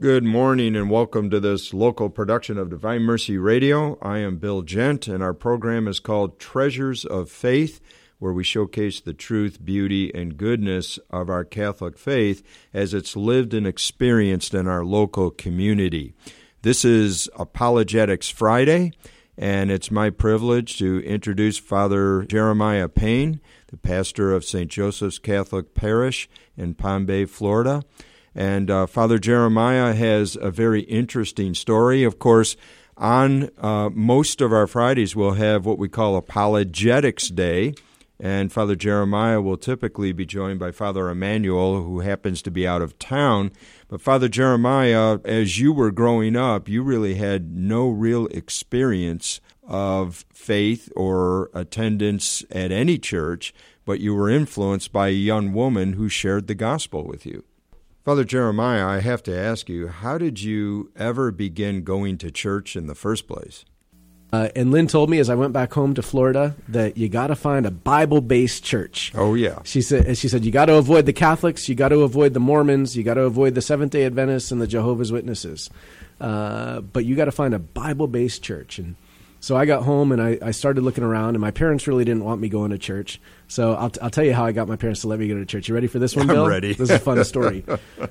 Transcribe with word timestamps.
Good 0.00 0.24
morning 0.24 0.74
and 0.74 0.88
welcome 0.88 1.28
to 1.28 1.38
this 1.38 1.74
local 1.74 2.08
production 2.08 2.56
of 2.56 2.70
Divine 2.70 3.02
Mercy 3.02 3.36
Radio. 3.36 3.98
I 4.00 4.18
am 4.18 4.38
Bill 4.38 4.62
Gent, 4.62 5.06
and 5.06 5.22
our 5.22 5.34
program 5.34 5.86
is 5.86 6.00
called 6.00 6.40
Treasures 6.40 7.04
of 7.04 7.30
Faith, 7.30 7.78
where 8.18 8.32
we 8.32 8.42
showcase 8.42 9.00
the 9.00 9.12
truth, 9.12 9.62
beauty, 9.62 10.10
and 10.14 10.38
goodness 10.38 10.98
of 11.10 11.28
our 11.28 11.44
Catholic 11.44 11.98
faith 11.98 12.42
as 12.72 12.94
it's 12.94 13.16
lived 13.16 13.52
and 13.52 13.66
experienced 13.66 14.54
in 14.54 14.66
our 14.66 14.82
local 14.82 15.30
community. 15.30 16.14
This 16.62 16.86
is 16.86 17.28
Apologetics 17.36 18.30
Friday, 18.30 18.92
and 19.36 19.70
it's 19.70 19.90
my 19.90 20.08
privilege 20.08 20.78
to 20.78 21.04
introduce 21.04 21.58
Father 21.58 22.22
Jeremiah 22.22 22.88
Payne, 22.88 23.42
the 23.66 23.76
pastor 23.76 24.32
of 24.32 24.42
St. 24.42 24.70
Joseph's 24.70 25.18
Catholic 25.18 25.74
Parish 25.74 26.30
in 26.56 26.74
Palm 26.74 27.04
Bay, 27.04 27.26
Florida. 27.26 27.84
And 28.34 28.70
uh, 28.70 28.86
Father 28.86 29.18
Jeremiah 29.18 29.92
has 29.94 30.36
a 30.40 30.50
very 30.50 30.80
interesting 30.82 31.54
story. 31.54 32.02
Of 32.04 32.18
course, 32.18 32.56
on 32.96 33.50
uh, 33.58 33.90
most 33.90 34.40
of 34.40 34.52
our 34.52 34.66
Fridays, 34.66 35.16
we'll 35.16 35.32
have 35.32 35.66
what 35.66 35.78
we 35.78 35.88
call 35.88 36.16
Apologetics 36.16 37.28
Day. 37.28 37.74
And 38.20 38.52
Father 38.52 38.76
Jeremiah 38.76 39.40
will 39.40 39.56
typically 39.56 40.12
be 40.12 40.24
joined 40.24 40.60
by 40.60 40.70
Father 40.70 41.10
Emmanuel, 41.10 41.82
who 41.82 42.00
happens 42.00 42.40
to 42.42 42.52
be 42.52 42.66
out 42.66 42.80
of 42.80 42.96
town. 43.00 43.50
But 43.88 44.00
Father 44.00 44.28
Jeremiah, 44.28 45.18
as 45.24 45.58
you 45.58 45.72
were 45.72 45.90
growing 45.90 46.36
up, 46.36 46.68
you 46.68 46.84
really 46.84 47.16
had 47.16 47.56
no 47.56 47.88
real 47.88 48.26
experience 48.26 49.40
of 49.66 50.24
faith 50.32 50.88
or 50.94 51.50
attendance 51.52 52.44
at 52.50 52.70
any 52.70 52.96
church, 52.96 53.52
but 53.84 53.98
you 53.98 54.14
were 54.14 54.30
influenced 54.30 54.92
by 54.92 55.08
a 55.08 55.12
young 55.12 55.52
woman 55.52 55.94
who 55.94 56.08
shared 56.08 56.46
the 56.46 56.54
gospel 56.54 57.04
with 57.04 57.26
you. 57.26 57.42
Father 58.04 58.24
Jeremiah, 58.24 58.84
I 58.84 58.98
have 58.98 59.22
to 59.24 59.36
ask 59.36 59.68
you, 59.68 59.86
how 59.86 60.18
did 60.18 60.42
you 60.42 60.90
ever 60.96 61.30
begin 61.30 61.84
going 61.84 62.18
to 62.18 62.32
church 62.32 62.74
in 62.74 62.88
the 62.88 62.96
first 62.96 63.28
place? 63.28 63.64
Uh, 64.32 64.48
and 64.56 64.72
Lynn 64.72 64.88
told 64.88 65.08
me 65.08 65.20
as 65.20 65.30
I 65.30 65.36
went 65.36 65.52
back 65.52 65.72
home 65.72 65.94
to 65.94 66.02
Florida 66.02 66.56
that 66.66 66.96
you 66.96 67.08
got 67.08 67.28
to 67.28 67.36
find 67.36 67.64
a 67.64 67.70
Bible-based 67.70 68.64
church. 68.64 69.12
Oh 69.14 69.34
yeah. 69.34 69.60
She 69.62 69.82
said. 69.82 70.16
She 70.18 70.26
said 70.28 70.44
you 70.44 70.50
got 70.50 70.66
to 70.66 70.74
avoid 70.74 71.06
the 71.06 71.12
Catholics, 71.12 71.68
you 71.68 71.76
got 71.76 71.90
to 71.90 72.00
avoid 72.00 72.34
the 72.34 72.40
Mormons, 72.40 72.96
you 72.96 73.04
got 73.04 73.14
to 73.14 73.22
avoid 73.22 73.54
the 73.54 73.62
Seventh 73.62 73.92
Day 73.92 74.04
Adventists 74.04 74.50
and 74.50 74.60
the 74.60 74.66
Jehovah's 74.66 75.12
Witnesses, 75.12 75.70
uh, 76.20 76.80
but 76.80 77.04
you 77.04 77.14
got 77.14 77.26
to 77.26 77.32
find 77.32 77.54
a 77.54 77.58
Bible-based 77.60 78.42
church. 78.42 78.78
And 78.78 78.96
so 79.42 79.56
I 79.56 79.66
got 79.66 79.82
home 79.82 80.12
and 80.12 80.22
I, 80.22 80.38
I, 80.40 80.52
started 80.52 80.82
looking 80.82 81.02
around, 81.02 81.30
and 81.30 81.40
my 81.40 81.50
parents 81.50 81.88
really 81.88 82.04
didn't 82.04 82.22
want 82.22 82.40
me 82.40 82.48
going 82.48 82.70
to 82.70 82.78
church. 82.78 83.20
So 83.48 83.74
I'll, 83.74 83.90
t- 83.90 84.00
I'll 84.00 84.08
tell 84.08 84.24
you 84.24 84.34
how 84.34 84.44
I 84.44 84.52
got 84.52 84.68
my 84.68 84.76
parents 84.76 85.00
to 85.00 85.08
let 85.08 85.18
me 85.18 85.26
go 85.26 85.34
to 85.34 85.44
church. 85.44 85.66
You 85.66 85.74
ready 85.74 85.88
for 85.88 85.98
this 85.98 86.14
one, 86.14 86.28
Bill? 86.28 86.44
I'm 86.44 86.48
ready. 86.48 86.74
this 86.74 86.88
is 86.88 86.90
a 86.90 86.98
fun 87.00 87.24
story. 87.24 87.64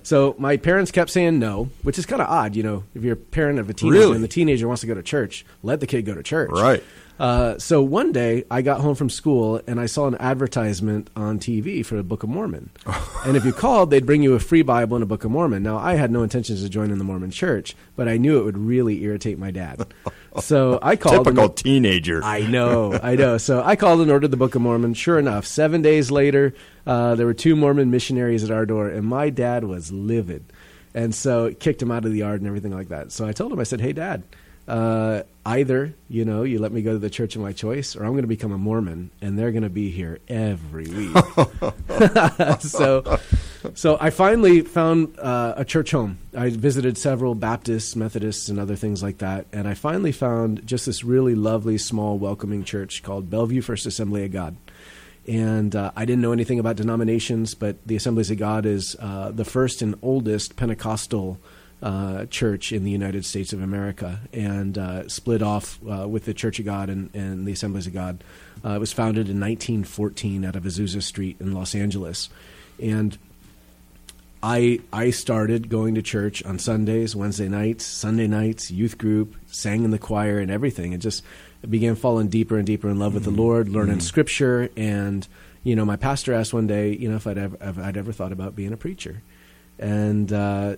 so 0.04 0.36
my 0.38 0.58
parents 0.58 0.92
kept 0.92 1.10
saying 1.10 1.40
no, 1.40 1.70
which 1.84 1.98
is 1.98 2.06
kind 2.06 2.22
of 2.22 2.28
odd. 2.28 2.58
You 2.58 2.64
know, 2.64 2.84
if 2.94 3.04
you're 3.04 3.14
a 3.14 3.16
parent 3.16 3.60
of 3.60 3.70
a 3.70 3.74
teenager 3.74 4.00
really? 4.00 4.16
and 4.16 4.24
the 4.24 4.28
teenager 4.28 4.68
wants 4.68 4.82
to 4.82 4.88
go 4.88 4.94
to 4.94 5.02
church, 5.02 5.46
let 5.64 5.80
the 5.80 5.88
kid 5.88 6.06
go 6.06 6.14
to 6.14 6.22
church. 6.22 6.52
Right. 6.52 6.84
Uh, 7.22 7.56
so 7.60 7.84
one 7.84 8.12
day 8.12 8.44
I 8.50 8.64
got 8.64 8.82
home 8.82 8.96
from 8.96 9.12
school 9.12 9.62
and 9.68 9.80
I 9.80 9.86
saw 9.86 10.08
an 10.08 10.16
advertisement 10.16 11.12
on 11.16 11.38
TV 11.38 11.86
for 11.86 11.96
the 11.96 12.02
Book 12.02 12.24
of 12.24 12.30
Mormon. 12.30 12.72
and 13.28 13.38
if 13.38 13.46
you 13.46 13.54
called, 13.54 13.92
they'd 13.92 14.08
bring 14.08 14.24
you 14.24 14.34
a 14.34 14.40
free 14.40 14.64
Bible 14.64 14.96
and 14.96 15.04
a 15.04 15.06
Book 15.06 15.24
of 15.24 15.30
Mormon. 15.30 15.62
Now 15.62 15.78
I 15.78 15.94
had 15.94 16.10
no 16.10 16.24
intentions 16.24 16.64
of 16.64 16.72
joining 16.72 16.98
the 16.98 17.04
Mormon 17.04 17.30
Church, 17.30 17.76
but 17.96 18.08
I 18.08 18.18
knew 18.18 18.40
it 18.40 18.44
would 18.46 18.58
really 18.58 19.04
irritate 19.04 19.38
my 19.38 19.52
dad. 19.52 19.86
So 20.40 20.80
I 20.82 20.96
called. 20.96 21.26
Typical 21.26 21.48
and, 21.48 21.58
teenager. 21.58 22.24
I 22.24 22.40
know, 22.40 22.98
I 23.04 23.18
know. 23.18 23.38
So 23.38 23.62
I 23.62 23.76
called 23.76 24.00
and 24.00 24.10
ordered 24.10 24.32
the 24.32 24.38
Book 24.38 24.56
of 24.56 24.62
Mormon. 24.62 24.94
Sure 24.94 25.20
enough, 25.20 25.46
seven 25.46 25.82
days 25.82 26.10
later, 26.10 26.56
uh, 26.88 27.16
there 27.16 27.26
were 27.26 27.34
two 27.34 27.58
Mormon 27.58 27.92
missionaries 27.92 28.42
at 28.46 28.50
our 28.50 28.66
door, 28.66 28.88
and 28.88 29.06
my 29.06 29.30
dad 29.30 29.66
was 29.66 29.92
livid. 29.92 30.46
And 30.94 31.14
so 31.14 31.54
kicked 31.54 31.82
him 31.82 31.92
out 31.92 32.06
of 32.06 32.14
the 32.14 32.20
yard 32.20 32.40
and 32.40 32.48
everything 32.48 32.72
like 32.72 32.88
that. 32.88 33.12
So 33.12 33.28
I 33.28 33.34
told 33.34 33.52
him, 33.52 33.60
I 33.60 33.64
said, 33.64 33.82
"Hey, 33.82 33.92
Dad, 33.92 34.24
uh, 34.70 35.24
either 35.46 35.94
you 36.08 36.26
know 36.26 36.44
you 36.44 36.60
let 36.60 36.72
me 36.72 36.82
go 36.82 36.92
to 36.94 37.00
the 37.00 37.10
church 37.10 37.36
of 37.36 37.42
my 37.42 37.52
choice, 37.52 37.96
or 37.96 38.04
I'm 38.04 38.12
going 38.12 38.24
to 38.24 38.28
become 38.28 38.52
a 38.52 38.58
Mormon, 38.58 39.12
and 39.22 39.38
they're 39.38 39.52
going 39.52 39.64
to 39.64 39.70
be 39.70 39.90
here 39.90 40.20
every 40.28 40.86
week." 40.86 41.18
so, 42.60 43.20
so 43.74 43.98
I 44.00 44.10
finally 44.10 44.62
found 44.62 45.18
uh, 45.20 45.56
a 45.58 45.66
church 45.66 45.92
home. 45.92 46.20
I 46.36 46.50
visited 46.50 46.98
several 46.98 47.36
Baptists, 47.36 47.96
Methodists, 47.96 48.50
and 48.50 48.60
other 48.60 48.76
things 48.76 49.02
like 49.02 49.20
that, 49.20 49.48
and 49.52 49.68
I 49.68 49.74
finally 49.74 50.12
found 50.12 50.66
just 50.66 50.86
this 50.86 51.04
really 51.04 51.36
lovely, 51.36 51.78
small, 51.78 52.18
welcoming 52.18 52.64
church 52.64 53.04
called 53.04 53.30
Bellevue 53.30 53.62
First 53.62 53.86
Assembly 53.86 54.26
of 54.26 54.32
God. 54.32 54.58
And 55.28 55.76
uh, 55.76 55.92
I 55.96 56.06
didn't 56.06 56.22
know 56.22 56.32
anything 56.32 56.60
about 56.60 56.78
denominations, 56.78 57.54
but 57.54 57.78
the 57.86 57.96
Assemblies 57.96 58.32
of 58.32 58.38
God 58.38 58.66
is 58.66 58.96
uh, 59.00 59.32
the 59.32 59.46
first 59.46 59.82
and 59.82 59.96
oldest 60.02 60.56
Pentecostal 60.56 61.40
uh, 61.82 62.26
church 62.26 62.72
in 62.72 62.84
the 62.84 62.92
United 62.92 63.26
States 63.26 63.54
of 63.54 63.62
America 63.62 64.20
and 64.34 64.78
uh, 64.78 65.08
split 65.10 65.42
off 65.42 65.80
uh, 65.90 66.08
with 66.08 66.26
the 66.26 66.34
Church 66.34 66.60
of 66.60 66.66
God 66.66 66.90
and, 66.90 67.14
and 67.16 67.48
the 67.48 67.52
Assemblies 67.52 67.88
of 67.88 67.94
God. 67.94 68.24
Uh, 68.64 68.72
it 68.72 68.80
was 68.80 68.94
founded 68.94 69.30
in 69.30 69.40
1914 69.40 70.46
out 70.46 70.56
of 70.56 70.64
Azusa 70.64 71.02
Street 71.02 71.38
in 71.40 71.54
Los 71.54 71.74
Angeles. 71.74 72.30
And 72.82 73.18
I, 74.44 74.80
I 74.94 75.12
started 75.12 75.70
going 75.70 75.96
to 75.96 76.02
church 76.02 76.44
on 76.44 76.60
Sundays, 76.60 77.16
Wednesday 77.16 77.48
nights, 77.48 77.86
Sunday 77.86 78.28
nights, 78.28 78.70
youth 78.70 78.98
group, 78.98 79.36
sang 79.48 79.84
in 79.84 79.92
the 79.92 80.00
choir 80.00 80.40
and 80.40 80.52
everything. 80.52 80.94
And 80.94 81.02
just 81.02 81.24
began 81.68 81.96
falling 81.96 82.28
deeper 82.28 82.58
and 82.58 82.66
deeper 82.66 82.90
in 82.90 83.00
love 83.00 83.14
with 83.14 83.24
mm-hmm. 83.24 83.36
the 83.36 83.42
Lord, 83.42 83.70
learning 83.70 83.96
mm-hmm. 83.96 84.02
scripture. 84.02 84.70
And, 84.76 85.28
you 85.64 85.76
know, 85.76 85.86
my 85.86 85.96
pastor 85.96 86.34
asked 86.34 86.54
one 86.54 86.68
day, 86.68 86.96
you 86.96 87.10
know, 87.10 87.16
if 87.16 87.26
I'd 87.26 87.38
ever, 87.38 87.58
if 87.60 87.78
I'd 87.80 87.98
ever 87.98 88.12
thought 88.12 88.32
about 88.32 88.56
being 88.56 88.74
a 88.74 88.78
preacher. 88.78 89.22
And, 89.80 90.32
uh, 90.32 90.76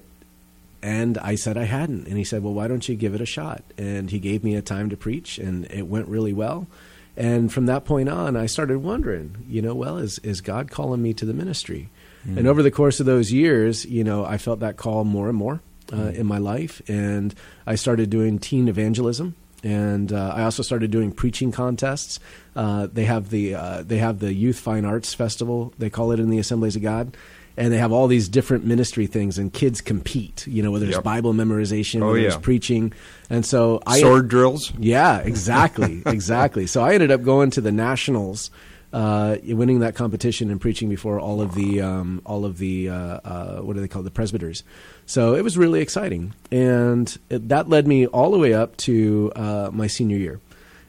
and 0.84 1.18
I 1.18 1.36
said 1.36 1.58
I 1.58 1.64
hadn't. 1.64 2.08
And 2.08 2.18
he 2.18 2.26
said, 2.26 2.44
Well, 2.44 2.54
why 2.54 2.68
don't 2.68 2.88
you 2.88 2.96
give 2.96 3.16
it 3.16 3.22
a 3.22 3.26
shot? 3.26 3.64
And 3.78 4.12
he 4.12 4.20
gave 4.20 4.44
me 4.44 4.56
a 4.56 4.62
time 4.62 4.90
to 4.90 4.98
preach, 4.98 5.40
and 5.40 5.66
it 5.72 5.88
went 5.88 6.10
really 6.10 6.34
well. 6.34 6.68
And 7.16 7.52
from 7.52 7.68
that 7.68 7.86
point 7.86 8.10
on, 8.10 8.36
I 8.36 8.48
started 8.48 8.80
wondering, 8.80 9.46
you 9.48 9.62
know, 9.62 9.76
well, 9.76 9.98
is, 9.98 10.18
is 10.20 10.42
God 10.42 10.72
calling 10.72 11.02
me 11.02 11.14
to 11.14 11.26
the 11.26 11.34
ministry? 11.34 11.90
Mm. 12.28 12.40
And 12.40 12.48
over 12.48 12.64
the 12.64 12.72
course 12.72 13.00
of 13.00 13.06
those 13.06 13.32
years, 13.32 13.86
you 13.86 14.04
know, 14.04 14.26
I 14.26 14.38
felt 14.38 14.62
that 14.62 14.78
call 14.78 15.04
more 15.04 15.30
and 15.30 15.38
more 15.38 15.62
uh, 15.92 15.96
mm. 15.96 16.16
in 16.16 16.26
my 16.26 16.40
life. 16.40 16.82
And 16.88 17.34
I 17.68 17.76
started 17.76 18.10
doing 18.10 18.40
teen 18.40 18.68
evangelism. 18.68 19.36
And 19.64 20.12
uh, 20.12 20.34
I 20.36 20.44
also 20.44 20.64
started 20.64 20.92
doing 20.92 21.12
preaching 21.12 21.52
contests. 21.52 22.20
Uh, 22.56 22.88
they 22.92 23.06
have 23.06 23.30
the 23.30 23.56
uh, 23.56 23.84
they 23.84 23.98
have 23.98 24.20
the 24.20 24.34
Youth 24.34 24.60
Fine 24.60 24.84
Arts 24.84 25.14
Festival. 25.14 25.74
They 25.78 25.90
call 25.90 26.12
it 26.12 26.20
in 26.20 26.30
the 26.30 26.40
Assemblies 26.40 26.76
of 26.76 26.82
God, 26.82 27.16
and 27.56 27.72
they 27.72 27.78
have 27.78 27.92
all 27.92 28.08
these 28.08 28.30
different 28.30 28.66
ministry 28.66 29.08
things 29.08 29.38
and 29.38 29.54
kids 29.54 29.82
compete 29.82 30.46
you 30.48 30.64
know 30.64 30.72
whether 30.72 30.86
it's 30.86 30.96
yep. 30.96 31.04
bible 31.04 31.34
memorization 31.34 32.02
oh, 32.02 32.08
whether 32.08 32.20
yeah. 32.20 32.28
it's 32.28 32.38
preaching 32.38 32.92
and 33.30 33.46
so 33.46 33.82
I 33.86 34.00
sword 34.00 34.28
drills 34.28 34.72
yeah 34.78 35.20
exactly 35.20 36.02
exactly 36.06 36.68
so 36.68 36.84
i 36.84 36.94
ended 36.94 37.12
up 37.12 37.24
going 37.24 37.52
to 37.52 37.62
the 37.62 37.72
nationals 37.72 38.50
uh, 38.94 39.38
winning 39.44 39.80
that 39.80 39.96
competition 39.96 40.52
and 40.52 40.62
preaching 40.62 40.88
before 40.88 41.20
all 41.20 41.42
of 41.42 41.56
the 41.56 41.82
um, 41.82 42.22
all 42.26 42.46
of 42.46 42.60
the 42.60 42.90
uh, 42.90 42.94
uh, 42.96 43.58
what 43.62 43.74
do 43.74 43.82
they 43.82 43.88
call 43.88 44.04
the 44.04 44.12
presbyters. 44.12 44.64
So 45.08 45.34
it 45.34 45.44
was 45.44 45.58
really 45.58 45.82
exciting, 45.82 46.34
and 46.52 47.18
it, 47.30 47.50
that 47.50 47.68
led 47.68 47.88
me 47.88 48.06
all 48.06 48.32
the 48.32 48.38
way 48.38 48.54
up 48.54 48.78
to 48.78 49.32
uh, 49.36 49.70
my 49.74 49.88
senior 49.88 50.18
year. 50.18 50.40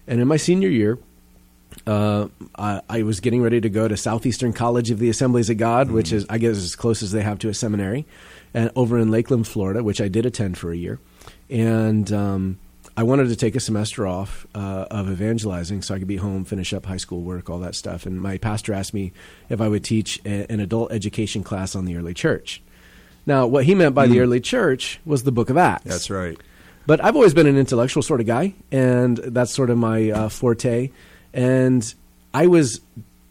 And 0.06 0.20
in 0.20 0.28
my 0.28 0.36
senior 0.36 0.69
year, 0.69 0.98
uh, 1.87 2.28
I, 2.56 2.81
I, 2.89 3.03
was 3.03 3.21
getting 3.21 3.43
ready 3.43 3.61
to 3.61 3.69
go 3.69 3.87
to 3.87 3.97
Southeastern 3.97 4.53
College 4.53 4.91
of 4.91 4.99
the 4.99 5.11
Assemblies 5.11 5.50
of 5.50 5.59
God, 5.59 5.89
mm-hmm. 5.89 5.97
which 5.97 6.12
is, 6.12 6.25
I 6.31 6.39
guess, 6.39 6.56
as 6.56 6.77
close 6.77 7.03
as 7.03 7.12
they 7.12 7.22
have 7.22 7.39
to 7.41 7.49
a 7.49 7.55
seminary, 7.55 8.06
and 8.55 8.71
over 8.75 8.99
in 8.99 9.11
Lakeland, 9.11 9.47
Florida, 9.47 9.83
which 9.83 10.00
I 10.00 10.09
did 10.09 10.25
attend 10.25 10.56
for 10.56 10.73
a 10.73 10.77
year. 10.77 10.99
And 11.50 12.11
um, 12.12 12.59
I 12.97 13.03
wanted 13.03 13.28
to 13.28 13.37
take 13.37 13.55
a 13.55 13.61
semester 13.61 14.06
off 14.06 14.47
uh, 14.55 14.87
of 14.91 15.11
evangelizing 15.11 15.83
so 15.83 15.94
I 15.94 15.99
could 15.99 16.09
be 16.09 16.17
home, 16.17 16.44
finish 16.44 16.73
up 16.73 16.87
high 16.87 16.97
school 16.97 17.23
work, 17.23 17.50
all 17.50 17.59
that 17.61 17.75
stuff. 17.75 18.06
And 18.06 18.21
my 18.21 18.39
pastor 18.39 18.73
asked 18.73 18.94
me 18.94 19.12
if 19.49 19.61
I 19.61 19.69
would 19.69 19.84
teach 19.84 20.21
a, 20.25 20.50
an 20.50 20.61
adult 20.61 20.93
education 20.93 21.43
class 21.43 21.75
on 21.75 21.84
the 21.84 21.97
early 21.97 22.15
church. 22.15 22.62
Now, 23.27 23.47
what 23.47 23.65
he 23.65 23.75
meant 23.75 23.94
by 23.94 24.06
mm. 24.06 24.11
the 24.11 24.21
early 24.21 24.41
church 24.41 25.00
was 25.05 25.23
the 25.23 25.33
book 25.33 25.50
of 25.50 25.56
Acts. 25.56 25.84
That's 25.84 26.11
right. 26.11 26.38
But 26.87 27.03
I've 27.03 27.17
always 27.17 27.35
been 27.35 27.47
an 27.47 27.56
intellectual 27.56 28.03
sort 28.03 28.20
of 28.20 28.26
guy, 28.26 28.55
and 28.70 29.17
that's 29.17 29.53
sort 29.53 29.70
of 29.70 29.79
my 29.79 30.11
uh, 30.11 30.29
forte 30.29 30.91
and 31.34 31.94
I 32.32 32.46
was 32.46 32.81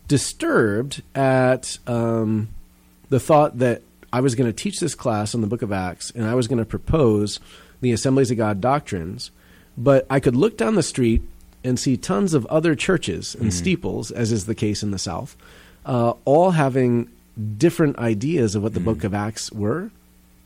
disturbed 0.07 1.01
at 1.15 1.79
um, 1.87 2.49
the 3.09 3.19
thought 3.19 3.57
that 3.59 3.81
I 4.11 4.19
was 4.19 4.35
going 4.35 4.47
to 4.47 4.53
teach 4.53 4.79
this 4.79 4.93
class 4.93 5.33
on 5.33 5.41
the 5.41 5.47
Book 5.47 5.63
of 5.63 5.71
Acts, 5.71 6.11
and 6.11 6.25
I 6.25 6.35
was 6.35 6.47
going 6.47 6.59
to 6.59 6.65
propose 6.65 7.39
the 7.81 7.91
Assemblies 7.91 8.29
of 8.29 8.37
God 8.37 8.61
doctrines, 8.61 9.31
but 9.77 10.05
I 10.09 10.19
could 10.19 10.35
look 10.35 10.57
down 10.57 10.75
the 10.75 10.83
street 10.83 11.23
and 11.63 11.79
see 11.79 11.97
tons 11.97 12.33
of 12.33 12.45
other 12.47 12.75
churches 12.75 13.33
and 13.33 13.45
mm-hmm. 13.45 13.51
steeples, 13.51 14.11
as 14.11 14.31
is 14.31 14.45
the 14.45 14.53
case 14.53 14.83
in 14.83 14.91
the 14.91 14.99
South, 14.99 15.35
uh, 15.85 16.13
all 16.25 16.51
having 16.51 17.09
different 17.57 17.97
ideas 17.97 18.53
of 18.53 18.61
what 18.61 18.73
the 18.73 18.79
mm-hmm. 18.79 18.89
Book 18.89 19.03
of 19.03 19.13
Acts 19.13 19.51
were 19.51 19.89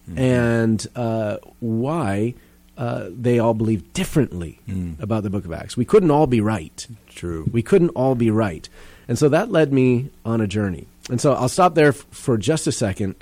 mm-hmm. 0.07 0.17
and 0.17 0.87
uh, 0.95 1.37
why 1.59 2.35
uh, 2.77 3.09
they 3.09 3.39
all 3.39 3.53
believed 3.53 3.91
differently 3.93 4.59
mm. 4.67 5.01
about 5.01 5.23
the 5.23 5.29
book 5.29 5.45
of 5.45 5.51
Acts. 5.51 5.75
We 5.75 5.85
couldn't 5.85 6.11
all 6.11 6.27
be 6.27 6.41
right. 6.41 6.87
True. 7.09 7.49
We 7.51 7.63
couldn't 7.63 7.89
all 7.89 8.13
be 8.13 8.29
right. 8.29 8.69
And 9.07 9.17
so 9.17 9.29
that 9.29 9.51
led 9.51 9.73
me 9.73 10.11
on 10.23 10.41
a 10.41 10.47
journey. 10.47 10.87
And 11.09 11.19
so 11.19 11.33
I'll 11.33 11.49
stop 11.49 11.73
there 11.75 11.89
f- 11.89 12.05
for 12.11 12.37
just 12.37 12.67
a 12.67 12.71
second 12.71 13.15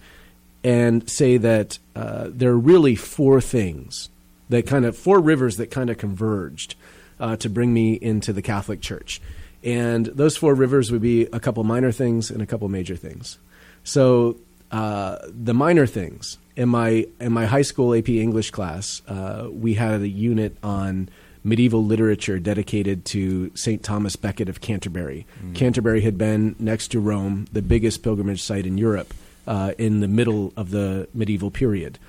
and 0.64 1.10
say 1.10 1.38
that 1.38 1.80
uh, 1.96 2.28
there 2.30 2.52
are 2.52 2.58
really 2.58 2.96
four 2.96 3.40
things 3.40 4.10
that 4.50 4.68
kind 4.68 4.84
of 4.84 4.98
four 4.98 5.20
rivers 5.20 5.58
that 5.58 5.72
kind 5.72 5.90
of 5.90 5.98
converged 5.98 6.76
uh, 7.20 7.38
to 7.38 7.50
bring 7.50 7.74
me 7.74 7.94
into 7.94 8.34
the 8.34 8.42
Catholic 8.42 8.82
Church. 8.82 9.22
And 9.64 10.08
those 10.08 10.36
four 10.36 10.54
rivers 10.54 10.92
would 10.92 11.02
be 11.02 11.28
a 11.28 11.40
couple 11.40 11.64
minor 11.64 11.92
things 11.92 12.30
and 12.30 12.42
a 12.42 12.46
couple 12.46 12.68
major 12.68 12.96
things. 12.96 13.38
So 13.84 14.38
uh, 14.72 15.20
the 15.28 15.54
minor 15.54 15.88
things 15.88 16.38
in 16.56 16.70
my 16.70 17.08
in 17.20 17.32
my 17.32 17.46
high 17.46 17.62
school 17.62 17.94
AP 17.94 18.10
English 18.10 18.52
class, 18.52 19.02
uh, 19.08 19.48
we 19.52 19.74
had 19.74 20.02
a 20.02 20.08
unit 20.08 20.56
on 20.64 21.10
medieval 21.44 21.84
literature 21.86 22.40
dedicated 22.40 23.06
to 23.06 23.52
St. 23.56 23.84
Thomas 23.84 24.16
Becket 24.16 24.50
of 24.50 24.62
Canterbury. 24.62 25.28
Mm. 25.44 25.56
Canterbury 25.56 26.02
had 26.02 26.18
been 26.18 26.56
next 26.58 26.90
to 26.90 27.00
Rome, 27.00 27.46
the 27.54 27.62
biggest 27.62 28.02
pilgrimage 28.02 28.42
site 28.42 28.66
in 28.66 28.80
Europe 28.80 29.14
uh, 29.46 29.74
in 29.78 30.00
the 30.00 30.08
middle 30.08 30.54
of 30.58 30.72
the 30.72 31.08
medieval 31.14 31.52
period. 31.52 32.00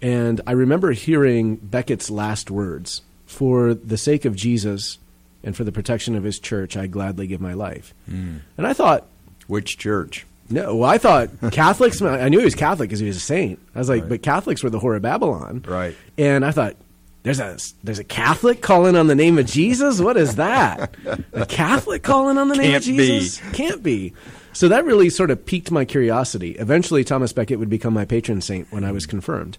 And 0.00 0.40
I 0.48 0.52
remember 0.52 0.90
hearing 0.92 1.56
Becket's 1.56 2.10
last 2.10 2.50
words 2.50 3.02
For 3.26 3.72
the 3.72 3.96
sake 3.96 4.24
of 4.24 4.34
Jesus 4.34 4.98
and 5.44 5.56
for 5.56 5.64
the 5.64 5.72
protection 5.72 6.16
of 6.16 6.24
his 6.24 6.38
church, 6.38 6.76
I 6.76 6.86
gladly 6.86 7.26
give 7.26 7.40
my 7.40 7.54
life. 7.54 7.94
Mm. 8.10 8.40
And 8.58 8.66
I 8.66 8.72
thought, 8.72 9.06
Which 9.46 9.78
church? 9.78 10.26
No, 10.52 10.76
well, 10.76 10.90
I 10.90 10.98
thought 10.98 11.30
Catholics. 11.52 12.00
I 12.02 12.28
knew 12.28 12.38
he 12.38 12.44
was 12.44 12.54
Catholic 12.54 12.88
because 12.88 13.00
he 13.00 13.06
was 13.06 13.16
a 13.16 13.20
saint. 13.20 13.58
I 13.74 13.78
was 13.78 13.88
like, 13.88 14.02
right. 14.02 14.10
but 14.10 14.22
Catholics 14.22 14.62
were 14.62 14.70
the 14.70 14.78
whore 14.78 14.96
of 14.96 15.02
Babylon, 15.02 15.64
right? 15.66 15.96
And 16.18 16.44
I 16.44 16.50
thought, 16.50 16.76
there's 17.22 17.40
a 17.40 17.56
there's 17.82 17.98
a 17.98 18.04
Catholic 18.04 18.60
calling 18.60 18.96
on 18.96 19.06
the 19.06 19.14
name 19.14 19.38
of 19.38 19.46
Jesus. 19.46 20.00
What 20.00 20.16
is 20.16 20.36
that? 20.36 20.94
a 21.32 21.46
Catholic 21.46 22.02
calling 22.02 22.36
on 22.36 22.48
the 22.48 22.56
name 22.56 22.72
Can't 22.72 22.76
of 22.76 22.82
Jesus? 22.82 23.40
Be. 23.40 23.56
Can't 23.56 23.82
be. 23.82 24.12
So 24.52 24.68
that 24.68 24.84
really 24.84 25.08
sort 25.08 25.30
of 25.30 25.46
piqued 25.46 25.70
my 25.70 25.84
curiosity. 25.84 26.52
Eventually, 26.52 27.04
Thomas 27.04 27.32
Becket 27.32 27.58
would 27.58 27.70
become 27.70 27.94
my 27.94 28.04
patron 28.04 28.42
saint 28.42 28.70
when 28.70 28.84
I 28.84 28.92
was 28.92 29.06
confirmed. 29.06 29.56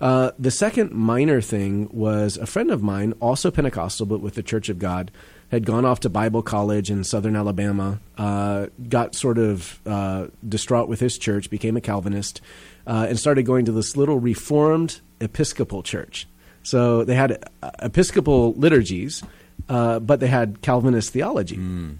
Uh, 0.00 0.32
the 0.38 0.50
second 0.50 0.90
minor 0.90 1.40
thing 1.40 1.88
was 1.92 2.36
a 2.36 2.46
friend 2.46 2.70
of 2.70 2.82
mine, 2.82 3.14
also 3.20 3.50
Pentecostal, 3.50 4.06
but 4.06 4.20
with 4.20 4.34
the 4.34 4.42
Church 4.42 4.68
of 4.68 4.78
God, 4.78 5.12
had 5.50 5.64
gone 5.66 5.84
off 5.84 6.00
to 6.00 6.08
Bible 6.08 6.42
college 6.42 6.90
in 6.90 7.04
southern 7.04 7.36
Alabama, 7.36 8.00
uh, 8.18 8.66
got 8.88 9.14
sort 9.14 9.38
of 9.38 9.80
uh, 9.86 10.26
distraught 10.46 10.88
with 10.88 11.00
his 11.00 11.18
church, 11.18 11.50
became 11.50 11.76
a 11.76 11.80
Calvinist, 11.80 12.40
uh, 12.86 13.06
and 13.08 13.18
started 13.18 13.44
going 13.44 13.64
to 13.66 13.72
this 13.72 13.96
little 13.96 14.18
Reformed 14.18 15.00
Episcopal 15.20 15.82
church. 15.82 16.26
So 16.62 17.04
they 17.04 17.14
had 17.14 17.44
uh, 17.62 17.70
Episcopal 17.80 18.54
liturgies, 18.54 19.22
uh, 19.68 20.00
but 20.00 20.20
they 20.20 20.28
had 20.28 20.62
Calvinist 20.62 21.12
theology. 21.12 21.56
Mm. 21.56 21.96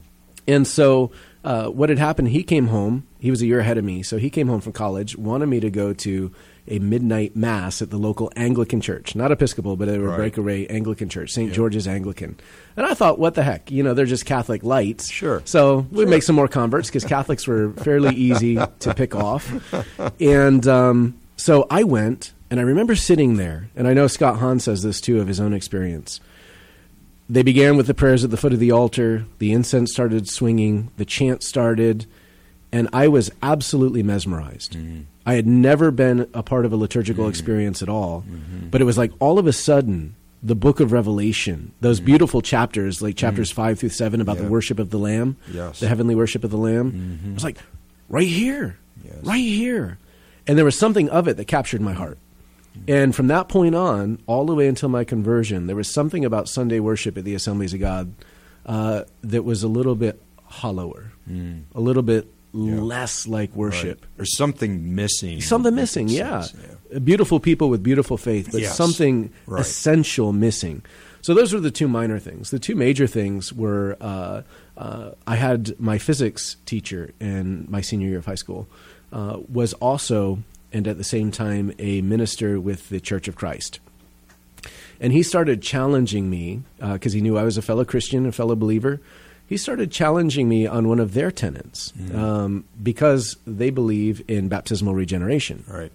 And 0.47 0.67
so 0.67 1.13
uh, 1.45 1.69
what 1.69 1.89
had 1.89 1.99
happened, 1.99 2.29
he 2.29 2.43
came 2.43 2.69
home. 2.69 3.07
He 3.19 3.31
was 3.31 3.43
a 3.43 3.47
year 3.47 3.61
ahead 3.61 3.79
of 3.79 3.85
me. 3.85 4.03
So 4.03 4.17
he 4.17 4.31
came 4.31 4.49
home 4.49 4.61
from 4.61 4.73
college, 4.73 5.17
wanted 5.17 5.47
me 5.47 5.61
to 5.61 5.71
go 5.71 5.93
to 5.93 6.33
a 6.67 6.79
midnight 6.79 7.37
mass 7.37 7.83
at 7.83 7.91
the 7.91 7.99
local 7.99 8.33
Anglican 8.37 8.81
church, 8.81 9.15
not 9.15 9.31
Episcopal, 9.31 9.77
but 9.77 9.89
a 9.89 10.01
right. 10.01 10.17
breakaway 10.17 10.67
Anglican 10.67 11.09
church, 11.09 11.31
St. 11.31 11.49
Yep. 11.49 11.57
George's 11.57 11.87
Anglican. 11.87 12.39
And 12.77 12.87
I 12.87 12.95
thought, 12.95 13.19
what 13.19 13.35
the 13.35 13.43
heck? 13.43 13.71
You 13.71 13.83
know, 13.83 13.93
they're 13.93 14.07
just 14.07 14.25
Catholic 14.25 14.63
lights. 14.63 15.11
Sure. 15.11 15.43
So 15.45 15.87
we'd 15.91 16.05
sure. 16.05 16.09
make 16.09 16.23
some 16.23 16.37
more 16.37 16.49
converts 16.49 16.89
because 16.89 17.05
Catholics 17.05 17.47
were 17.47 17.73
fairly 17.75 18.15
easy 18.15 18.57
to 18.57 18.95
pick 18.95 19.15
off. 19.15 19.53
And 20.21 20.67
um, 20.67 21.21
so 21.37 21.67
I 21.71 21.85
went, 21.85 22.33
and 22.51 22.59
I 22.59 22.63
remember 22.63 22.95
sitting 22.95 23.37
there, 23.37 23.69
and 23.77 23.87
I 23.87 23.93
know 23.93 24.07
Scott 24.07 24.39
Hahn 24.39 24.59
says 24.59 24.83
this 24.83 25.01
too 25.01 25.21
of 25.21 25.29
his 25.29 25.41
own 25.41 25.53
experience. 25.53 26.21
They 27.29 27.43
began 27.43 27.77
with 27.77 27.87
the 27.87 27.95
prayers 27.95 28.25
at 28.25 28.31
the 28.31 28.37
foot 28.37 28.53
of 28.53 28.59
the 28.59 28.71
altar. 28.71 29.27
The 29.39 29.53
incense 29.53 29.93
started 29.93 30.29
swinging. 30.29 30.91
The 30.97 31.05
chant 31.05 31.43
started. 31.43 32.07
And 32.73 32.89
I 32.93 33.09
was 33.09 33.31
absolutely 33.43 34.03
mesmerized. 34.03 34.73
Mm-hmm. 34.73 35.03
I 35.27 35.35
had 35.35 35.47
never 35.47 35.91
been 35.91 36.29
a 36.35 36.43
part 36.43 36.67
of 36.67 36.73
a 36.73 36.77
liturgical 36.77 37.25
mm-hmm. 37.25 37.31
experience 37.31 37.83
at 37.83 37.89
all. 37.89 38.23
Mm-hmm. 38.23 38.69
But 38.69 38.81
it 38.81 38.85
was 38.85 38.99
like 38.99 39.13
all 39.21 39.39
of 39.39 39.47
a 39.47 39.53
sudden, 39.53 40.17
the 40.43 40.55
book 40.55 40.81
of 40.81 40.93
Revelation, 40.93 41.73
those 41.81 41.99
mm-hmm. 41.99 42.07
beautiful 42.07 42.43
chapters, 42.43 43.01
like 43.01 43.17
chapters 43.17 43.51
mm-hmm. 43.51 43.63
5 43.63 43.79
through 43.79 43.89
7 43.89 44.21
about 44.21 44.37
the 44.37 44.45
worship 44.45 44.79
of 44.79 44.91
the 44.91 44.99
Lamb, 44.99 45.37
yes. 45.51 45.81
the 45.81 45.89
heavenly 45.89 46.15
worship 46.15 46.45
of 46.45 46.51
the 46.51 46.59
Lamb, 46.59 46.93
mm-hmm. 46.93 47.31
it 47.31 47.35
was 47.35 47.45
like, 47.45 47.59
right 48.09 48.29
here, 48.29 48.79
yes. 49.03 49.17
right 49.23 49.37
here. 49.39 49.99
And 50.47 50.59
there 50.59 50.65
was 50.65 50.79
something 50.79 51.09
of 51.09 51.27
it 51.29 51.39
that 51.39 51.47
captured 51.47 51.81
my 51.81 51.95
heart. 51.95 52.19
And 52.89 53.15
from 53.15 53.29
that 53.29 53.49
point 53.49 53.75
on, 53.75 54.19
all 54.27 54.45
the 54.47 54.55
way 54.55 54.67
until 54.67 54.89
my 54.89 55.05
conversion, 55.05 55.69
there 55.69 55.77
was 55.77 55.89
something 55.89 56.25
about 56.25 56.49
Sunday 56.49 56.81
worship 56.81 57.17
at 57.17 57.25
the 57.25 57.35
Assemblies 57.35 57.73
of 57.73 57.81
God 57.81 58.13
uh, 58.67 59.05
that 59.23 59.45
was 59.45 59.63
a 59.63 59.69
little 59.69 59.95
bit 59.95 60.21
hollower, 60.45 61.13
mm. 61.31 61.63
a 61.75 61.81
little 61.81 62.03
bit 62.03 62.27
yeah. 62.55 62.81
less 62.81 63.27
like 63.27 63.55
worship. 63.55 64.07
Right. 64.17 64.23
Or 64.23 64.25
something 64.25 64.95
missing. 64.95 65.41
Something 65.41 65.75
missing, 65.75 66.09
yeah. 66.09 66.47
yeah. 66.91 66.99
Beautiful 67.01 67.41
people 67.41 67.69
with 67.69 67.83
beautiful 67.83 68.17
faith, 68.17 68.51
but 68.53 68.61
yes. 68.61 68.77
something 68.77 69.33
right. 69.47 69.61
essential 69.61 70.33
missing. 70.33 70.83
So 71.23 71.35
those 71.35 71.53
were 71.53 71.61
the 71.61 71.71
two 71.71 71.89
minor 71.89 72.19
things. 72.19 72.51
The 72.51 72.59
two 72.59 72.77
major 72.77 73.07
things 73.07 73.53
were 73.53 73.97
uh, 74.01 74.43
uh, 74.77 75.13
I 75.27 75.37
had 75.37 75.79
my 75.81 75.99
physics 75.99 76.57
teacher 76.67 77.13
in 77.21 77.67
my 77.69 77.81
senior 77.81 78.09
year 78.09 78.19
of 78.19 78.27
high 78.27 78.35
school 78.35 78.69
uh, 79.13 79.39
was 79.51 79.73
also 79.75 80.43
and 80.73 80.89
at 80.89 80.99
the 80.99 81.05
same 81.05 81.31
time 81.31 81.73
a 81.79 82.03
minister 82.03 82.61
with 82.61 82.89
the 82.89 83.01
Church 83.01 83.29
of 83.29 83.37
Christ. 83.37 83.81
And 85.01 85.13
he 85.13 85.23
started 85.23 85.63
challenging 85.63 86.31
me 86.31 86.63
because 86.79 87.13
uh, 87.13 87.17
he 87.17 87.21
knew 87.21 87.39
I 87.39 87.43
was 87.43 87.57
a 87.57 87.63
fellow 87.63 87.85
Christian, 87.85 88.27
a 88.27 88.33
fellow 88.33 88.57
believer 88.57 89.01
he 89.47 89.57
started 89.57 89.91
challenging 89.91 90.49
me 90.49 90.67
on 90.67 90.89
one 90.89 91.01
of 91.01 91.15
their 91.15 91.31
tenets 91.31 91.93
mm. 91.93 92.15
um, 92.15 92.65
because 92.83 93.37
they 93.47 93.71
believe 93.71 94.23
in 94.29 94.49
baptismal 94.49 94.95
regeneration. 94.95 95.65
Right. 95.69 95.93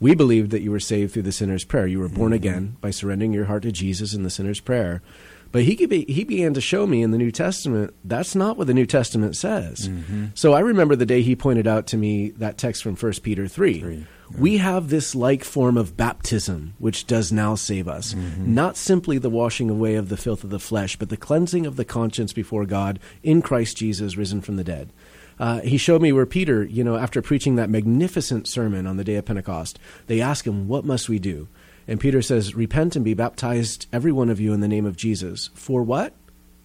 We 0.00 0.14
believed 0.14 0.50
that 0.52 0.62
you 0.62 0.70
were 0.70 0.80
saved 0.80 1.12
through 1.12 1.22
the 1.22 1.32
sinner's 1.32 1.64
prayer. 1.64 1.86
You 1.86 1.98
were 1.98 2.08
born 2.08 2.28
mm-hmm. 2.28 2.34
again 2.34 2.76
by 2.80 2.90
surrendering 2.90 3.32
your 3.32 3.46
heart 3.46 3.64
to 3.64 3.72
Jesus 3.72 4.14
in 4.14 4.22
the 4.22 4.30
sinner's 4.30 4.60
prayer. 4.60 5.02
But 5.50 5.62
he, 5.62 5.86
be, 5.86 6.04
he 6.04 6.24
began 6.24 6.54
to 6.54 6.60
show 6.60 6.86
me 6.86 7.02
in 7.02 7.10
the 7.10 7.18
New 7.18 7.30
Testament 7.30 7.94
that's 8.04 8.34
not 8.34 8.56
what 8.56 8.66
the 8.66 8.74
New 8.74 8.86
Testament 8.86 9.34
says. 9.36 9.88
Mm-hmm. 9.88 10.26
So 10.34 10.52
I 10.52 10.60
remember 10.60 10.94
the 10.94 11.06
day 11.06 11.22
he 11.22 11.34
pointed 11.34 11.66
out 11.66 11.86
to 11.88 11.96
me 11.96 12.30
that 12.32 12.58
text 12.58 12.82
from 12.82 12.96
1 12.96 13.12
Peter 13.22 13.48
3. 13.48 14.06
3 14.32 14.40
we 14.40 14.56
have 14.58 14.88
this 14.88 15.14
like 15.14 15.44
form 15.44 15.76
of 15.76 15.96
baptism 15.96 16.74
which 16.78 17.06
does 17.06 17.32
now 17.32 17.54
save 17.54 17.88
us. 17.88 18.14
Mm-hmm. 18.14 18.54
Not 18.54 18.76
simply 18.76 19.18
the 19.18 19.30
washing 19.30 19.70
away 19.70 19.94
of 19.94 20.08
the 20.08 20.16
filth 20.16 20.44
of 20.44 20.50
the 20.50 20.58
flesh, 20.58 20.96
but 20.96 21.08
the 21.08 21.16
cleansing 21.16 21.66
of 21.66 21.76
the 21.76 21.84
conscience 21.84 22.32
before 22.32 22.66
God 22.66 22.98
in 23.22 23.42
Christ 23.42 23.76
Jesus 23.76 24.16
risen 24.16 24.40
from 24.40 24.56
the 24.56 24.64
dead. 24.64 24.90
Uh, 25.38 25.60
he 25.60 25.78
showed 25.78 26.02
me 26.02 26.12
where 26.12 26.26
Peter, 26.26 26.64
you 26.64 26.82
know, 26.82 26.96
after 26.96 27.22
preaching 27.22 27.56
that 27.56 27.70
magnificent 27.70 28.48
sermon 28.48 28.86
on 28.86 28.96
the 28.96 29.04
day 29.04 29.14
of 29.14 29.24
Pentecost, 29.24 29.78
they 30.06 30.20
ask 30.20 30.46
him, 30.46 30.66
What 30.66 30.84
must 30.84 31.08
we 31.08 31.18
do? 31.18 31.48
And 31.86 32.00
Peter 32.00 32.20
says, 32.22 32.54
Repent 32.54 32.96
and 32.96 33.04
be 33.04 33.14
baptized, 33.14 33.86
every 33.92 34.12
one 34.12 34.30
of 34.30 34.40
you, 34.40 34.52
in 34.52 34.60
the 34.60 34.68
name 34.68 34.84
of 34.84 34.96
Jesus. 34.96 35.50
For 35.54 35.82
what? 35.82 36.12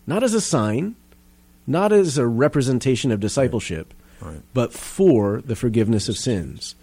Not 0.08 0.24
as 0.24 0.34
a 0.34 0.41
sign, 0.41 0.96
not 1.67 1.91
as 1.91 2.17
a 2.17 2.27
representation 2.27 3.12
of 3.12 3.20
discipleship, 3.20 3.93
right. 4.20 4.32
Right. 4.32 4.41
but 4.53 4.74
for 4.74 5.41
the 5.41 5.55
forgiveness 5.55 6.10
of 6.10 6.17
sins. 6.17 6.75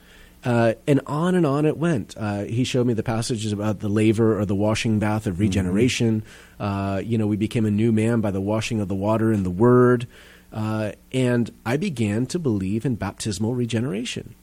Uh, 0.42 0.72
and 0.86 1.00
on 1.06 1.34
and 1.34 1.44
on 1.44 1.66
it 1.66 1.76
went. 1.76 2.14
Uh, 2.16 2.44
he 2.44 2.64
showed 2.64 2.86
me 2.86 2.94
the 2.94 3.02
passages 3.02 3.52
about 3.52 3.80
the 3.80 3.88
laver 3.88 4.38
or 4.38 4.46
the 4.46 4.54
washing 4.54 4.98
bath 4.98 5.26
of 5.26 5.38
regeneration. 5.38 6.22
Mm-hmm. 6.58 6.62
Uh, 6.62 6.98
you 6.98 7.18
know, 7.18 7.26
we 7.26 7.36
became 7.36 7.66
a 7.66 7.70
new 7.70 7.92
man 7.92 8.20
by 8.20 8.30
the 8.30 8.40
washing 8.40 8.80
of 8.80 8.88
the 8.88 8.94
water 8.94 9.32
in 9.32 9.42
the 9.42 9.50
Word. 9.50 10.06
Uh, 10.52 10.92
and 11.12 11.50
I 11.64 11.76
began 11.76 12.26
to 12.26 12.38
believe 12.38 12.84
in 12.84 12.94
baptismal 12.96 13.54
regeneration 13.54 14.34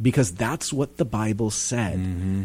because 0.00 0.32
that's 0.32 0.72
what 0.72 0.96
the 0.96 1.04
Bible 1.04 1.50
said. 1.50 1.98
Mm-hmm. 1.98 2.44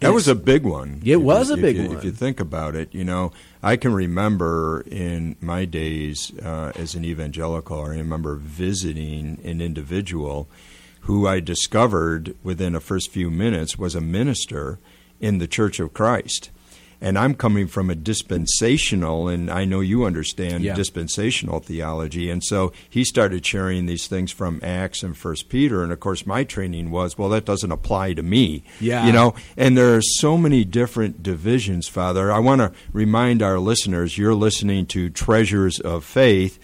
That 0.00 0.12
was 0.12 0.28
a 0.28 0.34
big 0.34 0.64
one. 0.64 1.00
It 1.04 1.16
was 1.16 1.50
a 1.50 1.56
big 1.56 1.76
you, 1.76 1.88
one. 1.88 1.96
If 1.96 2.04
you 2.04 2.12
think 2.12 2.38
about 2.38 2.74
it, 2.74 2.94
you 2.94 3.04
know, 3.04 3.32
I 3.62 3.76
can 3.76 3.94
remember 3.94 4.82
in 4.82 5.36
my 5.40 5.64
days 5.64 6.32
uh, 6.42 6.72
as 6.76 6.94
an 6.94 7.04
evangelical, 7.04 7.82
I 7.82 7.88
remember 7.88 8.36
visiting 8.36 9.40
an 9.42 9.62
individual 9.62 10.48
who 11.06 11.26
I 11.26 11.38
discovered 11.38 12.36
within 12.42 12.72
the 12.72 12.80
first 12.80 13.10
few 13.10 13.30
minutes 13.30 13.78
was 13.78 13.94
a 13.94 14.00
minister 14.00 14.80
in 15.20 15.38
the 15.38 15.46
Church 15.46 15.78
of 15.78 15.94
Christ. 15.94 16.50
And 17.00 17.16
I'm 17.16 17.34
coming 17.34 17.68
from 17.68 17.90
a 17.90 17.94
dispensational, 17.94 19.28
and 19.28 19.48
I 19.48 19.66
know 19.66 19.78
you 19.80 20.04
understand 20.04 20.64
yeah. 20.64 20.74
dispensational 20.74 21.60
theology. 21.60 22.28
And 22.28 22.42
so 22.42 22.72
he 22.90 23.04
started 23.04 23.46
sharing 23.46 23.86
these 23.86 24.08
things 24.08 24.32
from 24.32 24.58
Acts 24.64 25.04
and 25.04 25.16
First 25.16 25.48
Peter. 25.48 25.84
And 25.84 25.92
of 25.92 26.00
course, 26.00 26.26
my 26.26 26.42
training 26.42 26.90
was, 26.90 27.16
well, 27.16 27.28
that 27.28 27.44
doesn't 27.44 27.70
apply 27.70 28.14
to 28.14 28.22
me. 28.24 28.64
Yeah. 28.80 29.06
You 29.06 29.12
know, 29.12 29.34
and 29.56 29.76
there 29.76 29.94
are 29.94 30.02
so 30.02 30.36
many 30.36 30.64
different 30.64 31.22
divisions, 31.22 31.86
Father. 31.86 32.32
I 32.32 32.40
want 32.40 32.62
to 32.62 32.72
remind 32.92 33.42
our 33.42 33.60
listeners 33.60 34.18
you're 34.18 34.34
listening 34.34 34.86
to 34.86 35.08
Treasures 35.10 35.78
of 35.78 36.02
Faith 36.04 36.58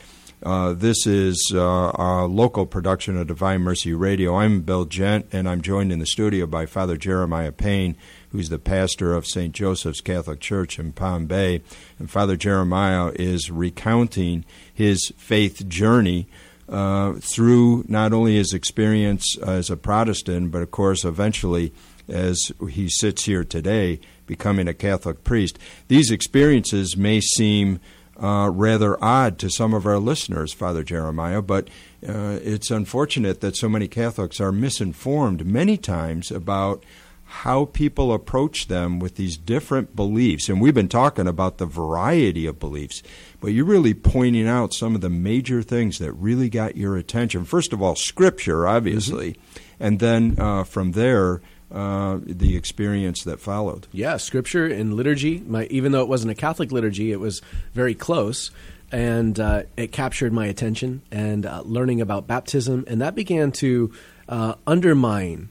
uh, 0.44 0.72
this 0.72 1.06
is 1.06 1.52
uh, 1.54 1.92
a 1.94 2.26
local 2.26 2.66
production 2.66 3.16
of 3.16 3.26
Divine 3.26 3.60
Mercy 3.60 3.94
Radio. 3.94 4.36
I'm 4.36 4.62
Bill 4.62 4.84
Gent, 4.84 5.26
and 5.32 5.48
I'm 5.48 5.62
joined 5.62 5.92
in 5.92 5.98
the 5.98 6.06
studio 6.06 6.46
by 6.46 6.66
Father 6.66 6.96
Jeremiah 6.96 7.52
Payne, 7.52 7.96
who's 8.30 8.48
the 8.48 8.58
pastor 8.58 9.14
of 9.14 9.26
St. 9.26 9.54
Joseph's 9.54 10.00
Catholic 10.00 10.40
Church 10.40 10.78
in 10.78 10.92
Palm 10.92 11.26
Bay. 11.26 11.62
And 11.98 12.10
Father 12.10 12.36
Jeremiah 12.36 13.12
is 13.14 13.50
recounting 13.50 14.44
his 14.72 15.12
faith 15.16 15.68
journey 15.68 16.26
uh, 16.68 17.14
through 17.14 17.84
not 17.86 18.12
only 18.12 18.36
his 18.36 18.52
experience 18.52 19.38
as 19.38 19.70
a 19.70 19.76
Protestant, 19.76 20.50
but 20.50 20.62
of 20.62 20.70
course, 20.70 21.04
eventually, 21.04 21.72
as 22.08 22.50
he 22.68 22.88
sits 22.88 23.26
here 23.26 23.44
today, 23.44 24.00
becoming 24.26 24.66
a 24.66 24.74
Catholic 24.74 25.22
priest. 25.22 25.58
These 25.88 26.10
experiences 26.10 26.96
may 26.96 27.20
seem 27.20 27.78
uh, 28.22 28.48
rather 28.50 29.02
odd 29.02 29.38
to 29.40 29.50
some 29.50 29.74
of 29.74 29.84
our 29.84 29.98
listeners, 29.98 30.52
Father 30.52 30.84
Jeremiah, 30.84 31.42
but 31.42 31.68
uh, 32.08 32.38
it's 32.42 32.70
unfortunate 32.70 33.40
that 33.40 33.56
so 33.56 33.68
many 33.68 33.88
Catholics 33.88 34.40
are 34.40 34.52
misinformed 34.52 35.44
many 35.44 35.76
times 35.76 36.30
about 36.30 36.84
how 37.24 37.64
people 37.64 38.12
approach 38.12 38.68
them 38.68 38.98
with 39.00 39.16
these 39.16 39.38
different 39.38 39.96
beliefs. 39.96 40.48
And 40.50 40.60
we've 40.60 40.74
been 40.74 40.88
talking 40.88 41.26
about 41.26 41.56
the 41.56 41.66
variety 41.66 42.46
of 42.46 42.60
beliefs, 42.60 43.02
but 43.40 43.48
you're 43.48 43.64
really 43.64 43.94
pointing 43.94 44.46
out 44.46 44.74
some 44.74 44.94
of 44.94 45.00
the 45.00 45.08
major 45.08 45.62
things 45.62 45.98
that 45.98 46.12
really 46.12 46.50
got 46.50 46.76
your 46.76 46.96
attention. 46.96 47.44
First 47.44 47.72
of 47.72 47.80
all, 47.80 47.96
Scripture, 47.96 48.68
obviously, 48.68 49.32
mm-hmm. 49.32 49.82
and 49.82 49.98
then 49.98 50.36
uh, 50.38 50.64
from 50.64 50.92
there, 50.92 51.40
uh, 51.72 52.18
the 52.22 52.56
experience 52.56 53.24
that 53.24 53.40
followed. 53.40 53.86
Yeah, 53.92 54.16
Scripture 54.16 54.66
and 54.66 54.94
liturgy. 54.94 55.40
My, 55.40 55.64
even 55.66 55.92
though 55.92 56.02
it 56.02 56.08
wasn't 56.08 56.30
a 56.30 56.34
Catholic 56.34 56.72
liturgy, 56.72 57.12
it 57.12 57.20
was 57.20 57.42
very 57.72 57.94
close, 57.94 58.50
and 58.90 59.38
uh, 59.40 59.62
it 59.76 59.92
captured 59.92 60.32
my 60.32 60.46
attention. 60.46 61.02
And 61.10 61.46
uh, 61.46 61.62
learning 61.64 62.00
about 62.00 62.26
baptism, 62.26 62.84
and 62.86 63.00
that 63.00 63.14
began 63.14 63.52
to 63.52 63.92
uh, 64.28 64.54
undermine 64.66 65.48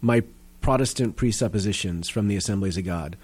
my 0.00 0.22
Protestant 0.60 1.16
presuppositions 1.16 2.08
from 2.08 2.28
the 2.28 2.36
Assemblies 2.36 2.76
of 2.76 2.84
God. 2.84 3.16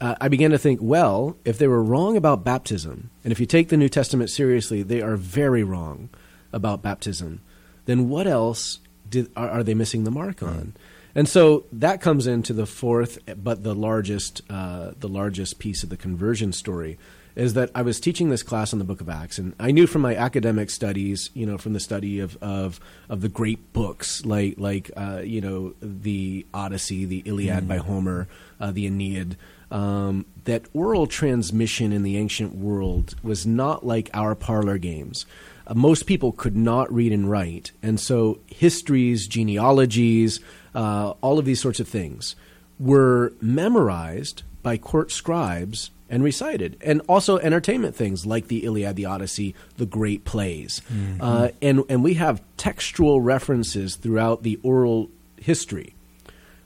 Uh, 0.00 0.14
I 0.20 0.28
began 0.28 0.50
to 0.50 0.58
think, 0.58 0.80
well, 0.82 1.36
if 1.44 1.58
they 1.58 1.68
were 1.68 1.82
wrong 1.82 2.16
about 2.16 2.42
baptism, 2.42 3.10
and 3.22 3.32
if 3.32 3.38
you 3.38 3.46
take 3.46 3.68
the 3.68 3.76
New 3.76 3.88
Testament 3.88 4.30
seriously, 4.30 4.82
they 4.82 5.02
are 5.02 5.16
very 5.16 5.62
wrong 5.62 6.08
about 6.52 6.82
baptism, 6.82 7.42
then 7.84 8.08
what 8.08 8.26
else 8.26 8.78
did, 9.08 9.30
are, 9.36 9.50
are 9.50 9.62
they 9.62 9.74
missing 9.74 10.04
the 10.04 10.10
mark 10.10 10.42
on? 10.42 10.74
And 11.14 11.28
so 11.28 11.64
that 11.72 12.00
comes 12.00 12.26
into 12.26 12.52
the 12.52 12.66
fourth, 12.66 13.18
but 13.36 13.62
the 13.62 13.74
largest, 13.74 14.42
uh, 14.48 14.92
the 14.98 15.08
largest 15.08 15.58
piece 15.58 15.82
of 15.82 15.88
the 15.88 15.96
conversion 15.96 16.52
story, 16.52 16.98
is 17.36 17.54
that 17.54 17.70
I 17.74 17.82
was 17.82 18.00
teaching 18.00 18.30
this 18.30 18.42
class 18.42 18.72
on 18.72 18.78
the 18.78 18.84
Book 18.84 19.00
of 19.00 19.08
Acts, 19.08 19.38
and 19.38 19.54
I 19.58 19.70
knew 19.70 19.86
from 19.86 20.02
my 20.02 20.14
academic 20.14 20.70
studies, 20.70 21.30
you 21.34 21.46
know, 21.46 21.58
from 21.58 21.72
the 21.72 21.80
study 21.80 22.18
of 22.20 22.36
of, 22.42 22.80
of 23.08 23.20
the 23.20 23.28
great 23.28 23.72
books 23.72 24.24
like 24.24 24.54
like 24.58 24.90
uh, 24.96 25.20
you 25.24 25.40
know 25.40 25.74
the 25.80 26.46
Odyssey, 26.52 27.04
the 27.04 27.22
Iliad 27.24 27.64
mm. 27.64 27.68
by 27.68 27.76
Homer, 27.78 28.28
uh, 28.60 28.72
the 28.72 28.86
Aeneid, 28.86 29.36
um, 29.70 30.26
that 30.44 30.66
oral 30.74 31.06
transmission 31.06 31.92
in 31.92 32.02
the 32.02 32.16
ancient 32.16 32.54
world 32.54 33.14
was 33.22 33.46
not 33.46 33.86
like 33.86 34.10
our 34.12 34.34
parlor 34.34 34.78
games. 34.78 35.24
Uh, 35.66 35.74
most 35.74 36.06
people 36.06 36.32
could 36.32 36.56
not 36.56 36.92
read 36.92 37.12
and 37.12 37.30
write, 37.30 37.72
and 37.82 38.00
so 38.00 38.40
histories, 38.48 39.28
genealogies, 39.28 40.40
uh, 40.74 41.14
all 41.20 41.38
of 41.38 41.44
these 41.44 41.60
sorts 41.60 41.80
of 41.80 41.88
things 41.88 42.36
were 42.78 43.32
memorized 43.40 44.42
by 44.62 44.76
court 44.76 45.10
scribes 45.10 45.90
and 46.08 46.24
recited, 46.24 46.76
and 46.80 47.00
also 47.08 47.38
entertainment 47.38 47.94
things 47.94 48.26
like 48.26 48.48
the 48.48 48.64
Iliad, 48.64 48.96
the 48.96 49.06
Odyssey, 49.06 49.54
the 49.76 49.86
great 49.86 50.24
plays, 50.24 50.82
mm-hmm. 50.92 51.22
uh, 51.22 51.48
and 51.62 51.84
and 51.88 52.02
we 52.02 52.14
have 52.14 52.42
textual 52.56 53.20
references 53.20 53.94
throughout 53.94 54.42
the 54.42 54.58
oral 54.62 55.08
history. 55.36 55.94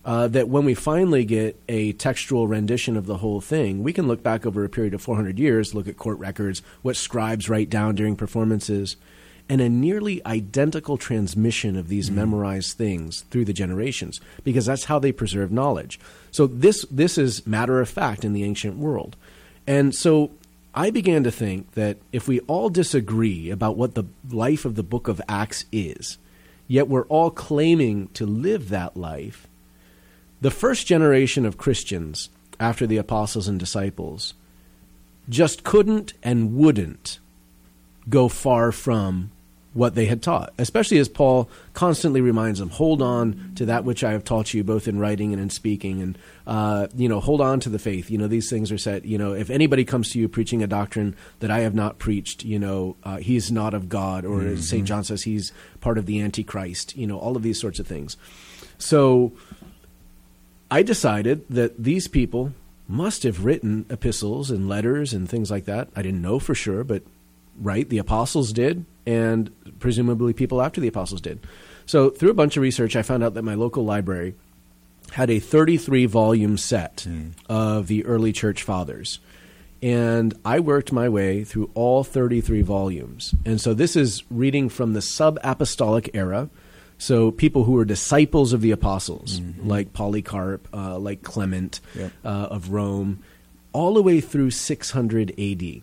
Uh, 0.07 0.29
that 0.29 0.51
when 0.51 0.67
we 0.67 0.75
finally 0.75 1.25
get 1.25 1.59
a 1.67 1.95
textual 1.95 2.47
rendition 2.47 2.95
of 2.95 3.07
the 3.07 3.17
whole 3.17 3.41
thing, 3.41 3.83
we 3.83 3.91
can 3.91 4.07
look 4.07 4.23
back 4.23 4.45
over 4.45 4.63
a 4.63 4.69
period 4.69 4.93
of 4.93 5.01
400 5.01 5.39
years, 5.39 5.75
look 5.75 5.89
at 5.89 5.97
court 5.97 6.19
records, 6.19 6.61
what 6.83 6.95
scribes 6.95 7.49
write 7.49 7.71
down 7.71 7.95
during 7.95 8.15
performances, 8.15 8.97
and 9.49 9.61
a 9.61 9.69
nearly 9.69 10.25
identical 10.25 10.97
transmission 10.97 11.77
of 11.77 11.89
these 11.89 12.11
mm. 12.11 12.15
memorized 12.15 12.77
things 12.77 13.23
through 13.31 13.45
the 13.45 13.53
generations 13.53 14.21
because 14.43 14.67
that's 14.67 14.85
how 14.85 14.99
they 14.99 15.13
preserve 15.13 15.53
knowledge. 15.53 16.01
So 16.31 16.47
this 16.47 16.87
this 16.91 17.19
is 17.19 17.47
matter 17.47 17.81
of 17.81 17.89
fact 17.89 18.25
in 18.25 18.33
the 18.33 18.45
ancient 18.45 18.77
world. 18.77 19.17
And 19.67 19.95
so 19.95 20.31
I 20.75 20.91
began 20.91 21.25
to 21.25 21.31
think 21.31 21.73
that 21.73 21.99
if 22.13 22.27
we 22.27 22.41
all 22.41 22.69
disagree 22.69 23.51
about 23.51 23.77
what 23.77 23.95
the 23.95 24.05
life 24.31 24.65
of 24.65 24.75
the 24.75 24.83
book 24.83 25.09
of 25.09 25.21
Acts 25.29 25.67
is, 25.71 26.19
yet 26.67 26.89
we're 26.89 27.07
all 27.07 27.31
claiming 27.31 28.09
to 28.09 28.27
live 28.27 28.71
that 28.71 28.97
life, 28.97 29.47
the 30.41 30.51
first 30.51 30.87
generation 30.87 31.47
of 31.47 31.59
Christians 31.59 32.29
after 32.59 32.87
the 32.87 32.97
apostles 32.97 33.49
and 33.49 33.59
disciples 33.59 34.35
just 35.29 35.65
couldn't 35.65 36.13
and 36.23 36.55
wouldn't 36.55 37.19
go 38.09 38.29
far 38.29 38.73
from 38.73 39.31
what 39.75 39.97
they 39.97 40.07
had 40.07 40.23
taught, 40.23 40.52
especially 40.57 40.99
as 40.99 41.09
Paul 41.09 41.50
constantly 41.73 42.21
reminds 42.21 42.61
them, 42.61 42.71
hold 42.71 43.02
on 43.02 43.52
to 43.57 43.66
that 43.66 43.85
which 43.85 44.04
I 44.04 44.12
have 44.12 44.23
taught 44.23 44.54
you, 44.54 44.62
both 44.62 44.87
in 44.87 45.00
writing 45.00 45.33
and 45.33 45.43
in 45.43 45.50
speaking, 45.50 46.00
and 46.00 46.19
uh, 46.47 46.87
you 46.97 47.09
know, 47.09 47.21
hold 47.21 47.40
on 47.40 47.59
to 47.61 47.69
the 47.69 47.81
faith. 47.81 48.09
You 48.09 48.16
know, 48.16 48.28
these 48.28 48.49
things 48.49 48.71
are 48.71 48.78
set. 48.78 49.04
You 49.04 49.19
know, 49.19 49.33
if 49.33 49.50
anybody 49.50 49.85
comes 49.85 50.11
to 50.11 50.21
you 50.21 50.28
preaching 50.28 50.62
a 50.62 50.69
doctrine 50.69 51.16
that 51.40 51.50
I 51.50 51.61
have 51.61 51.75
not 51.75 51.99
preached, 51.99 52.45
you 52.45 52.59
know, 52.59 52.97
uh, 53.02 53.16
he's 53.16 53.50
not 53.50 53.75
of 53.75 53.88
God, 53.88 54.25
or 54.25 54.40
mm-hmm. 54.40 54.61
Saint 54.61 54.87
John 54.87 55.02
says 55.02 55.25
he's 55.25 55.52
part 55.81 55.99
of 55.99 56.07
the 56.07 56.21
Antichrist. 56.21 56.97
You 56.97 57.09
know, 57.09 57.19
all 57.19 57.37
of 57.37 57.43
these 57.43 57.61
sorts 57.61 57.81
of 57.81 57.87
things. 57.87 58.16
So, 58.78 59.33
I 60.71 60.83
decided 60.83 61.45
that 61.50 61.83
these 61.83 62.07
people 62.07 62.52
must 62.87 63.23
have 63.25 63.45
written 63.45 63.87
epistles 63.88 64.50
and 64.50 64.69
letters 64.69 65.12
and 65.12 65.28
things 65.28 65.50
like 65.50 65.64
that. 65.64 65.88
I 65.97 66.02
didn't 66.02 66.23
know 66.23 66.38
for 66.38 66.54
sure, 66.54 66.85
but 66.85 67.02
right, 67.61 67.89
the 67.89 67.99
apostles 67.99 68.53
did 68.53 68.85
and 69.07 69.51
presumably 69.81 70.33
people 70.33 70.63
after 70.63 70.81
the 70.81 70.89
apostles 70.89 71.21
did. 71.21 71.47
So, 71.87 72.11
through 72.11 72.31
a 72.31 72.35
bunch 72.35 72.57
of 72.57 72.63
research, 72.63 72.97
I 72.97 73.03
found 73.03 73.23
out 73.23 73.35
that 73.35 73.43
my 73.43 73.55
local 73.55 73.85
library 73.85 74.35
had 75.13 75.31
a 75.31 75.39
33 75.39 76.07
volume 76.07 76.57
set 76.57 77.07
mm. 77.09 77.33
of 77.49 77.87
the 77.87 78.05
early 78.07 78.33
church 78.33 78.63
fathers. 78.63 79.21
And 79.83 80.33
I 80.47 80.61
worked 80.61 80.93
my 80.93 81.11
way 81.11 81.45
through 81.45 81.71
all 81.75 82.05
33 82.05 82.63
volumes. 82.63 83.35
And 83.45 83.61
so 83.61 83.75
this 83.75 83.97
is 83.97 84.25
reading 84.31 84.71
from 84.71 84.95
the 84.95 85.03
sub 85.03 85.39
apostolic 85.45 86.11
era. 86.15 86.49
So 86.97 87.31
people 87.31 87.65
who 87.65 87.73
were 87.73 87.85
disciples 87.85 88.55
of 88.55 88.63
the 88.63 88.71
apostles, 88.71 89.41
mm-hmm. 89.41 89.69
like 89.69 89.93
Polycarp, 89.93 90.69
uh, 90.73 90.99
like 90.99 91.23
Clement 91.23 91.81
yep. 91.95 92.13
uh, 92.25 92.49
of 92.51 92.71
Rome, 92.71 93.23
all 93.75 93.93
the 93.93 94.03
way 94.03 94.23
through 94.23 94.53
600 94.53 95.39
AD. 95.39 95.83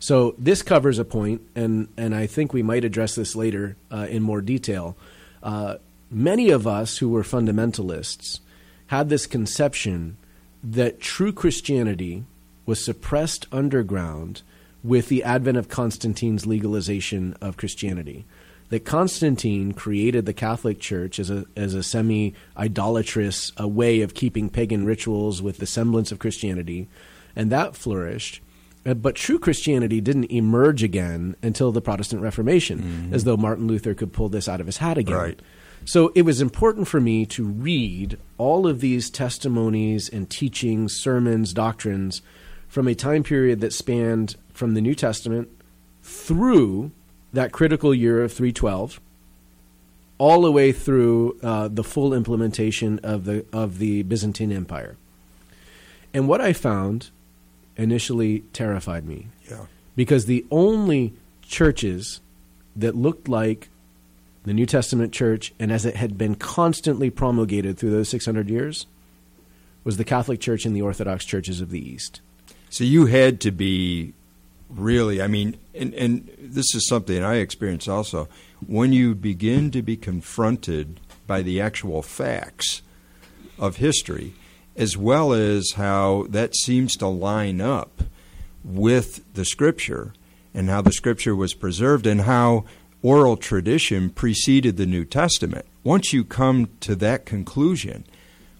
So 0.00 0.34
this 0.38 0.62
covers 0.62 0.98
a 0.98 1.04
point, 1.04 1.42
and, 1.54 1.88
and 1.96 2.14
I 2.14 2.26
think 2.26 2.52
we 2.52 2.62
might 2.62 2.86
address 2.86 3.14
this 3.14 3.36
later 3.36 3.76
uh, 3.92 4.06
in 4.08 4.22
more 4.22 4.40
detail. 4.40 4.96
Uh, 5.42 5.76
many 6.10 6.48
of 6.48 6.66
us 6.66 6.98
who 6.98 7.10
were 7.10 7.22
fundamentalists 7.22 8.40
had 8.86 9.10
this 9.10 9.26
conception 9.26 10.16
that 10.64 11.00
true 11.00 11.32
Christianity 11.32 12.24
was 12.64 12.82
suppressed 12.82 13.46
underground 13.52 14.40
with 14.82 15.08
the 15.08 15.22
advent 15.22 15.58
of 15.58 15.68
Constantine's 15.68 16.46
legalization 16.46 17.36
of 17.42 17.58
Christianity. 17.58 18.24
That 18.70 18.86
Constantine 18.86 19.72
created 19.72 20.24
the 20.24 20.32
Catholic 20.32 20.80
Church 20.80 21.18
as 21.18 21.28
a 21.28 21.44
as 21.56 21.74
a 21.74 21.82
semi 21.82 22.34
idolatrous 22.56 23.52
a 23.56 23.66
way 23.66 24.00
of 24.00 24.14
keeping 24.14 24.48
pagan 24.48 24.86
rituals 24.86 25.42
with 25.42 25.58
the 25.58 25.66
semblance 25.66 26.12
of 26.12 26.20
Christianity, 26.20 26.88
and 27.34 27.50
that 27.50 27.74
flourished 27.74 28.40
uh, 28.40 28.49
but 28.84 29.14
true 29.14 29.38
Christianity 29.38 30.00
didn't 30.00 30.30
emerge 30.30 30.82
again 30.82 31.36
until 31.42 31.72
the 31.72 31.80
Protestant 31.80 32.22
Reformation, 32.22 32.78
mm-hmm. 32.78 33.14
as 33.14 33.24
though 33.24 33.36
Martin 33.36 33.66
Luther 33.66 33.94
could 33.94 34.12
pull 34.12 34.28
this 34.28 34.48
out 34.48 34.60
of 34.60 34.66
his 34.66 34.78
hat 34.78 34.98
again. 34.98 35.16
Right. 35.16 35.40
So 35.84 36.12
it 36.14 36.22
was 36.22 36.40
important 36.40 36.88
for 36.88 37.00
me 37.00 37.24
to 37.26 37.44
read 37.44 38.18
all 38.38 38.66
of 38.66 38.80
these 38.80 39.10
testimonies 39.10 40.08
and 40.08 40.28
teachings, 40.28 40.94
sermons, 40.94 41.52
doctrines 41.52 42.22
from 42.68 42.86
a 42.86 42.94
time 42.94 43.22
period 43.22 43.60
that 43.60 43.72
spanned 43.72 44.36
from 44.52 44.74
the 44.74 44.80
New 44.80 44.94
Testament 44.94 45.48
through 46.02 46.90
that 47.32 47.52
critical 47.52 47.94
year 47.94 48.22
of 48.22 48.32
312 48.32 49.00
all 50.18 50.42
the 50.42 50.52
way 50.52 50.70
through 50.70 51.38
uh, 51.42 51.68
the 51.68 51.82
full 51.82 52.12
implementation 52.12 52.98
of 53.02 53.24
the 53.24 53.44
of 53.52 53.78
the 53.78 54.02
Byzantine 54.02 54.52
Empire. 54.52 54.96
And 56.12 56.28
what 56.28 56.40
I 56.42 56.52
found 56.52 57.10
initially 57.80 58.40
terrified 58.52 59.06
me. 59.06 59.28
Yeah. 59.50 59.66
Because 59.96 60.26
the 60.26 60.44
only 60.50 61.14
churches 61.42 62.20
that 62.76 62.94
looked 62.94 63.28
like 63.28 63.68
the 64.44 64.52
New 64.52 64.66
Testament 64.66 65.12
church 65.12 65.52
and 65.58 65.72
as 65.72 65.84
it 65.84 65.96
had 65.96 66.16
been 66.16 66.34
constantly 66.34 67.10
promulgated 67.10 67.78
through 67.78 67.90
those 67.90 68.08
600 68.08 68.48
years 68.48 68.86
was 69.82 69.96
the 69.96 70.04
Catholic 70.04 70.40
Church 70.40 70.64
and 70.66 70.76
the 70.76 70.82
Orthodox 70.82 71.24
churches 71.24 71.60
of 71.60 71.70
the 71.70 71.80
East. 71.80 72.20
So 72.68 72.84
you 72.84 73.06
had 73.06 73.40
to 73.40 73.50
be 73.50 74.12
really, 74.68 75.20
I 75.20 75.26
mean, 75.26 75.56
and, 75.74 75.94
and 75.94 76.30
this 76.38 76.74
is 76.74 76.86
something 76.86 77.24
I 77.24 77.36
experienced 77.36 77.88
also. 77.88 78.28
When 78.66 78.92
you 78.92 79.14
begin 79.14 79.70
to 79.72 79.82
be 79.82 79.96
confronted 79.96 81.00
by 81.26 81.42
the 81.42 81.60
actual 81.60 82.02
facts 82.02 82.82
of 83.58 83.76
history, 83.76 84.34
as 84.76 84.96
well 84.96 85.32
as 85.32 85.72
how 85.72 86.26
that 86.28 86.54
seems 86.54 86.96
to 86.96 87.06
line 87.06 87.60
up 87.60 88.02
with 88.64 89.22
the 89.34 89.44
scripture 89.44 90.12
and 90.54 90.68
how 90.68 90.80
the 90.82 90.92
scripture 90.92 91.34
was 91.34 91.54
preserved 91.54 92.06
and 92.06 92.22
how 92.22 92.64
oral 93.02 93.36
tradition 93.36 94.10
preceded 94.10 94.76
the 94.76 94.86
New 94.86 95.04
Testament. 95.04 95.66
Once 95.82 96.12
you 96.12 96.24
come 96.24 96.68
to 96.80 96.94
that 96.96 97.24
conclusion, 97.24 98.04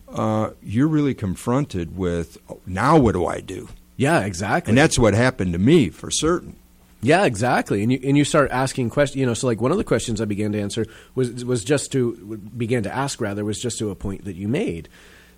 uh, 0.09 0.50
you're 0.62 0.88
really 0.88 1.14
confronted 1.14 1.97
with 1.97 2.38
now 2.67 2.99
what 2.99 3.12
do 3.12 3.26
I 3.26 3.40
do? 3.40 3.69
Yeah, 3.97 4.21
exactly. 4.21 4.71
And 4.71 4.79
that's 4.79 4.99
what 4.99 5.14
happened 5.14 5.52
to 5.52 5.59
me 5.59 5.90
for 5.90 6.11
certain. 6.11 6.57
Yeah, 7.02 7.25
exactly. 7.25 7.83
And 7.83 7.93
you 7.93 8.00
and 8.02 8.17
you 8.17 8.25
start 8.25 8.50
asking 8.50 8.90
questions. 8.90 9.19
You 9.19 9.26
know, 9.26 9.35
so 9.35 9.47
like 9.47 9.61
one 9.61 9.73
of 9.73 9.79
the 9.79 9.85
questions 9.85 10.21
I 10.21 10.26
began 10.26 10.52
to 10.52 10.61
answer 10.61 10.85
was 11.14 11.45
was 11.45 11.64
just 11.64 11.93
to 11.93 12.38
began 12.57 12.83
to 12.83 12.95
ask 12.95 13.21
rather 13.21 13.45
was 13.45 13.61
just 13.61 13.79
to 13.79 13.90
a 13.90 13.95
point 13.95 14.25
that 14.25 14.37
you 14.37 14.49
made. 14.49 14.88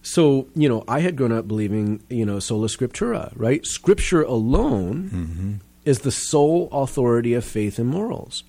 So 0.02 0.48
you 0.54 0.68
know, 0.68 0.84
I 0.88 1.00
had 1.00 1.16
grown 1.16 1.32
up 1.32 1.48
believing 1.48 2.02
you 2.08 2.26
know 2.26 2.38
sola 2.38 2.68
scriptura, 2.68 3.32
right? 3.36 3.64
Scripture 3.64 4.22
alone 4.22 5.10
mm-hmm. 5.10 5.54
is 5.84 6.00
the 6.00 6.12
sole 6.12 6.68
authority 6.72 7.34
of 7.34 7.44
faith 7.44 7.78
and 7.78 7.88
morals. 7.88 8.44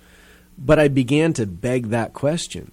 But 0.58 0.78
I 0.80 0.88
began 0.88 1.34
to 1.34 1.48
beg 1.48 1.88
that 1.88 2.14
question. 2.14 2.72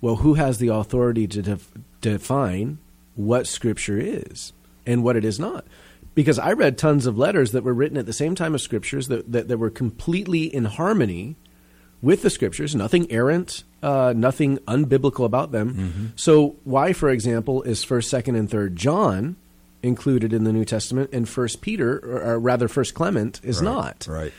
Well, 0.00 0.16
who 0.16 0.34
has 0.34 0.58
the 0.58 0.68
authority 0.68 1.26
to 1.28 1.42
def- 1.42 1.70
define 2.00 2.78
what 3.14 3.46
Scripture 3.46 3.98
is 3.98 4.52
and 4.86 5.02
what 5.02 5.16
it 5.16 5.24
is 5.24 5.38
not? 5.38 5.64
because 6.18 6.40
I 6.40 6.52
read 6.54 6.76
tons 6.76 7.06
of 7.06 7.16
letters 7.16 7.52
that 7.52 7.62
were 7.62 7.72
written 7.72 7.96
at 7.96 8.04
the 8.04 8.12
same 8.12 8.34
time 8.34 8.52
as 8.52 8.60
scriptures 8.64 9.06
that, 9.06 9.30
that, 9.30 9.46
that 9.46 9.58
were 9.58 9.70
completely 9.70 10.52
in 10.52 10.64
harmony 10.64 11.36
with 12.00 12.22
the 12.22 12.30
scriptures, 12.30 12.74
nothing 12.74 13.10
errant, 13.10 13.64
uh, 13.82 14.12
nothing 14.16 14.58
unbiblical 14.58 15.24
about 15.24 15.52
them. 15.52 15.74
Mm-hmm. 15.74 16.06
So, 16.16 16.56
why, 16.64 16.92
for 16.92 17.08
example, 17.10 17.62
is 17.62 17.84
First, 17.84 18.10
Second, 18.10 18.36
and 18.36 18.50
Third 18.50 18.76
John 18.76 19.36
included 19.82 20.32
in 20.32 20.44
the 20.44 20.52
New 20.52 20.64
Testament, 20.64 21.10
and 21.12 21.28
First 21.28 21.60
Peter, 21.60 21.98
or, 21.98 22.32
or 22.32 22.38
rather 22.38 22.68
First 22.68 22.94
Clement, 22.94 23.40
is 23.42 23.58
right, 23.58 23.64
not? 23.64 24.06
Right. 24.08 24.32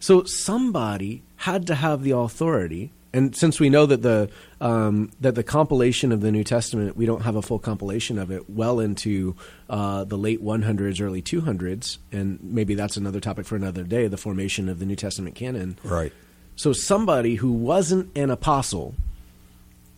So, 0.00 0.24
somebody 0.24 1.22
had 1.36 1.66
to 1.68 1.74
have 1.74 2.02
the 2.02 2.12
authority 2.12 2.92
and 3.14 3.34
since 3.36 3.60
we 3.60 3.70
know 3.70 3.86
that 3.86 4.02
the 4.02 4.28
um, 4.60 5.12
that 5.20 5.36
the 5.36 5.44
compilation 5.44 6.10
of 6.10 6.20
the 6.20 6.32
New 6.32 6.42
Testament, 6.42 6.96
we 6.96 7.06
don't 7.06 7.22
have 7.22 7.36
a 7.36 7.42
full 7.42 7.60
compilation 7.60 8.18
of 8.18 8.32
it 8.32 8.50
well 8.50 8.80
into 8.80 9.36
uh, 9.70 10.02
the 10.02 10.18
late 10.18 10.42
100s, 10.42 11.00
early 11.00 11.22
200s, 11.22 11.98
and 12.10 12.40
maybe 12.42 12.74
that's 12.74 12.96
another 12.96 13.20
topic 13.20 13.46
for 13.46 13.54
another 13.54 13.84
day. 13.84 14.08
The 14.08 14.16
formation 14.16 14.68
of 14.68 14.80
the 14.80 14.84
New 14.84 14.96
Testament 14.96 15.36
canon, 15.36 15.78
right? 15.84 16.12
So 16.56 16.72
somebody 16.72 17.36
who 17.36 17.52
wasn't 17.52 18.16
an 18.16 18.30
apostle, 18.30 18.94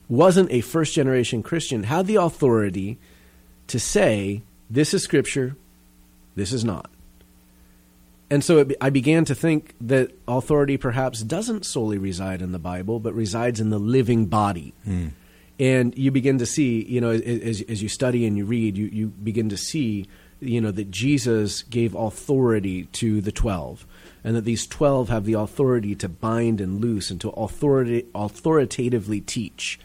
wasn't 0.09 0.51
a 0.51 0.61
first 0.61 0.95
generation 0.95 1.43
Christian, 1.43 1.85
had 1.85 2.07
the 2.07 2.17
authority 2.17 2.99
to 3.67 3.79
say, 3.79 4.43
"This 4.71 4.95
is 4.95 5.03
Scripture, 5.03 5.57
this 6.35 6.53
is 6.53 6.65
not." 6.65 6.91
and 8.31 8.43
so 8.43 8.59
it, 8.59 8.77
I 8.81 8.91
began 8.91 9.25
to 9.27 9.35
think 9.35 9.75
that 9.81 10.11
authority 10.27 10.77
perhaps 10.77 11.23
doesn't 11.23 11.65
solely 11.65 11.99
reside 11.99 12.43
in 12.43 12.53
the 12.53 12.59
Bible, 12.59 12.99
but 12.99 13.15
resides 13.15 13.61
in 13.61 13.71
the 13.71 13.79
living 13.79 14.27
body. 14.27 14.75
Mm. 14.87 15.13
And 15.59 15.97
you 15.97 16.11
begin 16.11 16.39
to 16.39 16.47
see, 16.47 16.85
you 16.85 17.01
know, 17.01 17.11
as, 17.11 17.63
as 17.63 17.83
you 17.83 17.89
study 17.89 18.27
and 18.27 18.37
you 18.37 18.45
read, 18.45 18.77
you, 18.77 18.87
you 18.87 19.07
begin 19.07 19.49
to 19.51 19.57
see, 19.57 20.07
you 20.41 20.61
know, 20.61 20.71
that 20.71 20.91
Jesus 20.91 21.63
gave 21.63 21.95
authority 21.95 22.85
to 22.95 23.21
the 23.21 23.33
12 23.33 23.87
and 24.27 24.35
that 24.35 24.45
these 24.45 24.67
12 24.67 25.09
have 25.09 25.25
the 25.25 25.35
authority 25.35 25.95
to 25.95 26.09
bind 26.09 26.61
and 26.61 26.81
loose 26.81 27.13
and 27.13 27.21
to 27.21 27.31
authority, 27.31 28.07
authoritatively 28.13 29.21
teach. 29.21 29.79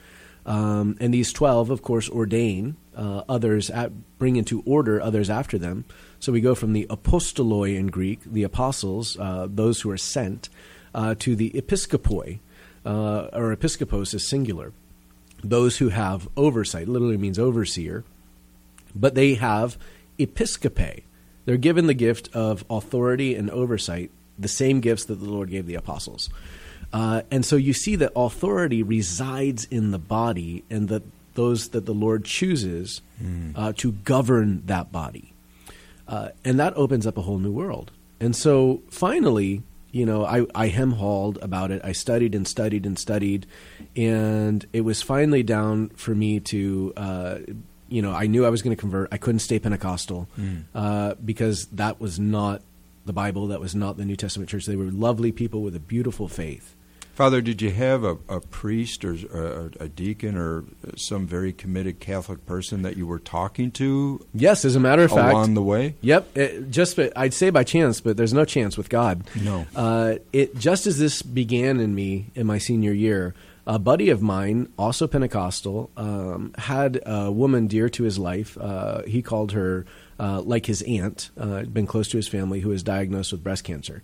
Um, 0.48 0.98
and 1.00 1.14
these 1.14 1.32
12, 1.32 1.70
of 1.70 1.84
course, 1.84 2.10
ordain 2.10 2.76
uh, 2.98 3.22
others, 3.30 3.70
at, 3.70 3.92
bring 4.18 4.38
into 4.38 4.64
order 4.66 5.00
others 5.00 5.30
after 5.30 5.60
them. 5.60 5.86
So 6.20 6.32
we 6.32 6.42
go 6.42 6.56
from 6.56 6.74
the 6.74 6.88
apostoloi 6.90 7.78
in 7.78 7.88
Greek, 7.88 8.24
the 8.24 8.42
apostles, 8.42 9.16
uh, 9.20 9.48
those 9.48 9.82
who 9.82 9.92
are 9.92 9.98
sent, 9.98 10.50
uh, 10.96 11.14
to 11.20 11.36
the 11.36 11.52
episkopoi, 11.52 12.40
uh, 12.84 13.28
or 13.34 13.56
episkopos 13.56 14.16
is 14.16 14.28
singular, 14.28 14.74
those 15.44 15.78
who 15.78 15.90
have 15.90 16.28
oversight. 16.36 16.88
Literally 16.88 17.18
means 17.18 17.38
overseer, 17.38 18.04
but 18.96 19.14
they 19.14 19.36
have 19.36 19.78
episcope. 20.18 21.04
They're 21.46 21.58
given 21.58 21.86
the 21.86 21.94
gift 21.94 22.30
of 22.34 22.66
authority 22.72 23.36
and 23.36 23.48
oversight, 23.52 24.10
the 24.42 24.48
same 24.48 24.80
gifts 24.80 25.06
that 25.06 25.16
the 25.16 25.30
Lord 25.30 25.50
gave 25.50 25.66
the 25.66 25.76
apostles. 25.76 26.30
Uh, 26.94 27.22
and 27.32 27.46
so 27.46 27.56
you 27.56 27.74
see 27.74 27.96
that 27.96 28.12
authority 28.16 28.84
resides 28.84 29.66
in 29.66 29.92
the 29.92 30.00
body, 30.00 30.64
and 30.70 30.90
that 30.90 31.04
those 31.34 31.70
that 31.70 31.86
the 31.86 31.94
Lord 31.94 32.26
chooses 32.26 33.02
mm. 33.22 33.54
uh, 33.56 33.74
to 33.78 33.94
govern 33.94 34.64
that 34.66 34.92
body. 34.92 35.34
Uh, 36.08 36.30
and 36.44 36.60
that 36.60 36.76
opens 36.76 37.08
up 37.08 37.18
a 37.18 37.22
whole 37.22 37.40
new 37.40 37.52
world. 37.52 37.92
And 38.20 38.36
so 38.36 38.82
finally, 38.90 39.64
you 39.92 40.06
know, 40.06 40.26
I, 40.26 40.46
I 40.54 40.68
hem 40.68 40.94
hauled 40.94 41.38
about 41.42 41.72
it. 41.72 41.82
I 41.84 41.94
studied 41.94 42.36
and 42.36 42.48
studied 42.48 42.86
and 42.86 43.00
studied. 43.00 43.46
And 43.96 44.66
it 44.74 44.82
was 44.82 45.02
finally 45.02 45.44
down 45.44 45.90
for 45.90 46.14
me 46.14 46.40
to, 46.42 46.94
uh, 46.98 47.38
you 47.88 48.02
know, 48.02 48.12
I 48.12 48.28
knew 48.28 48.46
I 48.46 48.50
was 48.50 48.62
going 48.62 48.76
to 48.76 48.80
convert. 48.80 49.10
I 49.12 49.18
couldn't 49.18 49.40
stay 49.40 49.60
Pentecostal 49.60 50.28
mm. 50.38 50.64
uh, 50.76 51.16
because 51.24 51.66
that 51.68 52.00
was 52.00 52.20
not 52.20 52.62
the 53.06 53.14
Bible. 53.14 53.48
That 53.48 53.60
was 53.60 53.76
not 53.76 53.98
the 53.98 54.06
New 54.06 54.16
Testament 54.16 54.50
church. 54.50 54.66
They 54.66 54.76
were 54.76 54.86
lovely 54.86 55.32
people 55.32 55.62
with 55.62 55.76
a 55.76 55.80
beautiful 55.80 56.28
faith. 56.28 56.76
Father, 57.14 57.42
did 57.42 57.62
you 57.62 57.72
have 57.72 58.04
a, 58.04 58.18
a 58.30 58.40
priest 58.40 59.04
or 59.04 59.14
a, 59.14 59.84
a, 59.84 59.90
deacon 59.90 60.38
or 60.38 60.64
some 60.96 61.28
very 61.28 61.52
committed 61.52 62.00
Catholic 62.00 62.46
person 62.46 62.84
that 62.84 62.96
you 62.96 63.06
were 63.06 63.20
talking 63.20 63.70
to? 63.72 64.26
Yes, 64.34 64.64
as 64.64 64.76
a 64.76 64.80
matter 64.80 65.04
of 65.04 65.12
along 65.12 65.24
fact, 65.24 65.34
along 65.34 65.54
the 65.54 65.62
way. 65.62 65.96
Yep, 66.02 66.38
it, 66.38 66.72
just 66.72 66.98
I'd 67.16 67.34
say 67.34 67.50
by 67.50 67.64
chance, 67.64 68.00
but 68.00 68.16
there's 68.16 68.34
no 68.34 68.46
chance 68.46 68.78
with 68.78 68.90
God. 68.90 69.24
No. 69.36 69.68
Uh, 69.76 70.16
it 70.32 70.58
just 70.58 70.88
as 70.88 71.00
this 71.00 71.22
began 71.22 71.80
in 71.80 71.94
me 71.94 72.32
in 72.34 72.48
my 72.48 72.58
senior 72.58 72.94
year. 72.94 73.36
A 73.68 73.78
buddy 73.78 74.10
of 74.10 74.24
mine, 74.24 74.74
also 74.76 75.06
Pentecostal, 75.06 75.92
um, 75.96 76.52
had 76.58 77.00
a 77.06 77.32
woman 77.32 77.68
dear 77.68 77.90
to 77.90 78.04
his 78.04 78.18
life. 78.18 78.58
Uh, 78.58 79.04
he 79.04 79.22
called 79.22 79.52
her 79.52 79.86
uh, 80.22 80.42
like 80.42 80.68
his 80.68 80.84
aunt, 80.84 81.32
uh, 81.38 81.64
been 81.64 81.88
close 81.88 82.08
to 82.10 82.18
his 82.18 82.28
family, 82.28 82.60
who 82.60 82.70
was 82.70 82.84
diagnosed 82.84 83.32
with 83.32 83.44
breast 83.44 83.64
cancer. 83.64 84.04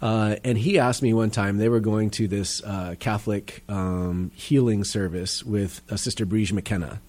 Uh, 0.00 0.36
and 0.42 0.58
he 0.58 0.78
asked 0.78 1.02
me 1.02 1.12
one 1.12 1.30
time, 1.30 1.58
they 1.58 1.68
were 1.68 1.80
going 1.80 2.10
to 2.10 2.26
this 2.26 2.62
uh, 2.64 2.94
Catholic 2.98 3.62
um, 3.68 4.30
healing 4.34 4.84
service 4.84 5.44
with 5.44 5.82
a 5.88 5.98
Sister 5.98 6.26
Briege 6.26 6.52
McKenna. 6.52 7.00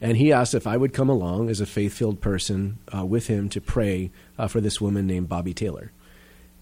And 0.00 0.16
he 0.16 0.32
asked 0.32 0.54
if 0.54 0.66
I 0.66 0.76
would 0.76 0.92
come 0.92 1.08
along 1.08 1.48
as 1.48 1.60
a 1.60 1.66
faith 1.66 1.94
filled 1.94 2.20
person 2.20 2.78
uh, 2.94 3.06
with 3.06 3.28
him 3.28 3.48
to 3.50 3.60
pray 3.60 4.10
uh, 4.36 4.48
for 4.48 4.60
this 4.60 4.80
woman 4.80 5.06
named 5.06 5.28
Bobby 5.28 5.54
Taylor. 5.54 5.92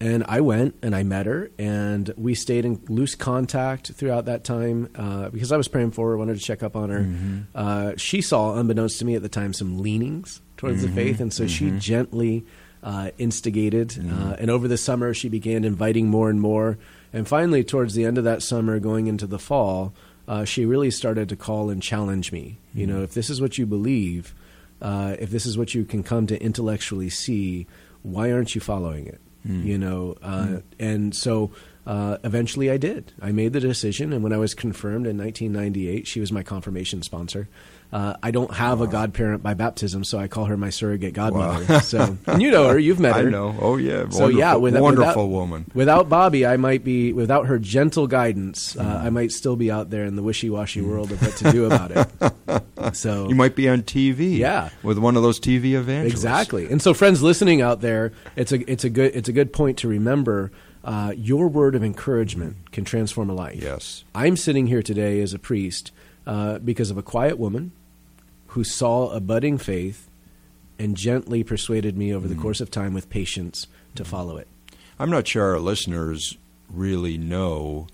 And 0.01 0.23
I 0.27 0.41
went 0.41 0.75
and 0.81 0.95
I 0.95 1.03
met 1.03 1.27
her, 1.27 1.51
and 1.59 2.11
we 2.17 2.33
stayed 2.33 2.65
in 2.65 2.83
loose 2.89 3.13
contact 3.13 3.91
throughout 3.91 4.25
that 4.25 4.43
time 4.43 4.89
uh, 4.95 5.29
because 5.29 5.51
I 5.51 5.57
was 5.57 5.67
praying 5.67 5.91
for 5.91 6.09
her, 6.09 6.17
wanted 6.17 6.39
to 6.39 6.43
check 6.43 6.63
up 6.63 6.75
on 6.75 6.89
her. 6.89 7.01
Mm-hmm. 7.01 7.39
Uh, 7.53 7.91
she 7.97 8.19
saw, 8.19 8.55
unbeknownst 8.55 8.97
to 8.97 9.05
me 9.05 9.13
at 9.13 9.21
the 9.21 9.29
time, 9.29 9.53
some 9.53 9.77
leanings 9.77 10.41
towards 10.57 10.83
mm-hmm. 10.83 10.95
the 10.95 11.01
faith, 11.01 11.19
and 11.21 11.31
so 11.31 11.43
mm-hmm. 11.43 11.71
she 11.71 11.79
gently 11.79 12.43
uh, 12.81 13.11
instigated. 13.19 13.89
Mm-hmm. 13.89 14.29
Uh, 14.29 14.35
and 14.39 14.49
over 14.49 14.67
the 14.67 14.77
summer, 14.77 15.13
she 15.13 15.29
began 15.29 15.63
inviting 15.63 16.07
more 16.07 16.31
and 16.31 16.41
more. 16.41 16.79
And 17.13 17.27
finally, 17.27 17.63
towards 17.63 17.93
the 17.93 18.05
end 18.05 18.17
of 18.17 18.23
that 18.23 18.41
summer, 18.41 18.79
going 18.79 19.05
into 19.05 19.27
the 19.27 19.37
fall, 19.37 19.93
uh, 20.27 20.45
she 20.45 20.65
really 20.65 20.89
started 20.89 21.29
to 21.29 21.35
call 21.35 21.69
and 21.69 21.81
challenge 21.81 22.31
me. 22.31 22.57
Mm-hmm. 22.69 22.79
You 22.79 22.87
know, 22.87 23.03
if 23.03 23.13
this 23.13 23.29
is 23.29 23.39
what 23.39 23.59
you 23.59 23.67
believe, 23.67 24.33
uh, 24.81 25.15
if 25.19 25.29
this 25.29 25.45
is 25.45 25.59
what 25.59 25.75
you 25.75 25.85
can 25.85 26.01
come 26.01 26.25
to 26.25 26.41
intellectually 26.41 27.09
see, 27.11 27.67
why 28.01 28.31
aren't 28.31 28.55
you 28.55 28.61
following 28.61 29.05
it? 29.05 29.21
Mm-hmm. 29.47 29.67
You 29.67 29.77
know, 29.77 30.15
uh, 30.21 30.45
mm. 30.45 30.63
and 30.79 31.15
so 31.15 31.51
uh, 31.85 32.17
eventually 32.23 32.69
I 32.69 32.77
did. 32.77 33.11
I 33.21 33.31
made 33.31 33.53
the 33.53 33.59
decision, 33.59 34.13
and 34.13 34.23
when 34.23 34.33
I 34.33 34.37
was 34.37 34.53
confirmed 34.53 35.07
in 35.07 35.17
1998, 35.17 36.05
she 36.05 36.19
was 36.19 36.31
my 36.31 36.43
confirmation 36.43 37.01
sponsor. 37.01 37.49
Uh, 37.91 38.15
I 38.23 38.31
don't 38.31 38.53
have 38.53 38.79
wow. 38.79 38.85
a 38.85 38.87
godparent 38.87 39.43
by 39.43 39.53
baptism, 39.53 40.03
so 40.03 40.17
I 40.17 40.27
call 40.27 40.45
her 40.45 40.55
my 40.55 40.69
surrogate 40.69 41.13
godmother. 41.13 41.65
Wow. 41.65 41.79
so 41.81 42.17
and 42.27 42.41
you 42.41 42.51
know 42.51 42.69
her, 42.69 42.79
you've 42.79 42.99
met 42.99 43.15
her. 43.15 43.27
I 43.27 43.31
know. 43.31 43.55
Oh 43.59 43.77
yeah. 43.77 44.07
So 44.09 44.27
yeah, 44.27 44.55
with, 44.55 44.77
wonderful 44.77 45.27
without, 45.27 45.27
woman. 45.27 45.65
Without 45.73 46.07
Bobby, 46.07 46.45
I 46.45 46.55
might 46.55 46.83
be 46.83 47.11
without 47.11 47.47
her 47.47 47.59
gentle 47.59 48.07
guidance. 48.07 48.77
Uh, 48.77 48.83
mm. 48.83 49.03
I 49.05 49.09
might 49.09 49.31
still 49.31 49.57
be 49.57 49.69
out 49.69 49.89
there 49.89 50.05
in 50.05 50.15
the 50.15 50.23
wishy-washy 50.23 50.81
mm. 50.81 50.87
world 50.87 51.11
of 51.11 51.21
what 51.21 51.35
to 51.37 51.51
do 51.51 51.65
about 51.65 51.91
it. 51.91 52.63
So 52.93 53.29
you 53.29 53.35
might 53.35 53.55
be 53.55 53.69
on 53.69 53.83
TV. 53.83 54.37
Yeah, 54.37 54.69
with 54.83 54.97
one 54.97 55.15
of 55.15 55.23
those 55.23 55.39
TV 55.39 55.73
evangelists. 55.73 56.13
Exactly. 56.13 56.69
And 56.69 56.81
so, 56.81 56.93
friends 56.93 57.23
listening 57.23 57.61
out 57.61 57.81
there, 57.81 58.11
it's 58.35 58.51
a 58.51 58.69
it's 58.71 58.83
a 58.83 58.89
good 58.89 59.15
it's 59.15 59.29
a 59.29 59.33
good 59.33 59.53
point 59.53 59.77
to 59.79 59.87
remember. 59.87 60.51
Uh, 60.83 61.13
your 61.15 61.47
word 61.47 61.75
of 61.75 61.83
encouragement 61.83 62.71
can 62.71 62.83
transform 62.83 63.29
a 63.29 63.33
life. 63.33 63.61
Yes. 63.61 64.03
I'm 64.15 64.35
sitting 64.35 64.65
here 64.65 64.81
today 64.81 65.21
as 65.21 65.31
a 65.31 65.37
priest 65.37 65.91
uh, 66.25 66.57
because 66.57 66.89
of 66.89 66.97
a 66.97 67.03
quiet 67.03 67.37
woman 67.37 67.71
who 68.47 68.63
saw 68.63 69.11
a 69.11 69.19
budding 69.19 69.59
faith 69.59 70.09
and 70.79 70.97
gently 70.97 71.43
persuaded 71.43 71.95
me 71.95 72.13
over 72.13 72.27
the 72.27 72.33
mm. 72.33 72.41
course 72.41 72.59
of 72.59 72.71
time 72.71 72.95
with 72.95 73.11
patience 73.11 73.67
to 73.93 74.03
follow 74.03 74.37
it. 74.37 74.47
I'm 74.97 75.09
not 75.11 75.27
sure 75.27 75.51
our 75.51 75.59
listeners 75.59 76.37
really 76.67 77.17
know 77.17 77.87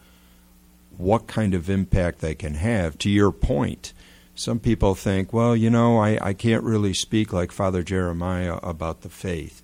what 0.97 1.27
kind 1.27 1.53
of 1.53 1.69
impact 1.69 2.19
they 2.19 2.35
can 2.35 2.55
have. 2.55 2.97
To 2.99 3.09
your 3.09 3.31
point, 3.31 3.93
some 4.37 4.59
people 4.59 4.95
think, 4.95 5.33
well, 5.33 5.55
you 5.55 5.69
know, 5.69 5.97
I, 5.97 6.17
I 6.21 6.33
can't 6.33 6.63
really 6.63 6.93
speak 6.93 7.33
like 7.33 7.51
Father 7.51 7.83
Jeremiah 7.83 8.59
about 8.63 9.01
the 9.01 9.09
faith. 9.09 9.61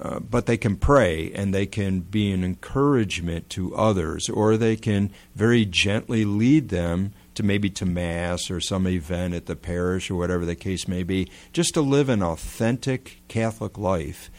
uh, 0.00 0.18
but 0.18 0.46
they 0.46 0.56
can 0.56 0.76
pray 0.76 1.30
and 1.32 1.54
they 1.54 1.66
can 1.66 2.00
be 2.00 2.32
an 2.32 2.42
encouragement 2.44 3.48
to 3.50 3.74
others, 3.76 4.28
or 4.28 4.56
they 4.56 4.76
can 4.76 5.10
very 5.34 5.64
gently 5.64 6.24
lead 6.24 6.68
them 6.68 7.12
to 7.34 7.42
maybe 7.42 7.70
to 7.70 7.86
mass 7.86 8.50
or 8.50 8.60
some 8.60 8.86
event 8.86 9.34
at 9.34 9.46
the 9.46 9.56
parish 9.56 10.10
or 10.10 10.16
whatever 10.16 10.44
the 10.44 10.54
case 10.56 10.88
may 10.88 11.02
be. 11.02 11.28
Just 11.52 11.74
to 11.74 11.80
live 11.80 12.08
an 12.08 12.22
authentic 12.22 13.22
Catholic 13.28 13.78
life 13.78 14.30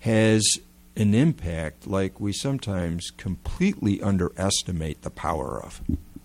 has 0.00 0.44
an 0.96 1.14
impact 1.14 1.86
like 1.86 2.20
we 2.20 2.32
sometimes 2.32 3.10
completely 3.10 4.00
underestimate 4.02 5.02
the 5.02 5.10
power 5.10 5.62
of. 5.62 5.80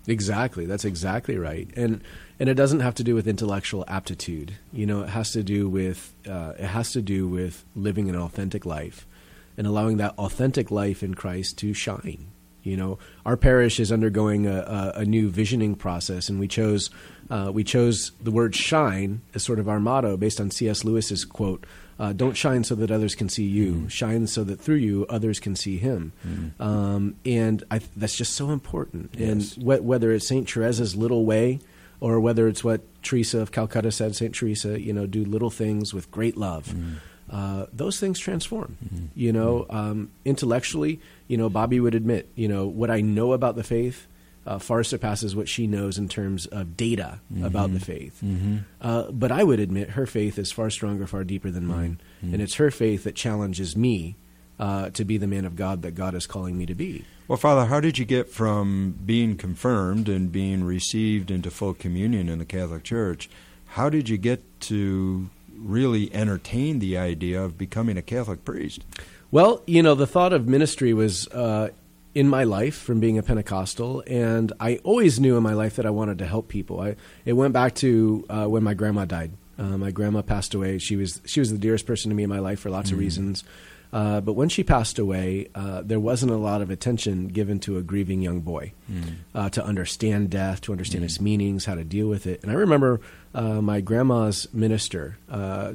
Exactly. 0.07 0.65
That's 0.65 0.85
exactly 0.85 1.37
right. 1.37 1.69
And 1.75 2.01
and 2.43 2.49
it 2.49 2.55
doesn't 2.55 2.81
have 2.81 2.95
to 2.95 3.05
do 3.05 3.15
with 3.15 3.25
intellectual 3.25 3.85
aptitude. 3.87 4.57
You 4.73 4.85
know, 4.85 5.03
it 5.03 5.07
has 5.07 5.31
to 5.31 5.43
do 5.43 5.69
with 5.69 6.13
uh, 6.27 6.51
it 6.59 6.65
has 6.65 6.91
to 6.91 7.01
do 7.01 7.25
with 7.25 7.63
living 7.73 8.09
an 8.09 8.17
authentic 8.17 8.65
life 8.65 9.07
and 9.55 9.65
allowing 9.65 9.95
that 9.95 10.13
authentic 10.17 10.69
life 10.69 11.03
in 11.03 11.13
Christ 11.13 11.57
to 11.59 11.73
shine. 11.73 12.27
You 12.61 12.75
know, 12.75 12.99
our 13.25 13.37
parish 13.37 13.79
is 13.79 13.93
undergoing 13.93 14.45
a, 14.45 14.57
a, 14.57 14.99
a 14.99 15.05
new 15.05 15.29
visioning 15.29 15.75
process, 15.75 16.27
and 16.27 16.37
we 16.37 16.49
chose 16.49 16.89
uh, 17.29 17.49
we 17.53 17.63
chose 17.63 18.11
the 18.21 18.31
word 18.31 18.57
"shine" 18.57 19.21
as 19.33 19.41
sort 19.41 19.59
of 19.59 19.69
our 19.69 19.79
motto, 19.79 20.17
based 20.17 20.41
on 20.41 20.51
C.S. 20.51 20.83
Lewis's 20.83 21.23
quote 21.23 21.65
uh, 21.97 22.11
don't 22.11 22.35
shine 22.35 22.65
so 22.65 22.75
that 22.75 22.91
others 22.91 23.15
can 23.15 23.29
see 23.29 23.45
you. 23.45 23.73
Mm. 23.73 23.89
Shine 23.89 24.27
so 24.27 24.43
that 24.43 24.59
through 24.59 24.75
you 24.75 25.05
others 25.09 25.39
can 25.39 25.55
see 25.55 25.77
Him. 25.77 26.11
Mm. 26.27 26.59
Um, 26.59 27.15
and 27.25 27.63
I, 27.71 27.79
that's 27.95 28.17
just 28.17 28.33
so 28.33 28.49
important. 28.49 29.11
Yes. 29.17 29.55
And 29.55 29.63
wh- 29.63 29.85
whether 29.85 30.11
it's 30.11 30.27
Saint 30.27 30.49
Teresa's 30.49 30.95
little 30.97 31.25
way, 31.25 31.61
or 32.03 32.19
whether 32.19 32.49
it's 32.49 32.65
what 32.65 32.81
Teresa 33.01 33.39
of 33.39 33.53
Calcutta 33.53 33.89
said, 33.89 34.13
Saint 34.13 34.35
Teresa, 34.35 34.77
you 34.77 34.91
know, 34.91 35.05
do 35.05 35.23
little 35.23 35.49
things 35.49 35.93
with 35.93 36.11
great 36.11 36.35
love. 36.35 36.65
Mm. 36.67 36.95
Uh, 37.31 37.65
those 37.71 37.97
things 37.97 38.19
transform. 38.19 38.75
Mm. 38.83 39.07
You 39.15 39.31
know, 39.31 39.65
um, 39.69 40.11
intellectually, 40.25 40.99
you 41.29 41.37
know, 41.37 41.49
Bobby 41.49 41.79
would 41.79 41.95
admit, 41.95 42.27
you 42.35 42.49
know, 42.49 42.67
what 42.67 42.91
I 42.91 42.99
know 42.99 43.31
about 43.31 43.55
the 43.55 43.63
faith 43.63 44.05
uh, 44.45 44.59
far 44.59 44.83
surpasses 44.83 45.33
what 45.33 45.47
she 45.47 45.65
knows 45.65 45.97
in 45.97 46.09
terms 46.09 46.45
of 46.47 46.75
data 46.75 47.21
mm-hmm. 47.33 47.45
about 47.45 47.71
the 47.71 47.79
faith. 47.79 48.19
Mm-hmm. 48.21 48.57
Uh, 48.81 49.03
but 49.03 49.31
I 49.31 49.41
would 49.45 49.61
admit 49.61 49.91
her 49.91 50.05
faith 50.05 50.37
is 50.37 50.51
far 50.51 50.69
stronger, 50.69 51.07
far 51.07 51.23
deeper 51.23 51.51
than 51.51 51.65
mine. 51.65 52.01
Mm-hmm. 52.17 52.33
And 52.33 52.43
it's 52.43 52.55
her 52.55 52.69
faith 52.69 53.05
that 53.05 53.15
challenges 53.15 53.77
me 53.77 54.17
uh, 54.59 54.89
to 54.91 55.03
be 55.03 55.17
the 55.17 55.27
man 55.27 55.45
of 55.45 55.55
God 55.55 55.81
that 55.81 55.91
God 55.91 56.15
is 56.15 56.27
calling 56.27 56.57
me 56.57 56.65
to 56.65 56.75
be. 56.75 57.05
Well, 57.27 57.37
Father, 57.37 57.65
how 57.65 57.79
did 57.79 57.97
you 57.97 58.05
get 58.05 58.29
from 58.29 58.97
being 59.05 59.37
confirmed 59.37 60.09
and 60.09 60.31
being 60.31 60.63
received 60.63 61.31
into 61.31 61.49
full 61.49 61.73
communion 61.73 62.29
in 62.29 62.39
the 62.39 62.45
Catholic 62.45 62.83
Church? 62.83 63.29
How 63.67 63.89
did 63.89 64.09
you 64.09 64.17
get 64.17 64.43
to 64.61 65.29
really 65.55 66.13
entertain 66.13 66.79
the 66.79 66.97
idea 66.97 67.41
of 67.41 67.57
becoming 67.57 67.97
a 67.97 68.01
Catholic 68.01 68.43
priest? 68.43 68.83
Well, 69.31 69.63
you 69.65 69.81
know, 69.81 69.95
the 69.95 70.05
thought 70.05 70.33
of 70.33 70.47
ministry 70.47 70.93
was 70.93 71.27
uh, 71.29 71.69
in 72.13 72.27
my 72.27 72.43
life 72.43 72.75
from 72.75 72.99
being 72.99 73.17
a 73.17 73.23
Pentecostal, 73.23 74.03
and 74.05 74.53
I 74.59 74.77
always 74.83 75.19
knew 75.19 75.37
in 75.37 75.43
my 75.43 75.53
life 75.53 75.77
that 75.77 75.85
I 75.85 75.89
wanted 75.89 76.19
to 76.19 76.25
help 76.25 76.49
people. 76.49 76.81
I, 76.81 76.95
it 77.25 77.33
went 77.33 77.53
back 77.53 77.73
to 77.75 78.25
uh, 78.29 78.45
when 78.45 78.63
my 78.63 78.73
grandma 78.73 79.05
died. 79.05 79.31
Uh, 79.57 79.77
my 79.77 79.91
grandma 79.91 80.21
passed 80.21 80.53
away. 80.53 80.77
She 80.77 80.95
was 80.95 81.21
she 81.25 81.39
was 81.39 81.51
the 81.51 81.57
dearest 81.57 81.85
person 81.85 82.09
to 82.09 82.15
me 82.15 82.23
in 82.23 82.29
my 82.29 82.39
life 82.39 82.59
for 82.59 82.69
lots 82.69 82.89
mm. 82.89 82.93
of 82.93 82.99
reasons. 82.99 83.43
Uh, 83.93 84.19
but 84.19 84.33
when 84.33 84.49
she 84.49 84.63
passed 84.63 84.97
away, 84.97 85.47
uh, 85.53 85.83
there 85.83 85.99
wasn't 85.99 86.31
a 86.31 86.37
lot 86.37 86.61
of 86.61 86.71
attention 86.71 87.27
given 87.27 87.59
to 87.59 87.77
a 87.77 87.81
grieving 87.83 88.21
young 88.21 88.41
boy 88.41 88.73
mm. 88.91 89.51
to 89.51 89.63
understand 89.63 90.31
death, 90.31 90.61
to 90.61 90.71
understand 90.71 91.03
mm. 91.03 91.05
its 91.05 91.21
meanings, 91.21 91.65
how 91.65 91.75
to 91.75 91.83
deal 91.83 92.07
with 92.07 92.25
it. 92.25 92.41
And 92.41 92.51
I 92.51 92.55
remember 92.55 93.01
uh, 93.35 93.61
my 93.61 93.81
grandma's 93.81 94.47
minister. 94.51 95.17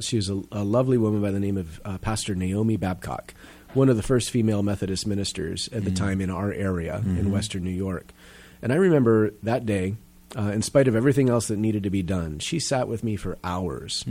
she 0.01 0.17
was 0.17 0.29
a, 0.29 0.41
a, 0.51 0.63
lovely 0.65 0.97
woman 0.97 1.21
by 1.21 1.31
the 1.31 1.39
name 1.39 1.57
of 1.57 1.81
Pastor 2.01 2.35
Naomi 2.35 2.75
Babcock 2.75 3.33
one 3.73 3.89
of 3.89 3.97
the 3.97 4.03
first 4.03 4.31
female 4.31 4.63
Methodist 4.63 5.05
ministers 5.05 5.67
at 5.67 5.83
the 5.83 5.91
mm-hmm. 5.91 6.05
time 6.05 6.21
in 6.21 6.29
our 6.29 6.51
area 6.51 6.99
mm-hmm. 6.99 7.17
in 7.17 7.31
Western 7.31 7.63
New 7.63 7.69
York. 7.69 8.11
And 8.61 8.73
I 8.73 8.75
remember 8.75 9.31
that 9.43 9.65
day, 9.65 9.95
uh, 10.37 10.51
in 10.53 10.61
spite 10.61 10.87
of 10.87 10.95
everything 10.95 11.29
else 11.29 11.47
that 11.47 11.57
needed 11.57 11.83
to 11.83 11.89
be 11.89 12.03
done, 12.03 12.39
she 12.39 12.59
sat 12.59 12.87
with 12.87 13.03
me 13.03 13.15
for 13.15 13.37
hours. 13.43 14.03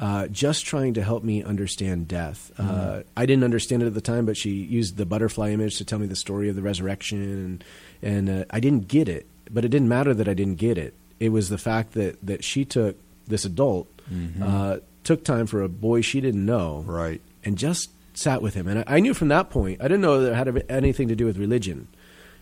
Uh, 0.00 0.26
just 0.28 0.64
trying 0.64 0.94
to 0.94 1.02
help 1.02 1.22
me 1.22 1.44
understand 1.44 2.08
death. 2.08 2.50
Mm. 2.56 2.70
Uh, 2.70 3.02
I 3.18 3.26
didn't 3.26 3.44
understand 3.44 3.82
it 3.82 3.86
at 3.86 3.92
the 3.92 4.00
time, 4.00 4.24
but 4.24 4.34
she 4.34 4.48
used 4.48 4.96
the 4.96 5.04
butterfly 5.04 5.50
image 5.50 5.76
to 5.76 5.84
tell 5.84 5.98
me 5.98 6.06
the 6.06 6.16
story 6.16 6.48
of 6.48 6.56
the 6.56 6.62
resurrection, 6.62 7.20
and, 7.22 7.64
and 8.02 8.30
uh, 8.30 8.44
I 8.48 8.60
didn't 8.60 8.88
get 8.88 9.10
it. 9.10 9.26
But 9.50 9.66
it 9.66 9.68
didn't 9.68 9.90
matter 9.90 10.14
that 10.14 10.26
I 10.26 10.32
didn't 10.32 10.54
get 10.54 10.78
it. 10.78 10.94
It 11.18 11.28
was 11.28 11.50
the 11.50 11.58
fact 11.58 11.92
that, 11.92 12.16
that 12.24 12.42
she 12.44 12.64
took 12.64 12.96
this 13.26 13.44
adult, 13.44 13.88
mm-hmm. 14.10 14.42
Uh, 14.42 14.76
took 15.04 15.22
time 15.22 15.46
for 15.46 15.62
a 15.62 15.68
boy 15.68 16.00
she 16.00 16.22
didn't 16.22 16.46
know, 16.46 16.82
right, 16.86 17.20
and 17.44 17.58
just 17.58 17.90
sat 18.14 18.40
with 18.40 18.54
him. 18.54 18.68
And 18.68 18.78
I, 18.78 18.84
I 18.96 19.00
knew 19.00 19.12
from 19.12 19.28
that 19.28 19.50
point, 19.50 19.82
I 19.82 19.84
didn't 19.84 20.00
know 20.00 20.22
that 20.22 20.32
it 20.32 20.34
had 20.34 20.64
anything 20.70 21.08
to 21.08 21.14
do 21.14 21.26
with 21.26 21.36
religion. 21.36 21.88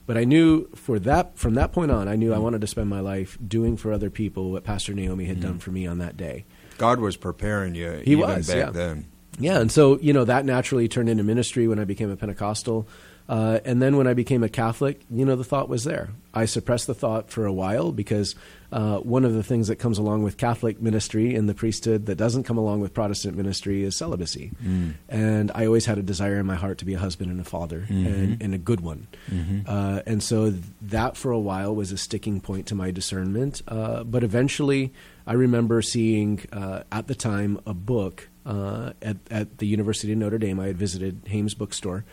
But 0.06 0.16
I 0.16 0.24
knew 0.24 0.68
for 0.74 0.98
that 1.00 1.36
from 1.36 1.54
that 1.54 1.72
point 1.72 1.90
on, 1.90 2.08
I 2.08 2.16
knew 2.16 2.32
I 2.32 2.38
wanted 2.38 2.60
to 2.62 2.66
spend 2.66 2.88
my 2.88 3.00
life 3.00 3.36
doing 3.46 3.76
for 3.76 3.92
other 3.92 4.10
people 4.10 4.52
what 4.52 4.64
Pastor 4.64 4.94
Naomi 4.94 5.26
had 5.26 5.38
mm 5.38 5.42
done 5.42 5.58
for 5.58 5.70
me 5.70 5.86
on 5.86 5.98
that 5.98 6.16
day. 6.16 6.44
God 6.78 7.00
was 7.00 7.16
preparing 7.16 7.74
you 7.74 8.02
he 8.04 8.16
was, 8.16 8.46
back 8.46 8.56
yeah. 8.56 8.70
then. 8.70 9.06
Yeah, 9.38 9.60
and 9.60 9.70
so 9.70 9.98
you 9.98 10.12
know 10.12 10.24
that 10.24 10.44
naturally 10.44 10.88
turned 10.88 11.08
into 11.08 11.22
ministry 11.22 11.68
when 11.68 11.78
I 11.78 11.84
became 11.84 12.10
a 12.10 12.16
Pentecostal. 12.16 12.88
Uh, 13.28 13.60
and 13.66 13.82
then 13.82 13.98
when 13.98 14.06
I 14.06 14.14
became 14.14 14.42
a 14.42 14.48
Catholic, 14.48 15.02
you 15.10 15.24
know, 15.26 15.36
the 15.36 15.44
thought 15.44 15.68
was 15.68 15.84
there. 15.84 16.08
I 16.32 16.46
suppressed 16.46 16.86
the 16.86 16.94
thought 16.94 17.30
for 17.30 17.44
a 17.44 17.52
while 17.52 17.92
because 17.92 18.34
uh, 18.72 18.98
one 18.98 19.26
of 19.26 19.34
the 19.34 19.42
things 19.42 19.68
that 19.68 19.76
comes 19.76 19.98
along 19.98 20.22
with 20.22 20.38
Catholic 20.38 20.80
ministry 20.80 21.34
in 21.34 21.46
the 21.46 21.52
priesthood 21.52 22.06
that 22.06 22.14
doesn't 22.14 22.44
come 22.44 22.56
along 22.56 22.80
with 22.80 22.94
Protestant 22.94 23.36
ministry 23.36 23.82
is 23.84 23.94
celibacy. 23.96 24.52
Mm. 24.64 24.94
And 25.10 25.52
I 25.54 25.66
always 25.66 25.84
had 25.84 25.98
a 25.98 26.02
desire 26.02 26.38
in 26.38 26.46
my 26.46 26.54
heart 26.54 26.78
to 26.78 26.86
be 26.86 26.94
a 26.94 26.98
husband 26.98 27.30
and 27.30 27.40
a 27.40 27.44
father 27.44 27.80
mm-hmm. 27.80 28.06
and, 28.06 28.42
and, 28.42 28.54
a 28.54 28.58
good 28.58 28.80
one. 28.80 29.08
Mm-hmm. 29.30 29.60
Uh, 29.66 30.00
and 30.06 30.22
so 30.22 30.54
that 30.82 31.16
for 31.16 31.30
a 31.30 31.38
while 31.38 31.74
was 31.74 31.92
a 31.92 31.98
sticking 31.98 32.40
point 32.40 32.66
to 32.68 32.74
my 32.74 32.90
discernment. 32.90 33.60
Uh, 33.68 34.04
but 34.04 34.24
eventually, 34.24 34.92
I 35.28 35.34
remember 35.34 35.80
seeing 35.82 36.44
uh, 36.52 36.82
at 36.90 37.06
the 37.06 37.14
time 37.14 37.60
a 37.66 37.74
book 37.74 38.28
uh, 38.44 38.94
at, 39.00 39.18
at 39.30 39.58
the 39.58 39.66
University 39.66 40.12
of 40.12 40.18
Notre 40.18 40.38
Dame. 40.38 40.58
I 40.58 40.68
had 40.68 40.76
visited 40.76 41.20
Hammes 41.28 41.54
Bookstore 41.54 42.04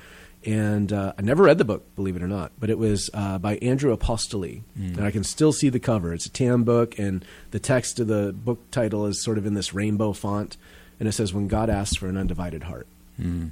and 0.45 0.93
uh, 0.93 1.13
I 1.17 1.21
never 1.23 1.43
read 1.43 1.57
the 1.57 1.65
book, 1.65 1.83
believe 1.95 2.15
it 2.15 2.21
or 2.21 2.27
not, 2.27 2.51
but 2.59 2.69
it 2.69 2.77
was 2.77 3.09
uh, 3.13 3.39
by 3.39 3.55
Andrew 3.57 3.95
Apostoli, 3.95 4.61
mm. 4.79 4.95
and 4.95 5.03
I 5.03 5.09
can 5.09 5.23
still 5.23 5.51
see 5.51 5.69
the 5.69 5.79
cover. 5.79 6.13
It's 6.13 6.27
a 6.27 6.29
tan 6.29 6.63
book, 6.63 6.99
and 6.99 7.25
the 7.51 7.59
text 7.59 7.99
of 7.99 8.07
the 8.07 8.31
book 8.31 8.59
title 8.69 9.07
is 9.07 9.23
sort 9.23 9.39
of 9.39 9.45
in 9.45 9.55
this 9.55 9.73
rainbow 9.73 10.13
font, 10.13 10.57
and 10.99 11.09
it 11.09 11.13
says, 11.13 11.33
"When 11.33 11.47
God 11.47 11.69
asks 11.69 11.97
for 11.97 12.07
an 12.07 12.15
undivided 12.15 12.63
heart." 12.63 12.85
Mm. 13.19 13.51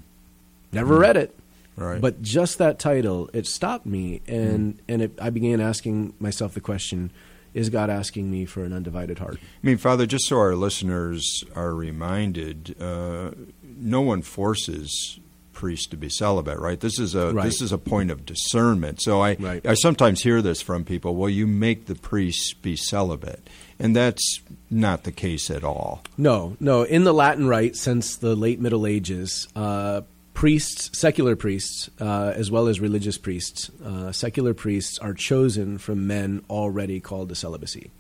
Never 0.71 0.97
mm. 0.97 0.99
read 0.99 1.17
it, 1.17 1.36
right. 1.76 1.99
but 1.99 2.21
just 2.21 2.60
that 2.60 2.78
title 2.78 3.30
it 3.34 3.47
stopped 3.47 3.88
me, 3.88 4.21
and 4.28 4.78
and 4.88 5.02
it, 5.02 5.17
I 5.19 5.32
began 5.32 5.62
asking 5.62 6.13
myself 6.19 6.54
the 6.54 6.62
question. 6.62 7.12
Is 7.53 7.69
God 7.69 7.89
asking 7.89 8.31
me 8.31 8.45
for 8.45 8.63
an 8.63 8.73
undivided 8.73 9.19
heart? 9.19 9.37
I 9.41 9.65
mean, 9.65 9.77
Father, 9.77 10.05
just 10.05 10.25
so 10.25 10.37
our 10.37 10.55
listeners 10.55 11.43
are 11.55 11.73
reminded, 11.73 12.75
uh, 12.81 13.31
no 13.61 14.01
one 14.01 14.21
forces 14.21 15.19
priests 15.53 15.87
to 15.87 15.95
be 15.95 16.09
celibate, 16.09 16.59
right? 16.59 16.79
This 16.79 16.99
is 16.99 17.15
a 17.15 17.31
right. 17.31 17.45
this 17.45 17.61
is 17.61 17.71
a 17.71 17.77
point 17.77 18.11
of 18.11 18.25
discernment. 18.25 19.01
So 19.01 19.21
I 19.21 19.35
right. 19.35 19.65
I 19.65 19.75
sometimes 19.75 20.21
hear 20.21 20.41
this 20.41 20.61
from 20.61 20.83
people. 20.83 21.15
Well, 21.15 21.29
you 21.29 21.47
make 21.47 21.85
the 21.85 21.95
priests 21.95 22.53
be 22.53 22.75
celibate, 22.75 23.47
and 23.79 23.95
that's 23.95 24.41
not 24.69 25.03
the 25.03 25.11
case 25.11 25.49
at 25.49 25.63
all. 25.63 26.01
No, 26.17 26.57
no. 26.59 26.83
In 26.83 27.03
the 27.03 27.13
Latin 27.13 27.47
Rite, 27.47 27.75
since 27.75 28.15
the 28.15 28.35
late 28.35 28.59
Middle 28.59 28.85
Ages, 28.85 29.47
uh, 29.55 30.01
priests, 30.33 30.97
secular 30.97 31.35
priests, 31.35 31.89
uh, 31.99 32.33
as 32.35 32.49
well 32.49 32.67
as 32.67 32.79
religious 32.79 33.17
priests, 33.17 33.69
uh, 33.83 34.11
secular 34.11 34.53
priests 34.53 34.97
are 34.99 35.13
chosen 35.13 35.77
from 35.77 36.07
men 36.07 36.43
already 36.49 36.99
called 36.99 37.29
to 37.29 37.35
celibacy. 37.35 37.91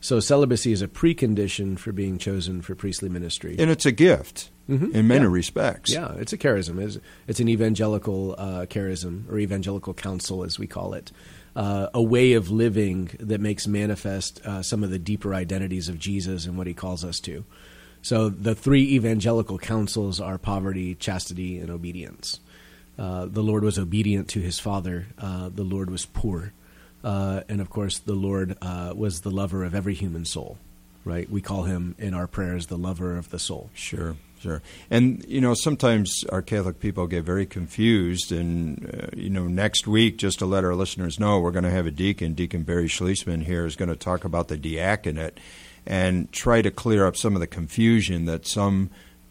So 0.00 0.18
celibacy 0.18 0.72
is 0.72 0.80
a 0.80 0.88
precondition 0.88 1.78
for 1.78 1.92
being 1.92 2.18
chosen 2.18 2.62
for 2.62 2.74
priestly 2.74 3.10
ministry, 3.10 3.56
and 3.58 3.70
it's 3.70 3.84
a 3.84 3.92
gift 3.92 4.50
mm-hmm. 4.68 4.96
in 4.96 5.06
many 5.06 5.24
yeah. 5.24 5.30
respects. 5.30 5.92
Yeah, 5.92 6.14
it's 6.16 6.32
a 6.32 6.38
charism. 6.38 6.80
It's, 6.80 6.98
it's 7.28 7.40
an 7.40 7.48
evangelical 7.48 8.34
uh, 8.38 8.66
charism, 8.66 9.30
or 9.30 9.38
evangelical 9.38 9.92
counsel, 9.92 10.42
as 10.42 10.58
we 10.58 10.66
call 10.66 10.94
it. 10.94 11.12
Uh, 11.54 11.88
a 11.92 12.00
way 12.00 12.32
of 12.32 12.50
living 12.50 13.10
that 13.18 13.40
makes 13.40 13.66
manifest 13.66 14.40
uh, 14.46 14.62
some 14.62 14.82
of 14.82 14.90
the 14.90 14.98
deeper 14.98 15.34
identities 15.34 15.88
of 15.88 15.98
Jesus 15.98 16.46
and 16.46 16.56
what 16.56 16.66
he 16.66 16.72
calls 16.72 17.04
us 17.04 17.18
to. 17.20 17.44
So 18.02 18.28
the 18.28 18.54
three 18.54 18.94
evangelical 18.94 19.58
counsels 19.58 20.20
are 20.20 20.38
poverty, 20.38 20.94
chastity, 20.94 21.58
and 21.58 21.70
obedience. 21.70 22.40
Uh, 22.98 23.26
the 23.26 23.42
Lord 23.42 23.64
was 23.64 23.78
obedient 23.78 24.28
to 24.28 24.40
his 24.40 24.58
Father. 24.58 25.06
Uh, 25.18 25.48
the 25.48 25.64
Lord 25.64 25.90
was 25.90 26.06
poor. 26.06 26.52
Uh, 27.02 27.42
and 27.48 27.60
of 27.60 27.70
course, 27.70 27.98
the 27.98 28.14
Lord 28.14 28.56
was 28.62 29.20
the 29.22 29.30
lover 29.30 29.64
of 29.64 29.74
every 29.74 29.94
human 29.94 30.24
soul, 30.24 30.58
right? 31.04 31.30
We 31.30 31.40
call 31.40 31.62
him 31.62 31.94
in 31.98 32.12
our 32.12 32.26
prayers 32.26 32.66
the 32.66 32.76
lover 32.76 33.16
of 33.16 33.30
the 33.30 33.38
soul. 33.38 33.70
Sure. 33.74 34.16
Sure. 34.40 34.62
And, 34.90 35.22
you 35.28 35.42
know, 35.42 35.52
sometimes 35.52 36.24
our 36.32 36.40
Catholic 36.40 36.80
people 36.80 37.06
get 37.06 37.24
very 37.24 37.44
confused. 37.44 38.32
And, 38.32 38.88
uh, 38.88 39.08
you 39.14 39.28
know, 39.28 39.46
next 39.46 39.86
week, 39.86 40.16
just 40.16 40.38
to 40.38 40.46
let 40.46 40.64
our 40.64 40.74
listeners 40.74 41.20
know, 41.20 41.38
we're 41.38 41.50
going 41.50 41.64
to 41.64 41.70
have 41.70 41.86
a 41.86 41.90
deacon, 41.90 42.32
Deacon 42.32 42.62
Barry 42.62 42.88
Schlesman, 42.88 43.42
here, 43.42 43.66
is 43.66 43.76
going 43.76 43.90
to 43.90 43.96
talk 43.96 44.24
about 44.24 44.48
the 44.48 44.56
diaconate 44.56 45.38
and 45.86 46.30
try 46.32 46.62
to 46.62 46.70
clear 46.70 47.06
up 47.06 47.16
some 47.16 47.34
of 47.34 47.40
the 47.40 47.46
confusion 47.46 48.24
that 48.26 48.46
some 48.46 48.90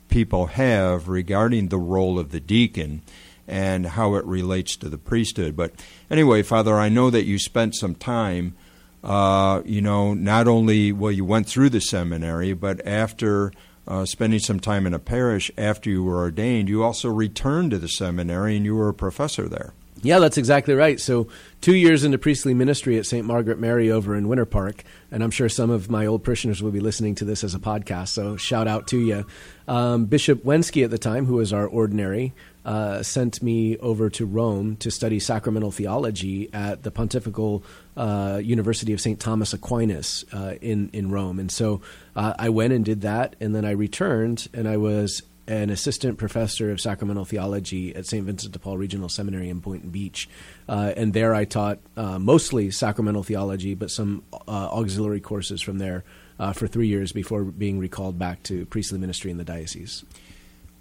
people 0.10 0.48
have 0.48 1.08
regarding 1.08 1.68
the 1.68 1.78
role 1.78 2.20
of 2.20 2.32
the 2.32 2.40
deacon 2.40 3.02
and 3.48 3.86
how 3.88 4.16
it 4.16 4.26
relates 4.26 4.76
to 4.78 4.90
the 4.90 4.98
priesthood. 4.98 5.56
But 5.56 5.74
anyway, 6.10 6.44
Father, 6.44 6.76
I 6.76 6.90
know 6.90 7.10
that 7.10 7.26
you 7.26 7.40
spent 7.40 7.76
some 7.76 7.96
time, 7.96 8.56
uh, 9.04 9.62
you 9.66 9.82
know, 9.82 10.14
not 10.14 10.48
only, 10.48 10.92
well, 10.92 11.12
you 11.12 11.26
went 11.26 11.48
through 11.48 11.70
the 11.70 11.82
seminary, 11.82 12.54
but 12.54 12.86
after 12.86 13.52
uh, 13.88 14.06
spending 14.06 14.40
some 14.40 14.60
time 14.60 14.86
in 14.86 14.94
a 14.94 15.00
parish 15.00 15.50
after 15.58 15.90
you 15.90 16.04
were 16.04 16.20
ordained, 16.20 16.70
you 16.70 16.84
also 16.84 17.10
returned 17.10 17.72
to 17.72 17.80
the 17.80 17.88
seminary 17.88 18.56
and 18.56 18.66
you 18.66 18.76
were 18.76 18.90
a 18.90 18.94
professor 18.94 19.48
there. 19.50 19.74
Yeah, 20.02 20.20
that's 20.20 20.38
exactly 20.38 20.76
right. 20.76 20.98
So, 21.00 21.28
two 21.60 21.76
years 21.76 22.06
into 22.06 22.18
priestly 22.18 22.54
ministry 22.54 22.98
at 22.98 23.06
St. 23.06 23.26
Margaret 23.26 23.60
Mary 23.60 23.92
over 23.92 24.16
in 24.16 24.30
Winter 24.30 24.46
Park, 24.46 24.84
and 25.12 25.22
I'm 25.22 25.32
sure 25.32 25.50
some 25.50 25.70
of 25.70 25.90
my 25.90 26.06
old 26.06 26.24
parishioners 26.24 26.64
will 26.64 26.72
be 26.72 26.80
listening 26.80 27.16
to 27.16 27.26
this 27.26 27.44
as 27.44 27.54
a 27.54 27.60
podcast, 27.60 28.10
so 28.10 28.38
shout 28.38 28.68
out 28.68 28.88
to 28.88 28.98
you. 28.98 29.26
Um, 29.68 30.06
Bishop 30.06 30.44
Wenski 30.46 30.86
at 30.86 30.90
the 30.90 30.98
time, 30.98 31.26
who 31.26 31.36
was 31.36 31.52
our 31.52 31.68
ordinary, 31.68 32.34
uh, 32.64 33.04
sent 33.04 33.44
me 33.44 33.78
over 33.80 34.10
to 34.12 34.26
Rome 34.26 34.78
to 34.78 34.90
study 34.90 35.20
sacramental 35.20 35.72
theology 35.72 36.50
at 36.54 36.84
the 36.84 36.92
Pontifical 36.92 37.64
uh, 37.98 38.40
University 38.42 38.94
of 38.94 39.02
St. 39.02 39.20
Thomas 39.20 39.54
Aquinas 39.54 40.24
uh, 40.32 40.56
in, 40.62 40.90
in 40.94 41.12
Rome. 41.12 41.40
And 41.40 41.52
so 41.52 41.82
uh, 42.16 42.34
I 42.40 42.50
went 42.50 42.72
and 42.72 42.86
did 42.86 43.02
that, 43.02 43.36
and 43.42 43.54
then 43.54 43.66
I 43.66 43.72
returned, 43.72 44.48
and 44.54 44.68
I 44.68 44.78
was 44.78 45.24
an 45.50 45.72
assistant 45.72 46.20
professor 46.20 46.72
of 46.72 46.80
sacramental 46.80 47.26
theology 47.26 47.96
at 47.96 48.06
St. 48.06 48.24
Vincent 48.24 48.54
de 48.54 48.60
Paul 48.60 48.78
Regional 48.78 49.10
Seminary 49.10 49.50
in 49.50 49.60
Boynton 49.60 49.90
Beach. 49.90 50.30
Uh, 50.68 50.94
and 50.96 51.12
there 51.12 51.34
I 51.34 51.46
taught 51.46 51.80
uh, 51.98 52.20
mostly 52.20 52.70
sacramental 52.70 53.24
theology, 53.24 53.74
but 53.74 53.90
some 53.90 54.24
uh, 54.32 54.38
auxiliary 54.48 55.20
courses 55.20 55.60
from 55.60 55.80
there 55.80 56.04
uh, 56.40 56.54
for 56.54 56.68
three 56.68 56.88
years 56.88 57.12
before 57.12 57.44
being 57.44 57.80
recalled 57.80 58.20
back 58.20 58.44
to 58.44 58.68
priestly 58.68 59.00
ministry 59.00 59.32
in 59.32 59.38
the 59.38 59.44
diocese. 59.44 60.06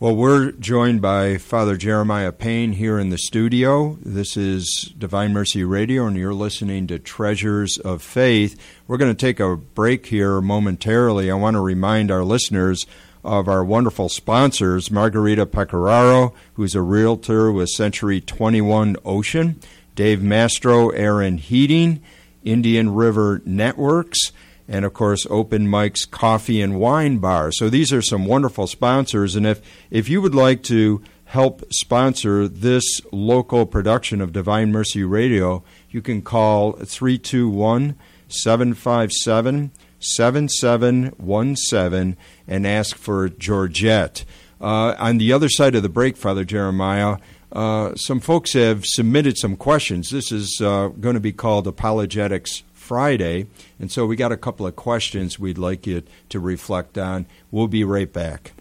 Well, 0.01 0.15
we're 0.15 0.53
joined 0.53 1.03
by 1.03 1.39
Father 1.39 1.77
Jeremiah 1.77 2.31
Payne 2.31 2.73
here 2.73 3.01
in 3.01 3.09
the 3.09 3.19
studio. 3.19 3.99
This 4.03 4.37
is 4.37 4.93
Divine 4.97 5.33
Mercy 5.33 5.65
Radio, 5.65 6.07
and 6.07 6.17
you're 6.17 6.35
listening 6.35 6.87
to 6.89 7.01
Treasures 7.01 7.79
of 7.79 8.01
Faith. 8.01 8.61
We're 8.87 8.99
going 8.99 9.11
to 9.11 9.21
take 9.21 9.41
a 9.41 9.57
break 9.57 10.07
here 10.07 10.41
momentarily. 10.41 11.33
I 11.33 11.35
want 11.35 11.55
to 11.55 11.61
remind 11.61 12.13
our 12.13 12.23
listeners 12.23 12.87
of 13.25 13.49
our 13.49 13.65
wonderful 13.65 14.09
sponsors, 14.09 14.91
Margarita 14.91 15.47
Pecoraro, 15.47 16.33
who's 16.55 16.75
a 16.75 16.83
realtor 16.83 17.53
with 17.53 17.69
Century 17.69 18.21
21 18.21 18.97
Ocean, 19.05 19.61
Dave 19.95 20.23
Mastro, 20.23 20.91
Aaron 20.91 21.39
Heating, 21.39 22.03
Indian 22.45 22.95
River 22.95 23.43
Networks, 23.45 24.33
and 24.69 24.85
of 24.85 24.93
course 24.93 25.27
Open 25.31 25.69
Mike's 25.69 26.05
Coffee 26.05 26.61
and 26.61 26.79
Wine 26.79 27.19
Bar. 27.19 27.53
So 27.53 27.69
these 27.69 27.93
are 27.93 28.03
some 28.03 28.27
wonderful 28.27 28.67
sponsors, 28.67 29.35
and 29.35 29.47
if 29.47 29.61
if 29.91 30.09
you 30.09 30.23
would 30.23 30.35
like 30.35 30.63
to 30.65 31.03
help 31.25 31.63
sponsor 31.71 32.49
this 32.49 33.01
local 33.13 33.67
production 33.67 34.21
of 34.21 34.33
Divine 34.33 34.73
Mercy 34.73 35.05
Radio, 35.05 35.63
you 35.91 36.01
can 36.01 36.23
call 36.23 36.73
321 36.73 37.97
757 38.29 39.71
7717 40.01 42.17
and 42.47 42.67
ask 42.67 42.97
for 42.97 43.29
Georgette. 43.29 44.25
Uh, 44.61 44.95
on 44.99 45.19
the 45.19 45.33
other 45.33 45.49
side 45.49 45.75
of 45.75 45.83
the 45.83 45.89
break, 45.89 46.17
Father 46.17 46.45
Jeremiah, 46.45 47.19
uh, 47.53 47.95
some 47.95 48.21
folks 48.21 48.53
have 48.53 48.85
submitted 48.85 49.39
some 49.39 49.57
questions. 49.57 50.11
This 50.11 50.33
is 50.33 50.61
uh, 50.61 50.89
going 50.89 51.15
to 51.15 51.21
be 51.21 51.33
called 51.33 51.67
Apologetics 51.67 52.63
Friday, 52.73 53.47
and 53.79 53.93
so 53.93 54.07
we 54.07 54.17
got 54.17 54.33
a 54.33 54.37
couple 54.37 54.67
of 54.67 54.77
questions 54.77 55.39
we'd 55.39 55.59
like 55.59 55.87
you 55.87 56.03
to 56.31 56.41
reflect 56.41 56.99
on. 56.99 57.27
We'll 57.51 57.69
be 57.69 57.85
right 57.85 58.13
back. 58.13 58.53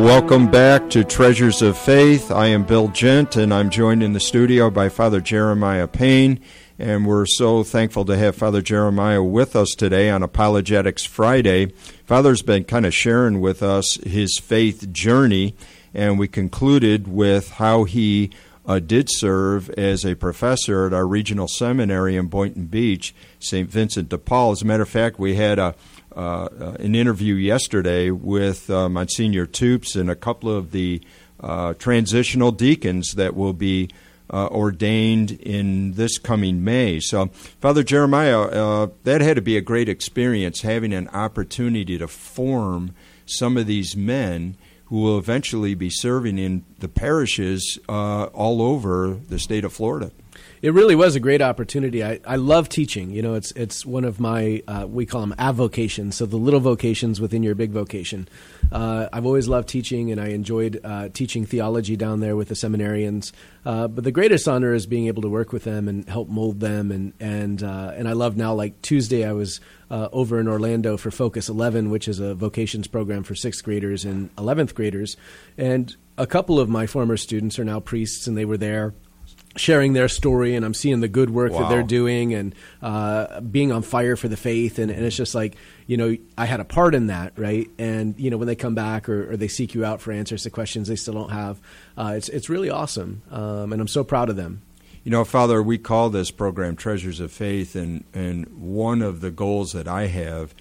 Welcome 0.00 0.50
back 0.50 0.88
to 0.90 1.04
Treasures 1.04 1.60
of 1.60 1.76
Faith. 1.76 2.32
I 2.32 2.46
am 2.46 2.64
Bill 2.64 2.88
Gent, 2.88 3.36
and 3.36 3.52
I'm 3.52 3.68
joined 3.68 4.02
in 4.02 4.14
the 4.14 4.18
studio 4.18 4.70
by 4.70 4.88
Father 4.88 5.20
Jeremiah 5.20 5.86
Payne. 5.86 6.40
And 6.78 7.06
we're 7.06 7.26
so 7.26 7.62
thankful 7.62 8.06
to 8.06 8.16
have 8.16 8.34
Father 8.34 8.62
Jeremiah 8.62 9.22
with 9.22 9.54
us 9.54 9.68
today 9.76 10.08
on 10.08 10.22
Apologetics 10.22 11.04
Friday. 11.04 11.66
Father's 12.06 12.40
been 12.40 12.64
kind 12.64 12.86
of 12.86 12.94
sharing 12.94 13.42
with 13.42 13.62
us 13.62 13.98
his 14.02 14.38
faith 14.42 14.90
journey, 14.90 15.54
and 15.92 16.18
we 16.18 16.28
concluded 16.28 17.06
with 17.06 17.50
how 17.50 17.84
he 17.84 18.30
uh, 18.64 18.78
did 18.78 19.08
serve 19.10 19.68
as 19.70 20.06
a 20.06 20.14
professor 20.14 20.86
at 20.86 20.94
our 20.94 21.06
regional 21.06 21.46
seminary 21.46 22.16
in 22.16 22.28
Boynton 22.28 22.66
Beach, 22.66 23.14
St. 23.38 23.68
Vincent 23.68 24.08
de 24.08 24.16
Paul. 24.16 24.52
As 24.52 24.62
a 24.62 24.66
matter 24.66 24.82
of 24.82 24.88
fact, 24.88 25.18
we 25.18 25.34
had 25.34 25.58
a 25.58 25.74
uh, 26.16 26.48
uh, 26.60 26.76
an 26.80 26.94
interview 26.94 27.34
yesterday 27.34 28.10
with 28.10 28.68
uh, 28.68 28.88
Monsignor 28.88 29.46
Toups 29.46 29.94
and 29.94 30.10
a 30.10 30.16
couple 30.16 30.50
of 30.50 30.72
the 30.72 31.00
transitional 31.78 32.52
deacons 32.52 33.12
that 33.12 33.34
will 33.34 33.54
be 33.54 33.88
ordained 34.30 35.30
in 35.32 35.92
this 35.92 36.18
coming 36.18 36.62
May. 36.62 37.00
So, 37.00 37.28
Father 37.60 37.82
Jeremiah, 37.82 38.88
that 39.04 39.20
had 39.20 39.36
to 39.36 39.42
be 39.42 39.56
a 39.56 39.62
great 39.62 39.88
experience 39.88 40.60
having 40.60 40.92
an 40.92 41.08
opportunity 41.08 41.96
to 41.96 42.06
form 42.06 42.94
some 43.24 43.56
of 43.56 43.66
these 43.66 43.96
men 43.96 44.56
who 44.86 45.00
will 45.00 45.18
eventually 45.18 45.74
be 45.74 45.88
serving 45.88 46.36
in 46.36 46.64
the 46.80 46.88
parishes 46.88 47.78
uh, 47.88 48.24
all 48.24 48.60
over 48.60 49.16
the 49.28 49.38
state 49.38 49.64
of 49.64 49.72
Florida 49.72 50.10
it 50.62 50.74
really 50.74 50.94
was 50.94 51.16
a 51.16 51.20
great 51.20 51.40
opportunity. 51.40 52.04
I, 52.04 52.20
I 52.26 52.36
love 52.36 52.68
teaching. 52.68 53.10
You 53.10 53.22
know, 53.22 53.34
it's 53.34 53.50
it's 53.52 53.86
one 53.86 54.04
of 54.04 54.20
my 54.20 54.62
uh, 54.68 54.86
we 54.88 55.06
call 55.06 55.22
them 55.22 55.34
avocations. 55.38 56.16
So 56.16 56.26
the 56.26 56.36
little 56.36 56.60
vocations 56.60 57.20
within 57.20 57.42
your 57.42 57.54
big 57.54 57.70
vocation. 57.70 58.28
Uh, 58.70 59.08
I've 59.12 59.24
always 59.24 59.48
loved 59.48 59.68
teaching, 59.68 60.12
and 60.12 60.20
I 60.20 60.28
enjoyed 60.28 60.78
uh, 60.84 61.08
teaching 61.08 61.46
theology 61.46 61.96
down 61.96 62.20
there 62.20 62.36
with 62.36 62.48
the 62.48 62.54
seminarians. 62.54 63.32
Uh, 63.64 63.88
but 63.88 64.04
the 64.04 64.12
greatest 64.12 64.46
honor 64.46 64.74
is 64.74 64.86
being 64.86 65.06
able 65.06 65.22
to 65.22 65.28
work 65.28 65.52
with 65.52 65.64
them 65.64 65.88
and 65.88 66.06
help 66.08 66.28
mold 66.28 66.60
them. 66.60 66.92
And 66.92 67.14
and 67.18 67.62
uh, 67.62 67.94
and 67.96 68.06
I 68.06 68.12
love 68.12 68.36
now. 68.36 68.52
Like 68.52 68.82
Tuesday, 68.82 69.24
I 69.26 69.32
was 69.32 69.60
uh, 69.90 70.08
over 70.12 70.38
in 70.38 70.46
Orlando 70.46 70.98
for 70.98 71.10
Focus 71.10 71.48
11, 71.48 71.90
which 71.90 72.06
is 72.06 72.20
a 72.20 72.34
vocations 72.34 72.86
program 72.86 73.22
for 73.22 73.34
sixth 73.34 73.64
graders 73.64 74.04
and 74.04 74.34
11th 74.36 74.74
graders, 74.74 75.16
and 75.56 75.96
a 76.18 76.26
couple 76.26 76.60
of 76.60 76.68
my 76.68 76.86
former 76.86 77.16
students 77.16 77.58
are 77.58 77.64
now 77.64 77.80
priests, 77.80 78.26
and 78.26 78.36
they 78.36 78.44
were 78.44 78.58
there 78.58 78.92
sharing 79.56 79.94
their 79.94 80.08
story 80.08 80.54
and 80.54 80.64
I'm 80.64 80.74
seeing 80.74 81.00
the 81.00 81.08
good 81.08 81.30
work 81.30 81.52
wow. 81.52 81.60
that 81.60 81.68
they're 81.68 81.82
doing 81.82 82.34
and 82.34 82.54
uh, 82.82 83.40
being 83.40 83.72
on 83.72 83.82
fire 83.82 84.16
for 84.16 84.28
the 84.28 84.36
faith. 84.36 84.78
And, 84.78 84.90
and, 84.90 85.04
it's 85.04 85.16
just 85.16 85.34
like 85.34 85.56
you 85.86 85.96
know 85.96 86.16
I 86.38 86.44
had 86.44 86.60
a 86.60 86.64
part 86.64 86.94
in 86.94 87.08
that 87.08 87.32
right? 87.36 87.68
And 87.78 88.18
you 88.18 88.30
know 88.30 88.36
when 88.36 88.46
they 88.46 88.54
come 88.54 88.74
back 88.74 89.08
or, 89.08 89.32
or 89.32 89.36
they 89.36 89.48
seek 89.48 89.74
you 89.74 89.84
out 89.84 90.00
for 90.00 90.12
answers 90.12 90.44
to 90.44 90.50
questions 90.50 90.88
they 90.88 90.96
still 90.96 91.14
don't 91.14 91.30
have 91.30 91.60
uh, 91.96 92.14
it's 92.16 92.28
it's 92.28 92.48
really 92.48 92.70
awesome. 92.70 93.22
Um, 93.30 93.72
and 93.72 93.80
I'm 93.80 93.88
so 93.88 94.04
proud 94.04 94.30
of 94.30 94.36
them. 94.36 94.62
You 95.02 95.10
know 95.10 95.24
father 95.24 95.62
we 95.62 95.78
call 95.78 96.10
this 96.10 96.30
program 96.30 96.76
treasures 96.76 97.18
of 97.18 97.32
faith. 97.32 97.74
And 97.74 98.04
and 98.14 98.46
one 98.60 99.02
of 99.02 99.20
the 99.20 99.30
goals 99.30 99.72
that 99.72 99.88
I 99.88 100.06
have 100.06 100.54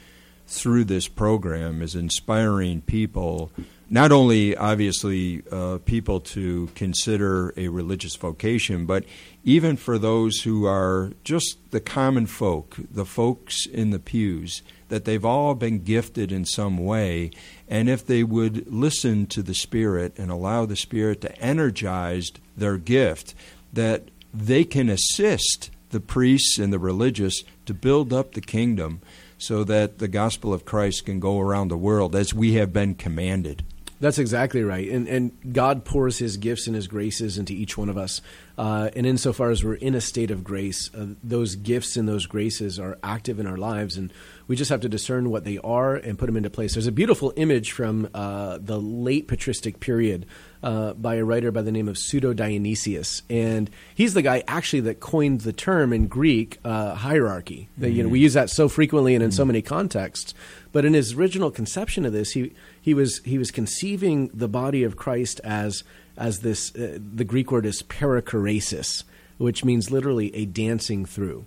through 0.47 0.85
this 0.85 1.07
program 1.07 1.83
is 1.83 1.93
inspiring 1.93 2.81
people 2.81 3.51
not 3.89 4.11
only 4.11 4.55
obviously 4.55 5.41
uh, 5.51 5.79
people 5.85 6.19
to 6.19 6.67
consider 6.75 7.53
a 7.57 7.69
religious 7.69 8.15
vocation, 8.15 8.85
but 8.85 9.03
even 9.43 9.75
for 9.75 9.97
those 9.97 10.41
who 10.41 10.65
are 10.65 11.11
just 11.23 11.57
the 11.71 11.79
common 11.79 12.27
folk, 12.27 12.77
the 12.91 13.05
folks 13.05 13.65
in 13.65 13.89
the 13.89 13.99
pews, 13.99 14.61
that 14.89 15.05
they've 15.05 15.25
all 15.25 15.55
been 15.55 15.83
gifted 15.83 16.31
in 16.31 16.45
some 16.45 16.77
way. 16.77 17.31
And 17.67 17.89
if 17.89 18.05
they 18.05 18.23
would 18.23 18.71
listen 18.71 19.25
to 19.27 19.41
the 19.41 19.55
Spirit 19.55 20.17
and 20.19 20.29
allow 20.29 20.65
the 20.65 20.75
Spirit 20.75 21.21
to 21.21 21.35
energize 21.39 22.29
their 22.55 22.77
gift, 22.77 23.33
that 23.73 24.09
they 24.33 24.63
can 24.63 24.89
assist 24.89 25.71
the 25.89 25.99
priests 25.99 26.59
and 26.59 26.71
the 26.71 26.79
religious 26.79 27.43
to 27.65 27.73
build 27.73 28.13
up 28.13 28.33
the 28.33 28.41
kingdom 28.41 29.01
so 29.39 29.63
that 29.63 29.99
the 29.99 30.07
gospel 30.07 30.53
of 30.53 30.65
Christ 30.65 31.05
can 31.05 31.19
go 31.19 31.39
around 31.39 31.69
the 31.69 31.77
world 31.77 32.15
as 32.15 32.33
we 32.33 32.53
have 32.53 32.73
been 32.73 32.93
commanded. 32.93 33.63
That's 34.01 34.17
exactly 34.17 34.63
right. 34.63 34.87
And, 34.89 35.07
and 35.07 35.53
God 35.53 35.83
pours 35.83 36.17
his 36.19 36.37
gifts 36.37 36.67
and 36.67 36.75
his 36.75 36.87
graces 36.87 37.37
into 37.37 37.51
each 37.51 37.77
one 37.77 37.89
of 37.89 37.97
us. 37.97 38.21
Uh, 38.57 38.89
and 38.95 39.05
insofar 39.05 39.49
as 39.49 39.63
we're 39.63 39.73
in 39.73 39.93
a 39.93 39.99
state 40.01 40.31
of 40.31 40.43
grace, 40.43 40.89
uh, 40.95 41.07
those 41.21 41.55
gifts 41.55 41.97
and 41.97 42.07
those 42.07 42.25
graces 42.25 42.79
are 42.79 42.97
active 43.03 43.39
in 43.39 43.47
our 43.47 43.57
lives. 43.57 43.97
And 43.97 44.13
we 44.47 44.55
just 44.55 44.69
have 44.69 44.81
to 44.81 44.89
discern 44.89 45.29
what 45.29 45.43
they 45.43 45.57
are 45.57 45.95
and 45.95 46.17
put 46.17 46.27
them 46.27 46.37
into 46.37 46.49
place. 46.49 46.75
There's 46.75 46.87
a 46.87 46.93
beautiful 46.93 47.33
image 47.35 47.73
from 47.73 48.09
uh, 48.13 48.57
the 48.61 48.79
late 48.79 49.27
patristic 49.27 49.81
period 49.81 50.25
uh, 50.61 50.93
by 50.93 51.15
a 51.15 51.23
writer 51.23 51.51
by 51.51 51.61
the 51.61 51.71
name 51.71 51.87
of 51.87 51.97
Pseudo 51.97 52.33
Dionysius, 52.33 53.21
and 53.29 53.69
he's 53.95 54.13
the 54.13 54.21
guy 54.21 54.43
actually 54.47 54.81
that 54.81 54.99
coined 54.99 55.41
the 55.41 55.53
term 55.53 55.93
in 55.93 56.07
Greek 56.07 56.57
uh, 56.65 56.95
hierarchy. 56.95 57.69
Mm-hmm. 57.79 57.91
You 57.95 58.03
know, 58.03 58.09
we 58.09 58.19
use 58.19 58.33
that 58.33 58.49
so 58.49 58.67
frequently 58.67 59.15
and 59.15 59.23
in 59.23 59.29
mm-hmm. 59.29 59.37
so 59.37 59.45
many 59.45 59.61
contexts. 59.61 60.33
But 60.71 60.85
in 60.85 60.93
his 60.93 61.13
original 61.13 61.51
conception 61.51 62.05
of 62.05 62.13
this, 62.13 62.31
he 62.31 62.53
he 62.81 62.93
was 62.93 63.21
he 63.23 63.37
was 63.37 63.51
conceiving 63.51 64.29
the 64.33 64.47
body 64.47 64.83
of 64.83 64.97
Christ 64.97 65.39
as 65.43 65.83
as 66.17 66.39
this 66.39 66.75
uh, 66.75 66.99
the 66.99 67.23
Greek 67.23 67.51
word 67.51 67.65
is 67.65 67.81
perichoresis, 67.81 69.03
which 69.37 69.63
means 69.63 69.89
literally 69.89 70.35
a 70.35 70.45
dancing 70.45 71.05
through. 71.05 71.45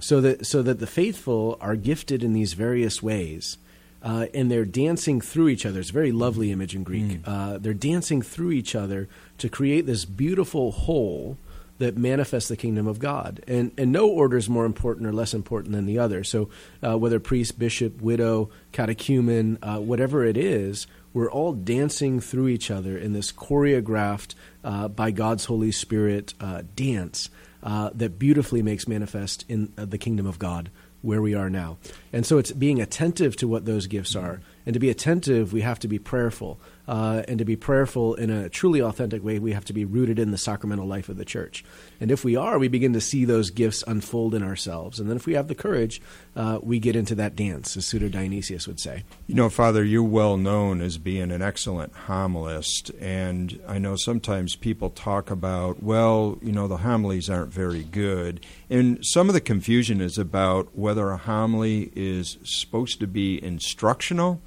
So 0.00 0.20
that 0.20 0.46
so 0.46 0.62
that 0.62 0.80
the 0.80 0.86
faithful 0.86 1.56
are 1.60 1.76
gifted 1.76 2.22
in 2.22 2.34
these 2.34 2.52
various 2.52 3.02
ways. 3.02 3.56
Uh, 4.02 4.26
and 4.34 4.50
they're 4.50 4.64
dancing 4.64 5.20
through 5.20 5.48
each 5.48 5.64
other. 5.64 5.78
It's 5.78 5.90
a 5.90 5.92
very 5.92 6.10
lovely 6.10 6.50
image 6.50 6.74
in 6.74 6.82
Greek. 6.82 7.20
Uh, 7.24 7.58
they're 7.58 7.72
dancing 7.72 8.20
through 8.20 8.50
each 8.50 8.74
other 8.74 9.08
to 9.38 9.48
create 9.48 9.86
this 9.86 10.04
beautiful 10.04 10.72
whole 10.72 11.38
that 11.78 11.96
manifests 11.96 12.48
the 12.48 12.56
kingdom 12.56 12.86
of 12.86 12.98
God. 12.98 13.42
And, 13.48 13.72
and 13.76 13.90
no 13.90 14.08
order 14.08 14.36
is 14.36 14.48
more 14.48 14.64
important 14.64 15.06
or 15.06 15.12
less 15.12 15.34
important 15.34 15.72
than 15.72 15.86
the 15.86 15.98
other. 15.98 16.22
So, 16.22 16.48
uh, 16.84 16.96
whether 16.96 17.18
priest, 17.18 17.58
bishop, 17.58 18.00
widow, 18.00 18.50
catechumen, 18.72 19.58
uh, 19.62 19.78
whatever 19.78 20.24
it 20.24 20.36
is, 20.36 20.86
we're 21.12 21.30
all 21.30 21.52
dancing 21.52 22.20
through 22.20 22.48
each 22.48 22.70
other 22.70 22.96
in 22.96 23.12
this 23.12 23.32
choreographed 23.32 24.34
uh, 24.64 24.88
by 24.88 25.10
God's 25.10 25.46
Holy 25.46 25.72
Spirit 25.72 26.34
uh, 26.40 26.62
dance 26.76 27.30
uh, 27.62 27.90
that 27.94 28.18
beautifully 28.18 28.62
makes 28.62 28.88
manifest 28.88 29.44
in 29.48 29.72
uh, 29.76 29.84
the 29.84 29.98
kingdom 29.98 30.26
of 30.26 30.38
God 30.38 30.70
where 31.02 31.20
we 31.20 31.34
are 31.34 31.50
now. 31.50 31.76
And 32.12 32.24
so 32.24 32.38
it's 32.38 32.52
being 32.52 32.80
attentive 32.80 33.36
to 33.36 33.48
what 33.48 33.66
those 33.66 33.86
gifts 33.86 34.16
are. 34.16 34.40
And 34.64 34.74
to 34.74 34.80
be 34.80 34.90
attentive, 34.90 35.52
we 35.52 35.60
have 35.60 35.78
to 35.80 35.88
be 35.88 35.98
prayerful. 35.98 36.60
Uh, 36.92 37.22
and 37.26 37.38
to 37.38 37.44
be 37.46 37.56
prayerful 37.56 38.12
in 38.16 38.28
a 38.28 38.50
truly 38.50 38.82
authentic 38.82 39.24
way, 39.24 39.38
we 39.38 39.52
have 39.52 39.64
to 39.64 39.72
be 39.72 39.82
rooted 39.82 40.18
in 40.18 40.30
the 40.30 40.36
sacramental 40.36 40.86
life 40.86 41.08
of 41.08 41.16
the 41.16 41.24
church. 41.24 41.64
And 42.02 42.10
if 42.10 42.22
we 42.22 42.36
are, 42.36 42.58
we 42.58 42.68
begin 42.68 42.92
to 42.92 43.00
see 43.00 43.24
those 43.24 43.48
gifts 43.48 43.82
unfold 43.86 44.34
in 44.34 44.42
ourselves. 44.42 45.00
And 45.00 45.08
then 45.08 45.16
if 45.16 45.24
we 45.24 45.32
have 45.32 45.48
the 45.48 45.54
courage, 45.54 46.02
uh, 46.36 46.58
we 46.62 46.78
get 46.78 46.94
into 46.94 47.14
that 47.14 47.34
dance, 47.34 47.78
as 47.78 47.86
Pseudo 47.86 48.10
Dionysius 48.10 48.68
would 48.68 48.78
say. 48.78 49.04
You 49.26 49.34
know, 49.34 49.48
Father, 49.48 49.82
you're 49.82 50.02
well 50.02 50.36
known 50.36 50.82
as 50.82 50.98
being 50.98 51.32
an 51.32 51.40
excellent 51.40 51.94
homilist. 51.94 52.90
And 53.00 53.58
I 53.66 53.78
know 53.78 53.96
sometimes 53.96 54.54
people 54.54 54.90
talk 54.90 55.30
about, 55.30 55.82
well, 55.82 56.36
you 56.42 56.52
know, 56.52 56.68
the 56.68 56.76
homilies 56.76 57.30
aren't 57.30 57.54
very 57.54 57.84
good. 57.84 58.44
And 58.68 58.98
some 59.00 59.30
of 59.30 59.32
the 59.32 59.40
confusion 59.40 60.02
is 60.02 60.18
about 60.18 60.76
whether 60.76 61.08
a 61.08 61.16
homily 61.16 61.90
is 61.96 62.36
supposed 62.44 63.00
to 63.00 63.06
be 63.06 63.42
instructional 63.42 64.42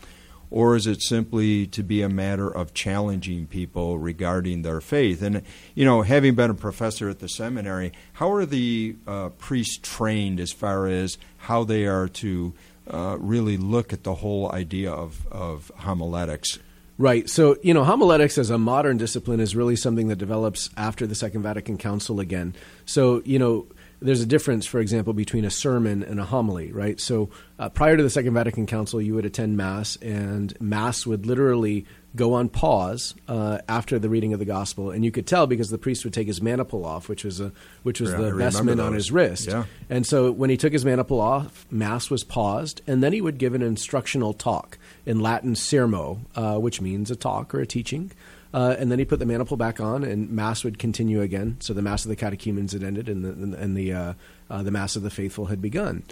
or 0.50 0.76
is 0.76 0.88
it 0.88 1.02
simply 1.02 1.68
to 1.68 1.84
be 1.84 2.02
a 2.02 2.10
matter 2.10 2.50
of 2.50 2.74
challenging 2.74 3.48
people 3.48 3.98
regarding 3.98 4.62
their 4.62 4.82
faith? 4.82 5.22
And, 5.22 5.42
you 5.74 5.86
know, 5.86 6.02
having 6.02 6.36
been 6.36 6.52
a 6.52 6.56
professor 6.56 7.10
at 7.10 7.20
the 7.20 7.30
seminary, 7.30 7.92
how 8.14 8.32
are 8.32 8.46
the 8.46 8.96
uh, 9.08 9.30
priests 9.30 9.80
trained 9.82 10.40
as 10.40 10.52
far 10.52 10.88
as 10.88 11.18
how 11.38 11.64
they 11.64 11.86
are 11.86 12.08
to 12.08 12.54
uh, 12.88 13.18
really 13.20 13.58
look 13.58 13.94
at 13.94 14.04
the 14.04 14.16
whole 14.16 14.52
idea 14.52 14.92
of, 14.92 15.28
of 15.32 15.72
homiletics? 15.78 16.60
Right. 16.98 17.30
So, 17.30 17.58
you 17.62 17.74
know, 17.74 17.84
homiletics 17.84 18.38
as 18.38 18.50
a 18.50 18.58
modern 18.58 18.98
discipline 18.98 19.42
is 19.42 19.54
really 19.54 19.76
something 19.76 20.08
that 20.08 20.16
develops 20.16 20.70
after 20.78 21.06
the 21.06 21.16
Second 21.16 21.42
Vatican 21.42 21.78
Council 21.78 22.22
again. 22.22 22.56
So, 22.86 23.22
you 23.26 23.38
know, 23.38 23.68
there's 24.02 24.22
a 24.22 24.26
difference, 24.26 24.66
for 24.66 24.80
example, 24.80 25.14
between 25.14 25.46
a 25.46 25.50
sermon 25.50 26.04
and 26.04 26.20
a 26.20 26.26
homily, 26.26 26.72
right? 26.72 27.00
So 27.00 27.30
uh, 27.58 27.70
prior 27.70 27.98
to 27.98 28.04
the 28.04 28.10
Second 28.10 28.34
Vatican 28.34 28.66
Council, 28.66 29.02
you 29.02 29.14
would 29.16 29.26
attend 29.26 29.58
Mass, 29.58 29.96
and 29.98 30.60
Mass 30.60 31.06
would 31.06 31.26
literally 31.26 31.86
go 32.16 32.34
on 32.34 32.48
pause 32.50 33.14
uh, 33.28 33.60
after 33.68 34.00
the 34.00 34.10
reading 34.10 34.34
of 34.34 34.40
the 34.40 34.46
Gospel, 34.46 34.92
and 34.92 35.04
you 35.04 35.12
could 35.12 35.28
tell 35.28 35.48
because 35.48 35.70
the 35.70 35.78
priest 35.78 36.04
would 36.04 36.14
take 36.14 36.28
his 36.28 36.42
maniple 36.42 36.86
off, 36.86 37.10
which 37.10 37.24
was 37.24 37.40
a 37.42 37.52
which 37.84 38.00
was 38.00 38.12
Yeah, 38.12 38.18
the 38.18 38.34
vestment 38.34 38.80
on 38.80 38.94
his 38.94 39.12
wrist. 39.12 39.48
Yeah. 39.48 39.66
And 39.90 40.06
so 40.06 40.32
when 40.32 40.50
he 40.50 40.58
took 40.58 40.74
his 40.74 40.86
maniple 40.86 41.20
off, 41.20 41.66
Mass 41.70 42.10
was 42.10 42.24
paused, 42.24 42.82
and 42.88 43.04
then 43.04 43.14
he 43.14 43.22
would 43.22 43.38
give 43.38 43.54
an 43.54 43.62
instructional 43.62 44.34
talk 44.34 44.78
in 45.06 45.20
Latin 45.20 45.54
sermo, 45.54 46.20
uh, 46.36 46.58
which 46.58 46.82
means 46.82 47.12
a 47.12 47.16
talk 47.16 47.54
or 47.54 47.60
a 47.60 47.68
teaching. 47.68 48.12
Uh, 48.54 48.76
and 48.80 48.92
then 48.92 49.00
he 49.00 49.06
put 49.06 49.20
the 49.20 49.26
maniple 49.26 49.58
back 49.58 49.80
on, 49.80 50.04
and 50.04 50.30
Mass 50.30 50.64
would 50.64 50.80
continue 50.80 51.22
again. 51.22 51.58
So 51.60 51.74
the 51.74 51.82
Mass 51.82 52.06
of 52.06 52.10
the 52.10 52.16
Catechumens 52.16 52.72
had 52.72 52.84
ended, 52.84 53.10
and 53.10 53.24
the, 53.24 53.58
and 53.58 53.76
the, 53.76 53.94
uh, 53.94 54.14
uh, 54.50 54.64
the 54.64 54.72
Mass 54.72 54.96
of 54.96 55.04
the 55.04 55.10
Faithful 55.10 55.48
had 55.48 55.62
begun. 55.62 56.04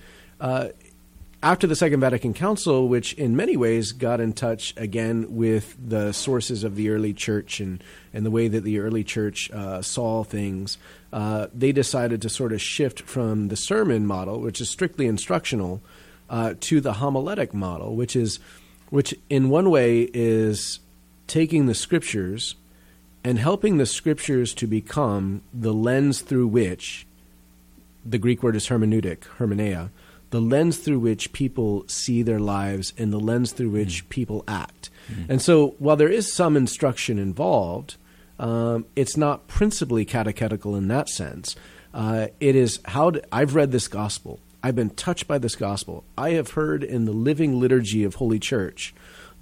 Uh, 0.41 0.69
after 1.41 1.67
the 1.67 1.75
Second 1.75 1.99
Vatican 1.99 2.33
Council, 2.33 2.87
which 2.87 3.13
in 3.13 3.35
many 3.35 3.57
ways 3.57 3.91
got 3.91 4.19
in 4.19 4.33
touch 4.33 4.73
again 4.77 5.35
with 5.35 5.75
the 5.85 6.11
sources 6.13 6.63
of 6.63 6.75
the 6.75 6.89
early 6.89 7.13
church 7.13 7.59
and, 7.59 7.83
and 8.13 8.25
the 8.25 8.31
way 8.31 8.47
that 8.47 8.63
the 8.63 8.79
early 8.79 9.03
church 9.03 9.51
uh, 9.51 9.81
saw 9.81 10.23
things, 10.23 10.77
uh, 11.11 11.47
they 11.53 11.71
decided 11.71 12.21
to 12.21 12.29
sort 12.29 12.53
of 12.53 12.61
shift 12.61 13.01
from 13.01 13.49
the 13.49 13.57
sermon 13.57 14.05
model, 14.05 14.39
which 14.39 14.59
is 14.59 14.69
strictly 14.69 15.05
instructional, 15.05 15.81
to 16.59 16.81
the 16.81 16.93
homiletic 16.93 17.53
model, 17.53 17.95
which 17.95 18.15
is, 18.15 18.39
which 18.89 19.13
in 19.29 19.49
one 19.49 19.69
way 19.69 20.09
is 20.13 20.79
taking 21.27 21.65
the 21.65 21.75
scriptures 21.75 22.55
and 23.23 23.39
helping 23.39 23.77
the 23.77 23.85
scriptures 23.85 24.53
to 24.55 24.67
become 24.67 25.41
the 25.53 25.73
lens 25.73 26.21
through 26.21 26.47
which 26.47 27.05
the 28.05 28.17
Greek 28.17 28.43
word 28.43 28.55
is 28.55 28.67
hermeneutic, 28.67 29.19
hermeneia, 29.37 29.89
the 30.29 30.41
lens 30.41 30.77
through 30.77 30.99
which 30.99 31.31
people 31.31 31.85
see 31.87 32.21
their 32.21 32.39
lives 32.39 32.93
and 32.97 33.13
the 33.13 33.19
lens 33.19 33.51
through 33.51 33.69
which 33.69 34.07
people 34.09 34.43
act. 34.47 34.89
And 35.29 35.41
so, 35.41 35.75
while 35.79 35.95
there 35.95 36.09
is 36.09 36.33
some 36.33 36.57
instruction 36.57 37.19
involved, 37.19 37.97
um, 38.39 38.85
it's 38.95 39.15
not 39.15 39.47
principally 39.47 40.05
catechetical 40.05 40.75
in 40.75 40.87
that 40.87 41.07
sense. 41.07 41.55
Uh, 41.93 42.27
it 42.39 42.55
is 42.55 42.79
how 42.85 43.11
do, 43.11 43.21
I've 43.31 43.53
read 43.53 43.71
this 43.71 43.87
gospel. 43.87 44.39
I've 44.63 44.75
been 44.75 44.89
touched 44.91 45.27
by 45.27 45.37
this 45.37 45.55
gospel. 45.55 46.03
I 46.17 46.31
have 46.31 46.51
heard 46.51 46.83
in 46.83 47.05
the 47.05 47.11
living 47.11 47.59
liturgy 47.59 48.03
of 48.03 48.15
Holy 48.15 48.39
Church 48.39 48.93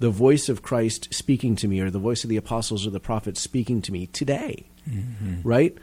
the 0.02 0.10
voice 0.10 0.48
of 0.48 0.62
Christ 0.62 1.14
speaking 1.14 1.54
to 1.54 1.68
me, 1.68 1.78
or 1.78 1.88
the 1.88 2.00
voice 2.00 2.24
of 2.24 2.28
the 2.28 2.36
apostles 2.36 2.84
or 2.84 2.90
the 2.90 2.98
prophets 2.98 3.40
speaking 3.40 3.80
to 3.82 3.92
me 3.92 4.08
today. 4.08 4.64
Right? 5.44 5.78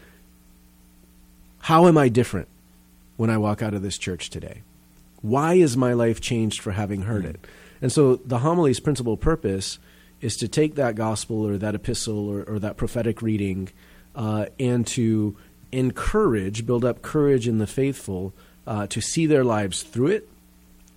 How 1.60 1.88
am 1.88 1.97
I 1.97 2.10
different 2.10 2.49
when 3.15 3.29
I 3.29 3.38
walk 3.38 3.62
out 3.62 3.73
of 3.73 3.82
this 3.82 3.97
church 3.97 4.29
today? 4.29 4.62
Why 5.21 5.53
is 5.53 5.77
my 5.77 5.93
life 5.93 6.19
changed 6.19 6.60
for 6.60 6.71
having 6.71 7.03
heard 7.03 7.23
it? 7.23 7.47
And 7.82 7.93
so 7.93 8.17
the 8.17 8.39
homily's 8.39 8.82
principal 8.82 9.15
purpose 9.15 9.79
is 10.19 10.36
to 10.36 10.49
take 10.49 10.75
that 10.75 10.95
gospel 10.95 11.47
or 11.47 11.58
that 11.58 11.73
epistle 11.73 12.27
or, 12.27 12.43
or 12.43 12.60
that 12.60 12.75
prophetic 12.75 13.21
reading 13.21 13.69
uh, 14.17 14.47
and 14.60 14.86
to 14.88 15.38
encourage, 15.71 16.65
build 16.65 16.84
up 16.84 17.01
courage 17.01 17.47
in 17.47 17.58
the 17.60 17.67
faithful 17.67 18.34
uh, 18.67 18.86
to 18.88 18.99
see 18.99 19.25
their 19.25 19.45
lives 19.45 19.82
through 19.82 20.08
it 20.08 20.27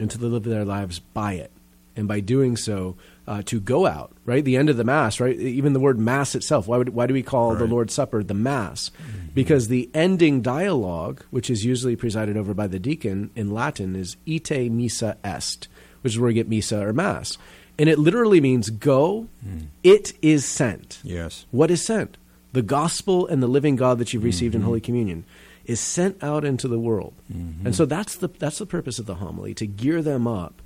and 0.00 0.10
to 0.10 0.18
live 0.18 0.42
their 0.42 0.64
lives 0.64 0.98
by 0.98 1.34
it. 1.34 1.52
And 1.94 2.08
by 2.08 2.20
doing 2.20 2.56
so, 2.56 2.96
uh, 3.26 3.42
to 3.46 3.60
go 3.60 3.86
out, 3.86 4.12
right? 4.24 4.44
The 4.44 4.56
end 4.56 4.68
of 4.68 4.76
the 4.76 4.84
Mass, 4.84 5.20
right? 5.20 5.38
Even 5.38 5.72
the 5.72 5.80
word 5.80 5.98
Mass 5.98 6.34
itself, 6.34 6.66
why, 6.66 6.78
would, 6.78 6.90
why 6.90 7.06
do 7.06 7.14
we 7.14 7.22
call 7.22 7.54
the 7.54 7.66
Lord's 7.66 7.94
Supper 7.94 8.22
the 8.22 8.34
Mass? 8.34 8.90
Mm-hmm. 8.90 9.28
Because 9.34 9.68
the 9.68 9.88
ending 9.94 10.42
dialogue, 10.42 11.22
which 11.30 11.48
is 11.48 11.64
usually 11.64 11.96
presided 11.96 12.36
over 12.36 12.52
by 12.52 12.66
the 12.66 12.78
deacon 12.78 13.30
in 13.34 13.52
Latin, 13.52 13.94
is 13.94 14.16
ite 14.28 14.70
missa 14.70 15.16
est, 15.24 15.68
which 16.02 16.14
is 16.14 16.18
where 16.18 16.28
we 16.28 16.34
get 16.34 16.48
missa 16.48 16.84
or 16.84 16.92
Mass. 16.92 17.38
And 17.78 17.88
it 17.88 17.98
literally 17.98 18.40
means 18.40 18.70
go, 18.70 19.28
hmm. 19.42 19.60
it 19.82 20.12
is 20.20 20.44
sent. 20.44 21.00
Yes. 21.02 21.46
What 21.50 21.70
is 21.70 21.84
sent? 21.84 22.18
The 22.52 22.62
gospel 22.62 23.26
and 23.26 23.42
the 23.42 23.46
living 23.46 23.76
God 23.76 23.98
that 23.98 24.12
you've 24.12 24.24
received 24.24 24.54
in 24.54 24.60
mm-hmm. 24.60 24.68
Holy 24.68 24.80
Communion 24.80 25.24
is 25.64 25.80
sent 25.80 26.22
out 26.22 26.44
into 26.44 26.68
the 26.68 26.78
world. 26.78 27.14
Mm-hmm. 27.32 27.66
And 27.66 27.74
so 27.74 27.86
that's 27.86 28.16
the, 28.16 28.28
that's 28.28 28.58
the 28.58 28.66
purpose 28.66 28.98
of 28.98 29.06
the 29.06 29.14
homily, 29.16 29.54
to 29.54 29.66
gear 29.66 30.02
them 30.02 30.26
up 30.26 30.61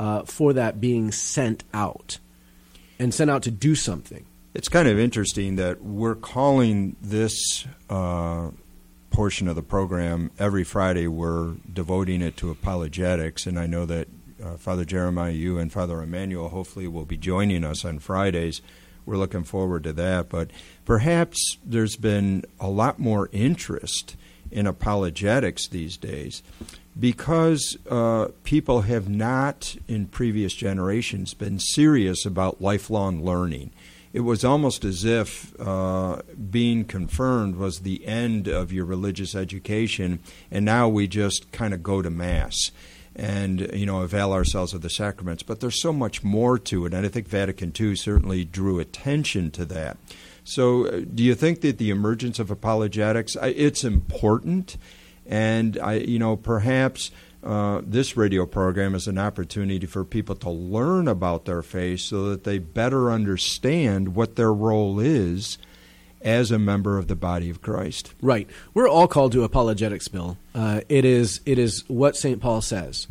uh, 0.00 0.22
for 0.22 0.54
that 0.54 0.80
being 0.80 1.12
sent 1.12 1.62
out 1.74 2.18
and 2.98 3.12
sent 3.12 3.30
out 3.30 3.42
to 3.42 3.50
do 3.50 3.74
something. 3.74 4.24
It's 4.54 4.68
kind 4.68 4.88
of 4.88 4.98
interesting 4.98 5.56
that 5.56 5.82
we're 5.82 6.14
calling 6.14 6.96
this 7.02 7.66
uh, 7.90 8.50
portion 9.10 9.46
of 9.46 9.56
the 9.56 9.62
program 9.62 10.30
every 10.38 10.64
Friday. 10.64 11.06
We're 11.06 11.52
devoting 11.70 12.22
it 12.22 12.38
to 12.38 12.50
apologetics, 12.50 13.46
and 13.46 13.58
I 13.58 13.66
know 13.66 13.84
that 13.84 14.08
uh, 14.42 14.56
Father 14.56 14.86
Jeremiah, 14.86 15.32
you 15.32 15.58
and 15.58 15.70
Father 15.70 16.02
Emmanuel 16.02 16.48
hopefully 16.48 16.88
will 16.88 17.04
be 17.04 17.18
joining 17.18 17.62
us 17.62 17.84
on 17.84 17.98
Fridays. 17.98 18.62
We're 19.04 19.18
looking 19.18 19.44
forward 19.44 19.84
to 19.84 19.92
that. 19.92 20.30
But 20.30 20.50
perhaps 20.86 21.58
there's 21.62 21.96
been 21.96 22.46
a 22.58 22.70
lot 22.70 22.98
more 22.98 23.28
interest 23.32 24.16
in 24.50 24.66
apologetics 24.66 25.68
these 25.68 25.98
days 25.98 26.42
because 26.98 27.76
uh, 27.88 28.28
people 28.44 28.82
have 28.82 29.08
not, 29.08 29.76
in 29.88 30.06
previous 30.06 30.54
generations, 30.54 31.34
been 31.34 31.58
serious 31.58 32.26
about 32.26 32.60
lifelong 32.60 33.24
learning. 33.24 33.70
It 34.12 34.20
was 34.20 34.44
almost 34.44 34.84
as 34.84 35.04
if 35.04 35.58
uh, 35.60 36.22
being 36.50 36.84
confirmed 36.84 37.56
was 37.56 37.80
the 37.80 38.04
end 38.04 38.48
of 38.48 38.72
your 38.72 38.84
religious 38.84 39.36
education, 39.36 40.18
and 40.50 40.64
now 40.64 40.88
we 40.88 41.06
just 41.06 41.52
kind 41.52 41.72
of 41.72 41.82
go 41.82 42.02
to 42.02 42.10
Mass 42.10 42.72
and 43.14 43.70
you 43.72 43.86
know 43.86 44.02
avail 44.02 44.32
ourselves 44.32 44.74
of 44.74 44.82
the 44.82 44.90
sacraments. 44.90 45.44
But 45.44 45.60
there's 45.60 45.80
so 45.80 45.92
much 45.92 46.24
more 46.24 46.58
to 46.58 46.86
it, 46.86 46.94
and 46.94 47.06
I 47.06 47.08
think 47.08 47.28
Vatican 47.28 47.72
II 47.78 47.94
certainly 47.94 48.44
drew 48.44 48.80
attention 48.80 49.52
to 49.52 49.64
that. 49.66 49.96
So, 50.42 50.86
uh, 50.86 51.02
do 51.14 51.22
you 51.22 51.36
think 51.36 51.60
that 51.60 51.78
the 51.78 51.90
emergence 51.90 52.40
of 52.40 52.50
apologetics 52.50 53.36
it's 53.40 53.84
important, 53.84 54.76
and 55.30 55.78
I, 55.78 55.94
you 55.94 56.18
know, 56.18 56.36
perhaps 56.36 57.10
uh, 57.42 57.80
this 57.82 58.18
radio 58.18 58.44
program 58.44 58.94
is 58.94 59.06
an 59.06 59.16
opportunity 59.16 59.86
for 59.86 60.04
people 60.04 60.34
to 60.34 60.50
learn 60.50 61.08
about 61.08 61.46
their 61.46 61.62
faith 61.62 62.00
so 62.00 62.28
that 62.28 62.44
they 62.44 62.58
better 62.58 63.10
understand 63.10 64.14
what 64.14 64.36
their 64.36 64.52
role 64.52 65.00
is, 65.00 65.56
as 66.22 66.50
a 66.50 66.58
member 66.58 66.98
of 66.98 67.08
the 67.08 67.16
body 67.16 67.50
of 67.50 67.62
Christ. 67.62 68.12
Right. 68.20 68.48
We're 68.74 68.88
all 68.88 69.08
called 69.08 69.32
to 69.32 69.44
apologetics, 69.44 70.08
Bill. 70.08 70.36
Uh, 70.54 70.82
it 70.88 71.04
is 71.04 71.40
it 71.46 71.58
is 71.58 71.84
what 71.88 72.16
St. 72.16 72.40
Paul 72.40 72.60
says. 72.60 73.06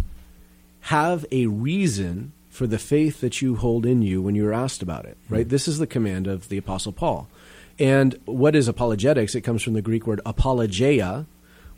Have 0.81 1.25
a 1.31 1.47
reason 1.47 2.33
for 2.49 2.67
the 2.67 2.79
faith 2.79 3.21
that 3.21 3.41
you 3.41 3.55
hold 3.55 3.85
in 3.85 4.01
you 4.01 4.21
when 4.21 4.35
you're 4.35 4.53
asked 4.53 4.81
about 4.81 5.05
it. 5.05 5.17
Right. 5.29 5.41
Mm-hmm. 5.41 5.49
This 5.49 5.67
is 5.67 5.79
the 5.79 5.87
command 5.87 6.27
of 6.27 6.49
the 6.49 6.57
Apostle 6.57 6.91
Paul. 6.91 7.27
And 7.77 8.19
what 8.25 8.55
is 8.55 8.67
apologetics? 8.67 9.35
It 9.35 9.41
comes 9.41 9.63
from 9.63 9.73
the 9.73 9.81
Greek 9.81 10.05
word 10.05 10.19
apologia, 10.25 11.25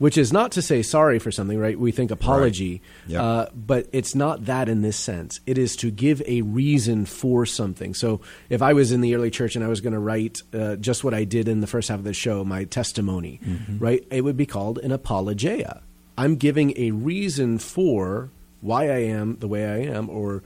which 0.01 0.17
is 0.17 0.33
not 0.33 0.51
to 0.51 0.63
say 0.63 0.81
sorry 0.81 1.19
for 1.19 1.31
something, 1.31 1.59
right? 1.59 1.79
We 1.79 1.91
think 1.91 2.09
apology, 2.09 2.81
right. 3.03 3.11
yep. 3.11 3.21
uh, 3.21 3.45
but 3.53 3.87
it's 3.91 4.15
not 4.15 4.45
that 4.45 4.67
in 4.67 4.81
this 4.81 4.97
sense. 4.97 5.39
It 5.45 5.59
is 5.59 5.75
to 5.75 5.91
give 5.91 6.23
a 6.25 6.41
reason 6.41 7.05
for 7.05 7.45
something. 7.45 7.93
So 7.93 8.19
if 8.49 8.63
I 8.63 8.73
was 8.73 8.91
in 8.91 9.01
the 9.01 9.13
early 9.13 9.29
church 9.29 9.55
and 9.55 9.63
I 9.63 9.67
was 9.67 9.79
going 9.79 9.93
to 9.93 9.99
write 9.99 10.41
uh, 10.55 10.77
just 10.77 11.03
what 11.03 11.13
I 11.13 11.23
did 11.23 11.47
in 11.47 11.61
the 11.61 11.67
first 11.67 11.87
half 11.87 11.99
of 11.99 12.03
the 12.03 12.15
show, 12.15 12.43
my 12.43 12.63
testimony, 12.63 13.39
mm-hmm. 13.45 13.77
right? 13.77 14.03
It 14.09 14.21
would 14.21 14.37
be 14.37 14.47
called 14.47 14.79
an 14.79 14.91
apologia. 14.91 15.83
I'm 16.17 16.35
giving 16.35 16.73
a 16.77 16.89
reason 16.89 17.59
for 17.59 18.31
why 18.59 18.85
I 18.85 19.03
am 19.03 19.37
the 19.37 19.47
way 19.47 19.67
I 19.67 19.95
am 19.95 20.09
or 20.09 20.41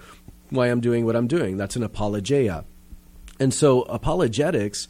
why 0.50 0.68
I'm 0.68 0.82
doing 0.82 1.06
what 1.06 1.16
I'm 1.16 1.28
doing. 1.28 1.56
That's 1.56 1.78
an 1.78 1.84
apologia. 1.84 2.66
And 3.40 3.54
so 3.54 3.84
apologetics 3.84 4.90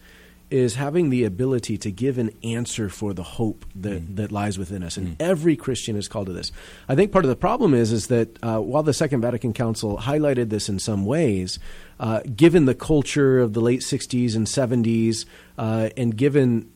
is 0.52 0.76
having 0.76 1.10
the 1.10 1.24
ability 1.24 1.78
to 1.78 1.92
give 1.92 2.18
an 2.18 2.32
answer 2.44 2.88
for 2.88 3.14
the 3.14 3.24
hope 3.24 3.66
that, 3.76 4.02
mm. 4.02 4.16
that 4.16 4.32
lies 4.32 4.60
within 4.60 4.84
us. 4.84 4.96
And 4.96 5.10
mm. 5.10 5.16
every 5.20 5.56
Christian 5.56 5.96
is 5.96 6.08
called 6.08 6.28
to 6.28 6.34
this. 6.34 6.52
I 6.88 6.96
think 6.96 7.12
part 7.12 7.26
of 7.26 7.30
the 7.30 7.36
problem 7.36 7.74
is, 7.74 7.92
is 7.92 8.08
that 8.08 8.38
uh, 8.44 8.60
while 8.60 8.84
the 8.84 8.94
Second 8.94 9.22
Vatican 9.22 9.54
Council 9.54 9.98
highlighted 9.98 10.50
this 10.50 10.70
in 10.70 10.80
some 10.80 11.06
ways, 11.06 11.58
uh, 12.00 12.22
given 12.36 12.66
the 12.66 12.76
culture 12.76 13.40
of 13.40 13.54
the 13.54 13.62
late 13.62 13.82
60s 13.82 14.36
and 14.36 14.46
70s, 14.46 15.26
uh, 15.58 15.90
and 15.98 16.16
given 16.16 16.72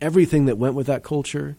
everything 0.00 0.44
that 0.46 0.58
went 0.58 0.74
with 0.74 0.86
that 0.86 1.02
culture, 1.02 1.56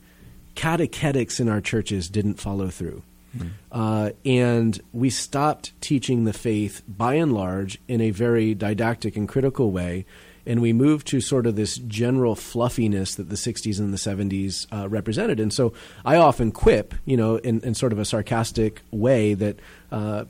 catechetics 0.54 1.40
in 1.40 1.50
our 1.50 1.62
churches 1.62 2.10
didn't 2.10 2.36
follow 2.36 2.70
through. 2.70 3.02
Mm. 3.36 3.50
Uh, 3.72 4.12
and 4.24 4.80
we 4.94 5.10
stopped 5.10 5.74
teaching 5.82 6.26
the 6.26 6.34
faith 6.34 6.82
by 6.88 7.16
and 7.16 7.34
large 7.34 7.80
in 7.88 8.02
a 8.02 8.12
very 8.12 8.54
didactic 8.54 9.16
and 9.18 9.28
critical 9.28 9.72
way 9.72 10.06
and 10.46 10.62
we 10.62 10.74
move 10.74 11.04
to 11.06 11.22
sort 11.22 11.48
of 11.48 11.56
this 11.56 11.78
general 11.78 12.36
fluffiness 12.36 13.16
that 13.16 13.30
the 13.30 13.36
60s 13.36 13.80
and 13.80 13.94
the 13.94 13.98
70s 13.98 14.68
uh, 14.72 14.88
represented. 14.88 15.40
And 15.40 15.52
so 15.52 15.74
I 16.04 16.18
often 16.18 16.52
quip, 16.52 16.94
you 17.06 17.18
know, 17.18 17.38
in, 17.38 17.62
in 17.62 17.74
sort 17.74 17.92
of 17.92 18.00
a 18.00 18.06
sarcastic 18.06 18.82
way 18.92 19.34
that 19.34 19.60
uh, 19.92 20.26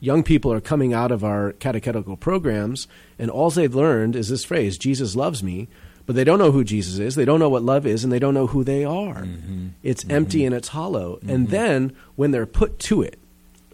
young 0.00 0.22
people 0.22 0.52
are 0.52 0.60
coming 0.60 0.92
out 0.92 1.10
of 1.10 1.24
our 1.24 1.52
catechetical 1.52 2.16
programs, 2.16 2.88
and 3.18 3.30
all 3.30 3.50
they've 3.50 3.74
learned 3.74 4.16
is 4.16 4.28
this 4.28 4.44
phrase, 4.44 4.78
Jesus 4.78 5.16
loves 5.16 5.42
me. 5.42 5.68
But 6.06 6.16
they 6.16 6.24
don't 6.24 6.38
know 6.38 6.52
who 6.52 6.64
Jesus 6.64 6.98
is. 6.98 7.14
They 7.14 7.24
don't 7.24 7.40
know 7.40 7.48
what 7.48 7.62
love 7.62 7.86
is, 7.86 8.04
and 8.04 8.12
they 8.12 8.18
don't 8.18 8.34
know 8.34 8.46
who 8.46 8.62
they 8.62 8.84
are. 8.84 9.22
Mm-hmm. 9.22 9.68
It's 9.82 10.04
mm-hmm. 10.04 10.10
empty 10.14 10.44
and 10.44 10.54
it's 10.54 10.68
hollow. 10.68 11.16
Mm-hmm. 11.16 11.30
And 11.30 11.48
then 11.48 11.96
when 12.14 12.30
they're 12.30 12.44
put 12.44 12.78
to 12.80 13.00
it, 13.00 13.18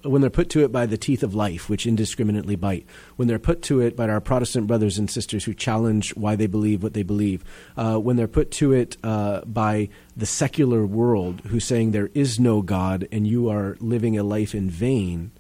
when 0.03 0.21
they're 0.21 0.31
put 0.31 0.49
to 0.51 0.65
it 0.65 0.73
by 0.73 0.87
the 0.87 0.97
teeth 0.97 1.23
of 1.23 1.35
life, 1.35 1.69
which 1.69 1.87
indiscriminately 1.87 2.57
bite, 2.57 2.87
when 3.17 3.29
they're 3.29 3.39
put 3.39 3.63
to 3.63 3.81
it 3.81 3.97
by 3.97 4.09
our 4.09 4.21
Protestant 4.21 4.67
brothers 4.67 4.99
and 4.99 5.11
sisters 5.11 5.45
who 5.45 5.55
challenge 5.55 6.15
why 6.17 6.37
they 6.37 6.47
believe 6.47 6.83
what 6.83 6.95
they 6.95 7.03
believe, 7.03 7.45
uh, 7.77 7.97
when 7.99 8.17
they're 8.17 8.29
put 8.29 8.51
to 8.53 8.73
it 8.73 8.97
uh, 9.03 9.41
by 9.43 9.89
the 10.17 10.27
secular 10.27 10.87
world 10.87 11.41
who's 11.47 11.65
saying 11.65 11.91
there 11.91 12.11
is 12.15 12.41
no 12.41 12.63
God 12.63 13.07
and 13.13 13.27
you 13.27 13.49
are 13.49 13.77
living 13.81 14.19
a 14.19 14.23
life 14.23 14.55
in 14.55 14.71
vain, 14.71 15.31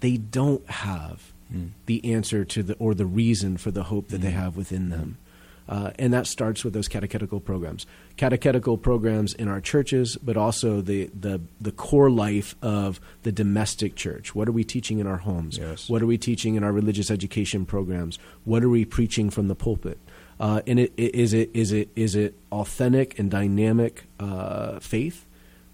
they 0.00 0.16
don't 0.16 0.68
have 0.68 1.32
mm. 1.52 1.70
the 1.86 2.12
answer 2.12 2.44
to 2.44 2.62
the 2.62 2.74
or 2.74 2.94
the 2.94 3.06
reason 3.06 3.56
for 3.56 3.70
the 3.70 3.84
hope 3.84 4.08
that 4.08 4.18
mm. 4.18 4.24
they 4.24 4.30
hmm. 4.30 4.38
have 4.38 4.56
within 4.56 4.90
them. 4.90 5.18
Uh, 5.68 5.90
and 5.98 6.12
that 6.12 6.26
starts 6.26 6.64
with 6.64 6.72
those 6.72 6.88
catechetical 6.88 7.40
programs. 7.40 7.86
Catechetical 8.16 8.78
programs 8.78 9.34
in 9.34 9.48
our 9.48 9.60
churches, 9.60 10.16
but 10.16 10.36
also 10.36 10.80
the, 10.80 11.10
the, 11.18 11.40
the 11.60 11.72
core 11.72 12.10
life 12.10 12.54
of 12.62 13.00
the 13.24 13.32
domestic 13.32 13.96
church. 13.96 14.34
What 14.34 14.48
are 14.48 14.52
we 14.52 14.64
teaching 14.64 15.00
in 15.00 15.06
our 15.06 15.16
homes? 15.16 15.58
Yes. 15.58 15.88
What 15.88 16.02
are 16.02 16.06
we 16.06 16.18
teaching 16.18 16.54
in 16.54 16.62
our 16.62 16.72
religious 16.72 17.10
education 17.10 17.66
programs? 17.66 18.18
What 18.44 18.62
are 18.62 18.68
we 18.68 18.84
preaching 18.84 19.28
from 19.30 19.48
the 19.48 19.56
pulpit? 19.56 19.98
Uh, 20.38 20.60
and 20.66 20.78
it, 20.78 20.92
it, 20.96 21.14
is 21.14 21.32
it 21.32 21.50
is 21.54 21.72
it 21.72 21.88
is 21.96 22.14
it 22.14 22.34
authentic 22.52 23.18
and 23.18 23.30
dynamic 23.30 24.04
uh, 24.20 24.78
faith, 24.80 25.24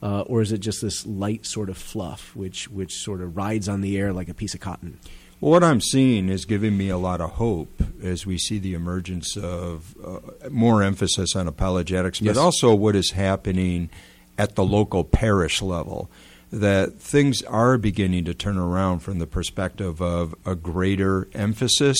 uh, 0.02 0.20
or 0.22 0.40
is 0.40 0.52
it 0.52 0.58
just 0.58 0.80
this 0.80 1.04
light 1.04 1.44
sort 1.44 1.68
of 1.68 1.76
fluff, 1.76 2.34
which 2.36 2.68
which 2.68 2.94
sort 2.94 3.20
of 3.20 3.36
rides 3.36 3.68
on 3.68 3.80
the 3.80 3.98
air 3.98 4.12
like 4.12 4.28
a 4.28 4.34
piece 4.34 4.54
of 4.54 4.60
cotton? 4.60 5.00
Well, 5.42 5.50
what 5.50 5.64
I'm 5.64 5.80
seeing 5.80 6.28
is 6.28 6.44
giving 6.44 6.76
me 6.76 6.88
a 6.88 6.96
lot 6.96 7.20
of 7.20 7.32
hope 7.32 7.82
as 8.00 8.24
we 8.24 8.38
see 8.38 8.60
the 8.60 8.74
emergence 8.74 9.36
of 9.36 9.96
uh, 10.06 10.48
more 10.50 10.84
emphasis 10.84 11.34
on 11.34 11.48
apologetics, 11.48 12.20
but 12.20 12.26
yes. 12.26 12.36
also 12.36 12.72
what 12.76 12.94
is 12.94 13.10
happening 13.10 13.90
at 14.38 14.54
the 14.54 14.62
local 14.62 15.02
parish 15.02 15.60
level. 15.60 16.08
That 16.52 17.00
things 17.00 17.42
are 17.42 17.76
beginning 17.76 18.24
to 18.26 18.34
turn 18.34 18.56
around 18.56 19.00
from 19.00 19.18
the 19.18 19.26
perspective 19.26 20.00
of 20.00 20.32
a 20.46 20.54
greater 20.54 21.26
emphasis 21.34 21.98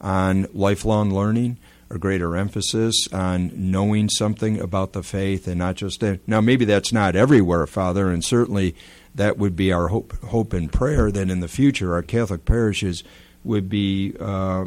on 0.00 0.48
lifelong 0.52 1.14
learning, 1.14 1.58
a 1.88 1.98
greater 1.98 2.34
emphasis 2.34 3.06
on 3.12 3.52
knowing 3.54 4.08
something 4.08 4.58
about 4.58 4.92
the 4.92 5.04
faith 5.04 5.46
and 5.46 5.58
not 5.60 5.76
just 5.76 6.02
now 6.26 6.40
maybe 6.40 6.64
that's 6.64 6.92
not 6.92 7.14
everywhere 7.14 7.66
father 7.66 8.08
and 8.08 8.24
certainly 8.24 8.74
that 9.14 9.38
would 9.38 9.56
be 9.56 9.72
our 9.72 9.88
hope, 9.88 10.12
hope 10.24 10.52
and 10.52 10.72
prayer 10.72 11.10
that 11.10 11.30
in 11.30 11.40
the 11.40 11.48
future 11.48 11.94
our 11.94 12.02
Catholic 12.02 12.44
parishes 12.44 13.04
would 13.44 13.68
be 13.68 14.14
uh, 14.20 14.66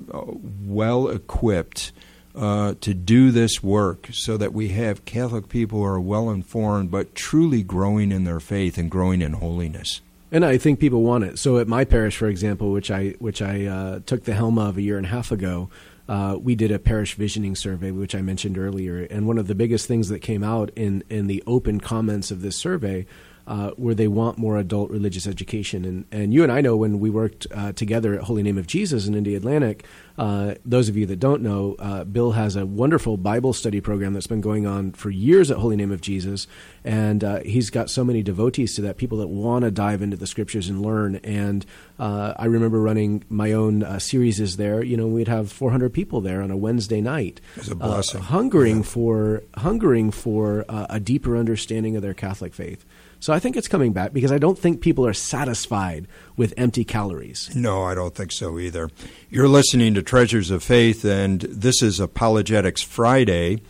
well 0.63 1.07
equipped 1.09 1.91
uh, 2.35 2.75
to 2.81 2.93
do 2.93 3.31
this 3.31 3.63
work 3.63 4.09
so 4.11 4.37
that 4.37 4.53
we 4.53 4.69
have 4.69 5.05
Catholic 5.05 5.47
people 5.47 5.79
who 5.79 5.85
are 5.85 5.99
well 5.99 6.29
informed 6.29 6.91
but 6.91 7.15
truly 7.15 7.63
growing 7.63 8.11
in 8.11 8.25
their 8.25 8.39
faith 8.39 8.77
and 8.77 8.91
growing 8.91 9.21
in 9.21 9.33
holiness. 9.33 10.01
And 10.31 10.43
I 10.43 10.57
think 10.57 10.79
people 10.79 11.01
want 11.01 11.23
it. 11.23 11.39
So 11.39 11.59
at 11.59 11.67
my 11.67 11.85
parish, 11.85 12.17
for 12.17 12.27
example, 12.27 12.71
which 12.71 12.91
I 12.91 13.09
which 13.19 13.41
I 13.41 13.65
uh, 13.65 13.99
took 14.05 14.25
the 14.25 14.33
helm 14.33 14.57
of 14.57 14.77
a 14.77 14.81
year 14.81 14.97
and 14.97 15.05
a 15.05 15.09
half 15.09 15.31
ago, 15.31 15.69
uh, 16.09 16.37
we 16.41 16.55
did 16.55 16.71
a 16.71 16.79
parish 16.79 17.13
visioning 17.13 17.55
survey, 17.55 17.91
which 17.91 18.13
I 18.13 18.21
mentioned 18.21 18.57
earlier. 18.57 19.03
And 19.03 19.27
one 19.27 19.37
of 19.37 19.47
the 19.47 19.55
biggest 19.55 19.87
things 19.87 20.09
that 20.09 20.19
came 20.19 20.43
out 20.43 20.71
in 20.75 21.03
in 21.09 21.27
the 21.27 21.41
open 21.47 21.79
comments 21.79 22.31
of 22.31 22.41
this 22.41 22.57
survey 22.57 23.05
uh, 23.47 23.71
where 23.71 23.93
they 23.93 24.07
want 24.07 24.37
more 24.37 24.57
adult 24.57 24.89
religious 24.89 25.27
education. 25.27 25.85
And, 25.85 26.05
and 26.11 26.33
you 26.33 26.43
and 26.43 26.51
I 26.51 26.61
know 26.61 26.75
when 26.75 26.99
we 26.99 27.09
worked 27.09 27.45
uh, 27.53 27.73
together 27.73 28.15
at 28.15 28.21
Holy 28.21 28.41
Name 28.41 28.57
of 28.57 28.65
Jesus 28.65 29.07
in 29.07 29.13
Indialantic, 29.13 29.81
uh, 30.17 30.55
those 30.63 30.89
of 30.89 30.95
you 30.95 31.05
that 31.05 31.19
don't 31.19 31.41
know, 31.41 31.75
uh, 31.77 32.03
Bill 32.05 32.31
has 32.31 32.55
a 32.55 32.65
wonderful 32.65 33.17
Bible 33.17 33.53
study 33.53 33.81
program 33.81 34.13
that's 34.13 34.27
been 34.27 34.41
going 34.41 34.65
on 34.65 34.93
for 34.93 35.09
years 35.09 35.51
at 35.51 35.57
Holy 35.57 35.75
Name 35.75 35.91
of 35.91 36.01
Jesus. 36.01 36.47
And 36.83 37.23
uh, 37.23 37.41
he's 37.41 37.69
got 37.69 37.89
so 37.89 38.03
many 38.03 38.23
devotees 38.23 38.75
to 38.75 38.81
that, 38.83 38.97
people 38.97 39.17
that 39.19 39.27
want 39.27 39.63
to 39.63 39.71
dive 39.71 40.01
into 40.01 40.17
the 40.17 40.27
scriptures 40.27 40.69
and 40.69 40.81
learn. 40.81 41.17
And 41.17 41.65
uh, 41.99 42.33
I 42.37 42.45
remember 42.45 42.81
running 42.81 43.25
my 43.29 43.51
own 43.51 43.83
uh, 43.83 43.99
series 43.99 44.39
is 44.39 44.57
there. 44.57 44.83
You 44.83 44.97
know, 44.97 45.07
we'd 45.07 45.27
have 45.27 45.51
400 45.51 45.93
people 45.93 46.21
there 46.21 46.41
on 46.41 46.49
a 46.49 46.57
Wednesday 46.57 47.01
night, 47.01 47.41
it's 47.57 47.69
a 47.69 47.75
blessing. 47.75 48.21
hungering 48.21 48.77
yeah. 48.77 48.83
for 48.83 49.43
hungering 49.55 50.11
for 50.11 50.65
a 50.67 50.99
deeper 50.99 51.37
understanding 51.37 51.95
of 51.95 52.01
their 52.01 52.13
Catholic 52.13 52.53
faith. 52.53 52.85
So 53.25 53.33
I 53.33 53.39
think 53.39 53.57
it's 53.57 53.67
coming 53.67 53.91
back 53.91 54.13
because 54.13 54.31
I 54.31 54.37
don't 54.37 54.55
think 54.55 54.81
people 54.81 55.03
are 55.07 55.11
satisfied 55.11 56.07
with 56.37 56.53
empty 56.57 56.83
calories. 56.83 57.49
No, 57.55 57.81
I 57.81 57.95
don't 57.95 58.13
think 58.13 58.31
so 58.31 58.59
either. 58.59 58.91
You're 59.31 59.47
listening 59.47 59.95
to 59.95 60.03
Treasures 60.03 60.51
of 60.51 60.61
Faith, 60.63 61.03
and 61.03 61.41
this 61.41 61.81
is 61.81 61.99
Apologetics 61.99 62.83
Friday. 62.83 63.61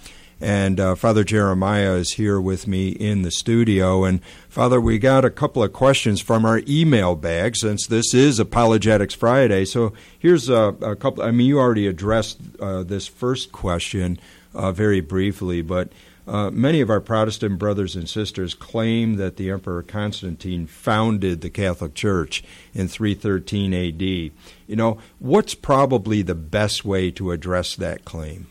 And 0.41 0.78
uh, 0.78 0.95
Father 0.95 1.24
Jeremiah 1.24 1.93
is 1.93 2.12
here 2.12 2.41
with 2.41 2.68
me 2.68 2.89
in 2.89 3.22
the 3.22 3.32
studio. 3.32 4.03
And 4.03 4.22
Father, 4.49 4.82
we 4.82 4.99
got 4.99 5.24
a 5.24 5.30
couple 5.30 5.64
of 5.64 5.72
questions 5.72 6.20
from 6.20 6.43
our 6.43 6.62
email 6.68 7.16
bag 7.16 7.56
since 7.56 7.88
this 7.88 8.14
is 8.14 8.39
Apologetics 8.39 9.14
Friday. 9.14 9.64
So 9.64 9.93
here's 10.20 10.49
a, 10.49 10.76
a 10.82 10.97
couple. 10.97 11.24
I 11.24 11.32
mean, 11.32 11.47
you 11.47 11.60
already 11.60 11.88
addressed 11.88 12.41
uh, 12.60 12.84
this 12.84 13.08
first 13.08 13.53
question 13.53 14.20
uh, 14.53 14.74
very 14.74 14.99
briefly, 14.99 15.62
but 15.62 15.93
uh, 16.28 16.49
many 16.49 16.82
of 16.82 16.89
our 16.89 17.01
Protestant 17.01 17.59
brothers 17.59 17.95
and 17.95 18.09
sisters 18.09 18.53
claim 18.53 19.15
that 19.15 19.38
the 19.38 19.49
Emperor 19.51 19.84
Constantine 19.84 20.65
founded 20.65 21.41
the 21.41 21.49
Catholic 21.49 21.93
Church 21.93 22.43
in 22.73 22.88
313 22.88 23.73
AD. 23.73 24.01
You 24.01 24.76
know, 24.76 24.97
what's 25.19 25.53
probably 25.53 26.21
the 26.21 26.36
best 26.36 26.84
way 26.84 27.11
to 27.11 27.32
address 27.32 27.76
that 27.76 28.05
claim? 28.05 28.47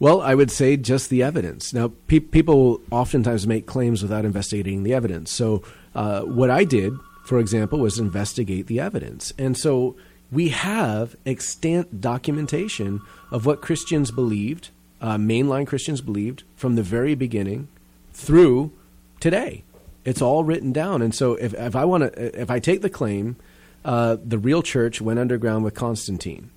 Well, 0.00 0.20
I 0.20 0.34
would 0.34 0.50
say 0.50 0.76
just 0.76 1.10
the 1.10 1.22
evidence. 1.22 1.72
Now, 1.72 1.92
pe- 2.08 2.18
people 2.18 2.80
oftentimes 2.90 3.46
make 3.46 3.66
claims 3.66 4.02
without 4.02 4.24
investigating 4.24 4.82
the 4.82 4.92
evidence. 4.92 5.30
So, 5.30 5.62
uh, 5.94 6.22
what 6.22 6.50
I 6.50 6.64
did, 6.64 6.94
for 7.24 7.38
example, 7.38 7.78
was 7.78 8.00
investigate 8.00 8.66
the 8.66 8.80
evidence. 8.80 9.32
And 9.38 9.56
so, 9.56 9.94
we 10.32 10.48
have 10.48 11.14
extant 11.24 12.00
documentation 12.00 13.00
of 13.30 13.46
what 13.46 13.60
Christians 13.60 14.10
believed 14.10 14.70
uh, 15.02 15.16
mainline 15.16 15.66
Christians 15.66 16.00
believed 16.00 16.44
from 16.56 16.76
the 16.76 16.82
very 16.82 17.14
beginning 17.14 17.68
through 18.12 18.72
today. 19.20 19.64
It's 20.04 20.22
all 20.22 20.44
written 20.44 20.72
down. 20.72 21.02
And 21.02 21.14
so 21.14 21.34
if, 21.34 21.52
if 21.54 21.76
I 21.76 21.84
want 21.84 22.04
to, 22.04 22.40
if 22.40 22.50
I 22.50 22.60
take 22.60 22.82
the 22.82 22.90
claim, 22.90 23.36
uh, 23.84 24.16
the 24.24 24.38
real 24.38 24.62
church 24.62 25.00
went 25.00 25.18
underground 25.18 25.64
with 25.64 25.74
Constantine. 25.74 26.50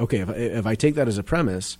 Okay, 0.00 0.18
if, 0.18 0.30
if 0.30 0.66
I 0.66 0.74
take 0.74 0.94
that 0.94 1.08
as 1.08 1.18
a 1.18 1.22
premise, 1.22 1.76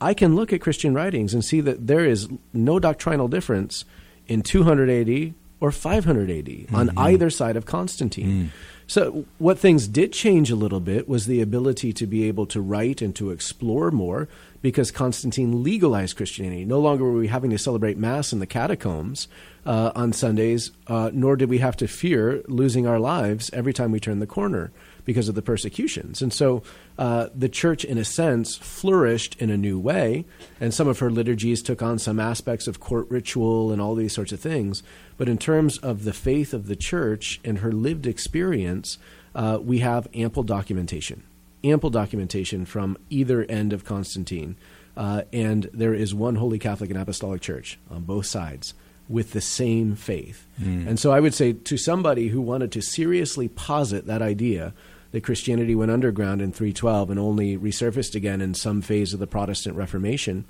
I 0.00 0.14
can 0.14 0.36
look 0.36 0.52
at 0.52 0.60
Christian 0.60 0.94
writings 0.94 1.34
and 1.34 1.44
see 1.44 1.60
that 1.62 1.86
there 1.86 2.04
is 2.04 2.28
no 2.52 2.78
doctrinal 2.78 3.28
difference 3.28 3.84
in 4.28 4.42
200 4.42 4.88
AD 4.90 5.34
or 5.60 5.70
500 5.70 6.30
AD 6.30 6.44
mm-hmm. 6.46 6.74
on 6.74 6.90
either 6.96 7.30
side 7.30 7.56
of 7.56 7.66
Constantine. 7.66 8.28
Mm. 8.28 8.48
So, 8.86 9.24
what 9.38 9.58
things 9.58 9.86
did 9.86 10.12
change 10.12 10.50
a 10.50 10.56
little 10.56 10.80
bit 10.80 11.08
was 11.08 11.26
the 11.26 11.40
ability 11.40 11.92
to 11.92 12.06
be 12.06 12.24
able 12.24 12.46
to 12.46 12.60
write 12.60 13.00
and 13.00 13.14
to 13.16 13.30
explore 13.30 13.92
more 13.92 14.28
because 14.62 14.90
Constantine 14.90 15.62
legalized 15.62 16.16
Christianity. 16.16 16.64
No 16.64 16.80
longer 16.80 17.04
were 17.04 17.12
we 17.12 17.28
having 17.28 17.50
to 17.50 17.58
celebrate 17.58 17.96
Mass 17.96 18.32
in 18.32 18.40
the 18.40 18.46
catacombs 18.46 19.26
uh, 19.64 19.92
on 19.94 20.12
Sundays, 20.12 20.70
uh, 20.86 21.10
nor 21.12 21.36
did 21.36 21.48
we 21.48 21.58
have 21.58 21.76
to 21.78 21.88
fear 21.88 22.42
losing 22.46 22.86
our 22.86 22.98
lives 22.98 23.50
every 23.52 23.72
time 23.72 23.90
we 23.90 24.00
turned 24.00 24.20
the 24.20 24.26
corner 24.26 24.70
because 25.04 25.28
of 25.28 25.34
the 25.34 25.42
persecutions. 25.42 26.20
And 26.22 26.32
so 26.32 26.62
uh, 26.98 27.28
the 27.34 27.48
church, 27.48 27.84
in 27.84 27.98
a 27.98 28.04
sense, 28.04 28.56
flourished 28.56 29.34
in 29.40 29.50
a 29.50 29.56
new 29.56 29.78
way, 29.78 30.26
and 30.60 30.74
some 30.74 30.88
of 30.88 30.98
her 30.98 31.10
liturgies 31.10 31.62
took 31.62 31.82
on 31.82 31.98
some 31.98 32.20
aspects 32.20 32.68
of 32.68 32.80
court 32.80 33.10
ritual 33.10 33.72
and 33.72 33.80
all 33.80 33.94
these 33.94 34.12
sorts 34.12 34.32
of 34.32 34.40
things. 34.40 34.82
But 35.16 35.28
in 35.28 35.38
terms 35.38 35.78
of 35.78 36.04
the 36.04 36.12
faith 36.12 36.52
of 36.52 36.66
the 36.66 36.76
church 36.76 37.40
and 37.44 37.58
her 37.58 37.72
lived 37.72 38.06
experience, 38.06 38.98
uh, 39.34 39.58
we 39.62 39.78
have 39.78 40.08
ample 40.14 40.42
documentation, 40.42 41.22
ample 41.64 41.90
documentation 41.90 42.64
from 42.64 42.96
either 43.10 43.44
end 43.44 43.72
of 43.72 43.84
Constantine. 43.84 44.56
Uh, 44.96 45.22
and 45.32 45.70
there 45.72 45.94
is 45.94 46.14
one 46.14 46.36
Holy 46.36 46.58
Catholic 46.58 46.90
and 46.90 46.98
Apostolic 46.98 47.40
Church 47.40 47.78
on 47.90 48.02
both 48.02 48.26
sides 48.26 48.74
with 49.08 49.32
the 49.32 49.40
same 49.40 49.96
faith. 49.96 50.46
Mm. 50.60 50.86
And 50.86 50.98
so 50.98 51.10
I 51.10 51.20
would 51.20 51.34
say 51.34 51.52
to 51.52 51.76
somebody 51.76 52.28
who 52.28 52.40
wanted 52.40 52.70
to 52.72 52.80
seriously 52.80 53.48
posit 53.48 54.06
that 54.06 54.22
idea 54.22 54.72
that 55.10 55.24
Christianity 55.24 55.74
went 55.74 55.90
underground 55.90 56.40
in 56.40 56.52
312 56.52 57.10
and 57.10 57.18
only 57.18 57.58
resurfaced 57.58 58.14
again 58.14 58.40
in 58.40 58.54
some 58.54 58.80
phase 58.80 59.12
of 59.12 59.18
the 59.18 59.26
Protestant 59.26 59.76
Reformation, 59.76 60.44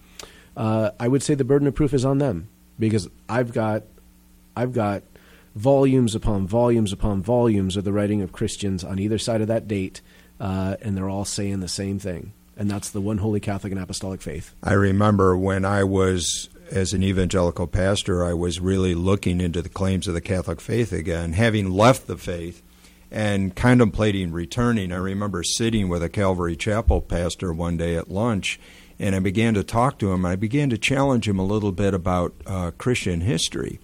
uh, 0.57 0.91
I 1.01 1.09
would 1.09 1.23
say 1.23 1.35
the 1.35 1.45
burden 1.45 1.69
of 1.69 1.75
proof 1.75 1.95
is 1.95 2.05
on 2.05 2.19
them 2.19 2.49
because 2.79 3.09
I've 3.29 3.53
got, 3.53 3.85
I've 4.55 4.75
got 4.75 5.05
volumes 5.55 6.15
upon 6.15 6.47
volumes 6.47 6.93
upon 6.93 7.23
volumes 7.23 7.77
of 7.77 7.85
the 7.85 7.93
writing 7.93 8.21
of 8.21 8.33
Christians 8.33 8.85
on 8.85 8.99
either 8.99 9.19
side 9.19 9.41
of 9.41 9.49
that 9.49 9.67
date, 9.67 10.01
uh, 10.41 10.77
and 10.81 10.97
they're 10.97 11.09
all 11.09 11.25
saying 11.25 11.61
the 11.61 11.69
same 11.69 11.99
thing. 11.99 12.33
And 12.57 12.71
that's 12.71 12.91
the 12.91 13.01
one 13.01 13.19
holy 13.19 13.41
Catholic 13.41 13.73
and 13.73 13.81
apostolic 13.81 14.21
faith. 14.21 14.55
I 14.63 14.73
remember 14.73 15.37
when 15.37 15.65
I 15.65 15.85
was 15.85 16.49
as 16.71 16.93
an 16.93 17.03
evangelical 17.03 17.67
pastor, 17.67 18.25
I 18.25 18.33
was 18.33 18.61
really 18.61 18.95
looking 18.95 19.41
into 19.41 19.61
the 19.61 19.69
claims 19.69 20.07
of 20.07 20.15
the 20.15 20.21
Catholic 20.21 20.61
faith 20.61 20.93
again, 20.93 21.33
having 21.33 21.71
left 21.71 22.07
the 22.07 22.17
faith 22.17 22.63
and 23.11 23.57
contemplating 23.57 24.31
returning. 24.31 24.93
I 24.93 24.97
remember 24.97 25.43
sitting 25.43 25.89
with 25.89 26.03
a 26.03 26.09
Calvary 26.09 26.57
Chapel 26.57 27.01
pastor 27.01 27.53
one 27.53 27.77
day 27.77 27.97
at 27.97 28.11
lunch, 28.11 28.61
and 28.99 29.17
I 29.17 29.19
began 29.19 29.55
to 29.55 29.65
talk 29.65 29.99
to 29.99 30.13
him. 30.13 30.25
I 30.25 30.37
began 30.37 30.71
to 30.71 30.79
challenge 30.79 31.27
him 31.27 31.39
a 31.39 31.45
little 31.45 31.73
bit 31.73 31.93
about 31.93 32.35
uh, 32.47 32.71
Christian 32.79 33.23
history. 33.23 33.81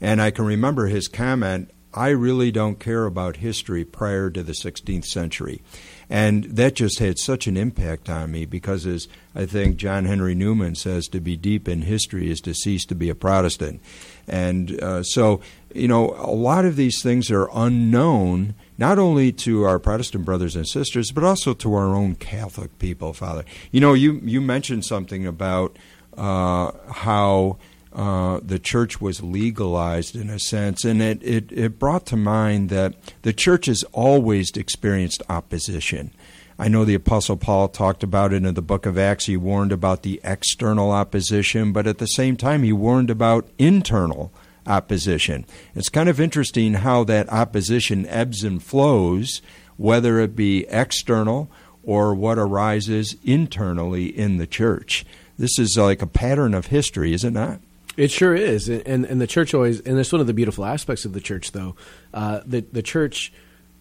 And 0.00 0.22
I 0.22 0.30
can 0.30 0.44
remember 0.44 0.86
his 0.86 1.08
comment 1.08 1.70
I 1.94 2.10
really 2.10 2.52
don't 2.52 2.78
care 2.78 3.06
about 3.06 3.38
history 3.38 3.84
prior 3.84 4.30
to 4.30 4.42
the 4.42 4.52
16th 4.52 5.06
century. 5.06 5.62
And 6.10 6.44
that 6.44 6.74
just 6.74 7.00
had 7.00 7.18
such 7.18 7.46
an 7.46 7.56
impact 7.56 8.08
on 8.08 8.32
me 8.32 8.46
because, 8.46 8.86
as 8.86 9.08
I 9.34 9.44
think 9.44 9.76
John 9.76 10.06
Henry 10.06 10.34
Newman 10.34 10.74
says, 10.74 11.06
to 11.08 11.20
be 11.20 11.36
deep 11.36 11.68
in 11.68 11.82
history 11.82 12.30
is 12.30 12.40
to 12.40 12.54
cease 12.54 12.86
to 12.86 12.94
be 12.94 13.10
a 13.10 13.14
Protestant. 13.14 13.82
And 14.26 14.80
uh, 14.80 15.02
so, 15.02 15.40
you 15.74 15.86
know, 15.86 16.14
a 16.16 16.32
lot 16.32 16.64
of 16.64 16.76
these 16.76 17.02
things 17.02 17.30
are 17.30 17.50
unknown, 17.52 18.54
not 18.78 18.98
only 18.98 19.32
to 19.32 19.64
our 19.64 19.78
Protestant 19.78 20.24
brothers 20.24 20.56
and 20.56 20.66
sisters, 20.66 21.12
but 21.12 21.24
also 21.24 21.52
to 21.54 21.74
our 21.74 21.94
own 21.94 22.14
Catholic 22.14 22.78
people, 22.78 23.12
Father. 23.12 23.44
You 23.70 23.80
know, 23.80 23.92
you, 23.92 24.20
you 24.24 24.40
mentioned 24.40 24.86
something 24.86 25.26
about 25.26 25.76
uh, 26.16 26.72
how 26.90 27.58
uh, 27.98 28.38
the 28.44 28.60
church 28.60 29.00
was 29.00 29.24
legalized 29.24 30.14
in 30.14 30.30
a 30.30 30.38
sense, 30.38 30.84
and 30.84 31.02
it, 31.02 31.20
it, 31.20 31.50
it 31.50 31.80
brought 31.80 32.06
to 32.06 32.16
mind 32.16 32.68
that 32.68 32.94
the 33.22 33.32
church 33.32 33.66
has 33.66 33.82
always 33.92 34.52
experienced 34.52 35.20
opposition. 35.28 36.12
I 36.60 36.68
know 36.68 36.84
the 36.84 36.94
Apostle 36.94 37.36
Paul 37.36 37.66
talked 37.66 38.04
about 38.04 38.32
it 38.32 38.44
in 38.44 38.54
the 38.54 38.62
book 38.62 38.86
of 38.86 38.96
Acts. 38.96 39.26
He 39.26 39.36
warned 39.36 39.72
about 39.72 40.04
the 40.04 40.20
external 40.22 40.92
opposition, 40.92 41.72
but 41.72 41.88
at 41.88 41.98
the 41.98 42.06
same 42.06 42.36
time, 42.36 42.62
he 42.62 42.72
warned 42.72 43.10
about 43.10 43.48
internal 43.58 44.32
opposition. 44.64 45.44
It's 45.74 45.88
kind 45.88 46.08
of 46.08 46.20
interesting 46.20 46.74
how 46.74 47.02
that 47.02 47.28
opposition 47.32 48.06
ebbs 48.06 48.44
and 48.44 48.62
flows, 48.62 49.42
whether 49.76 50.20
it 50.20 50.36
be 50.36 50.66
external 50.68 51.50
or 51.82 52.14
what 52.14 52.38
arises 52.38 53.16
internally 53.24 54.06
in 54.06 54.36
the 54.36 54.46
church. 54.46 55.04
This 55.36 55.58
is 55.58 55.76
like 55.76 56.00
a 56.00 56.06
pattern 56.06 56.54
of 56.54 56.66
history, 56.66 57.12
is 57.12 57.24
it 57.24 57.32
not? 57.32 57.60
It 57.98 58.12
sure 58.12 58.32
is, 58.32 58.68
and 58.68 59.04
and 59.04 59.20
the 59.20 59.26
church 59.26 59.52
always, 59.54 59.80
and 59.80 59.98
that's 59.98 60.12
one 60.12 60.20
of 60.20 60.28
the 60.28 60.32
beautiful 60.32 60.64
aspects 60.64 61.04
of 61.04 61.14
the 61.14 61.20
church, 61.20 61.50
though. 61.50 61.74
Uh, 62.14 62.42
the 62.46 62.60
the 62.60 62.80
church 62.80 63.32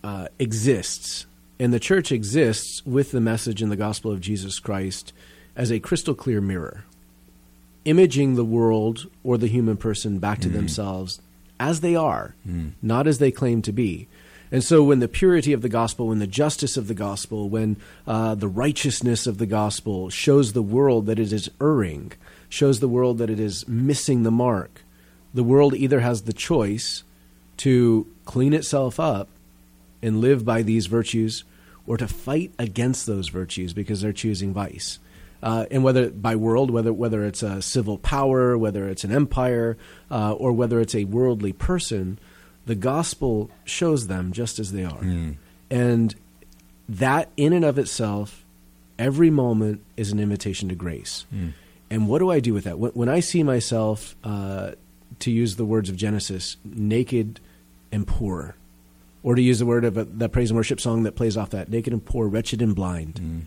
uh, 0.03 0.29
exists, 0.39 1.27
and 1.59 1.71
the 1.71 1.79
church 1.79 2.11
exists 2.11 2.83
with 2.83 3.11
the 3.11 3.21
message 3.21 3.61
in 3.61 3.69
the 3.69 3.75
gospel 3.75 4.11
of 4.11 4.19
Jesus 4.19 4.57
Christ 4.57 5.13
as 5.55 5.71
a 5.71 5.79
crystal 5.79 6.15
clear 6.15 6.41
mirror, 6.41 6.83
imaging 7.85 8.33
the 8.33 8.43
world 8.43 9.05
or 9.23 9.37
the 9.37 9.45
human 9.45 9.77
person 9.77 10.17
back 10.17 10.39
to 10.39 10.49
mm. 10.49 10.53
themselves 10.53 11.21
as 11.59 11.81
they 11.81 11.95
are, 11.95 12.33
mm. 12.47 12.71
not 12.81 13.05
as 13.05 13.19
they 13.19 13.29
claim 13.29 13.61
to 13.61 13.71
be. 13.71 14.07
And 14.51 14.63
so, 14.63 14.81
when 14.81 14.99
the 14.99 15.07
purity 15.07 15.53
of 15.53 15.61
the 15.61 15.69
gospel, 15.69 16.07
when 16.07 16.17
the 16.17 16.25
justice 16.25 16.75
of 16.75 16.87
the 16.87 16.95
gospel, 16.95 17.49
when 17.49 17.77
uh, 18.07 18.33
the 18.33 18.47
righteousness 18.47 19.27
of 19.27 19.37
the 19.37 19.45
gospel 19.45 20.09
shows 20.09 20.53
the 20.53 20.63
world 20.63 21.05
that 21.05 21.19
it 21.19 21.31
is 21.31 21.51
erring, 21.61 22.13
shows 22.49 22.79
the 22.79 22.87
world 22.87 23.17
that 23.17 23.29
it 23.29 23.39
is 23.39 23.67
missing 23.67 24.23
the 24.23 24.31
mark. 24.31 24.83
The 25.33 25.43
world 25.43 25.73
either 25.73 25.99
has 25.99 26.23
the 26.23 26.33
choice 26.33 27.03
to 27.57 28.07
clean 28.25 28.53
itself 28.53 28.99
up 28.99 29.29
and 30.01 30.21
live 30.21 30.45
by 30.45 30.61
these 30.61 30.85
virtues 30.85 31.43
or 31.85 31.97
to 31.97 32.07
fight 32.07 32.51
against 32.59 33.05
those 33.05 33.29
virtues 33.29 33.73
because 33.73 34.01
they're 34.01 34.13
choosing 34.13 34.53
vice. 34.53 34.99
Uh, 35.41 35.65
and 35.69 35.83
whether 35.83 36.09
by 36.09 36.35
world, 36.35 36.71
whether 36.71 36.91
whether 36.91 37.23
it's 37.23 37.43
a 37.43 37.61
civil 37.61 37.97
power, 37.99 38.57
whether 38.57 38.87
it's 38.89 39.03
an 39.03 39.11
empire, 39.11 39.77
uh, 40.09 40.33
or 40.33 40.51
whether 40.51 40.79
it's 40.79 40.95
a 40.95 41.03
worldly 41.05 41.53
person, 41.53 42.17
the 42.65 42.75
gospel 42.75 43.49
shows 43.63 44.07
them 44.07 44.31
just 44.31 44.57
as 44.57 44.71
they 44.71 44.83
are, 44.83 44.99
mm. 44.99 45.35
and 45.69 46.15
that 46.89 47.29
in 47.37 47.53
and 47.53 47.63
of 47.63 47.77
itself, 47.77 48.43
every 48.97 49.29
moment 49.29 49.81
is 49.95 50.11
an 50.11 50.19
invitation 50.19 50.69
to 50.69 50.75
grace. 50.75 51.25
Mm. 51.33 51.53
And 51.89 52.07
what 52.07 52.19
do 52.19 52.29
I 52.29 52.39
do 52.39 52.53
with 52.53 52.65
that? 52.65 52.79
When, 52.79 53.09
I 53.09 53.21
see 53.21 53.43
myself, 53.43 54.15
uh, 54.23 54.71
to 55.19 55.31
use 55.31 55.55
the 55.55 55.65
words 55.65 55.89
of 55.89 55.95
Genesis, 55.95 56.57
naked 56.63 57.39
and 57.91 58.05
poor, 58.05 58.55
or 59.23 59.35
to 59.35 59.41
use 59.41 59.59
the 59.59 59.65
word 59.65 59.85
of 59.85 59.97
a, 59.97 60.03
that 60.03 60.31
praise 60.31 60.51
and 60.51 60.57
worship 60.57 60.79
song 60.81 61.03
that 61.03 61.15
plays 61.15 61.37
off 61.37 61.51
that, 61.51 61.69
naked 61.69 61.93
and 61.93 62.03
poor, 62.03 62.27
wretched 62.27 62.61
and 62.61 62.75
blind, 62.75 63.15
mm. 63.15 63.41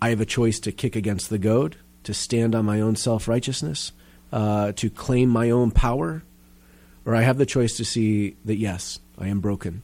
I 0.00 0.10
have 0.10 0.20
a 0.20 0.26
choice 0.26 0.60
to 0.60 0.72
kick 0.72 0.96
against 0.96 1.30
the 1.30 1.38
goad, 1.38 1.76
to 2.04 2.12
stand 2.12 2.54
on 2.54 2.64
my 2.64 2.80
own 2.80 2.96
self 2.96 3.28
righteousness, 3.28 3.92
uh, 4.32 4.72
to 4.72 4.90
claim 4.90 5.28
my 5.28 5.50
own 5.50 5.70
power, 5.70 6.22
or 7.04 7.14
I 7.14 7.22
have 7.22 7.38
the 7.38 7.46
choice 7.46 7.76
to 7.76 7.84
see 7.84 8.36
that 8.44 8.56
yes, 8.56 8.98
I 9.18 9.28
am 9.28 9.40
broken. 9.40 9.82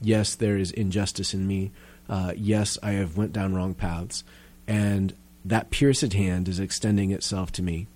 Yes, 0.00 0.34
there 0.34 0.56
is 0.56 0.70
injustice 0.70 1.34
in 1.34 1.46
me. 1.46 1.72
Uh, 2.08 2.32
yes, 2.36 2.78
I 2.82 2.92
have 2.92 3.16
went 3.16 3.32
down 3.32 3.54
wrong 3.54 3.74
paths, 3.74 4.22
and 4.66 5.12
that 5.48 5.70
pierced 5.70 6.12
hand 6.12 6.48
is 6.48 6.60
extending 6.60 7.10
itself 7.10 7.50
to 7.52 7.62
me 7.62 7.86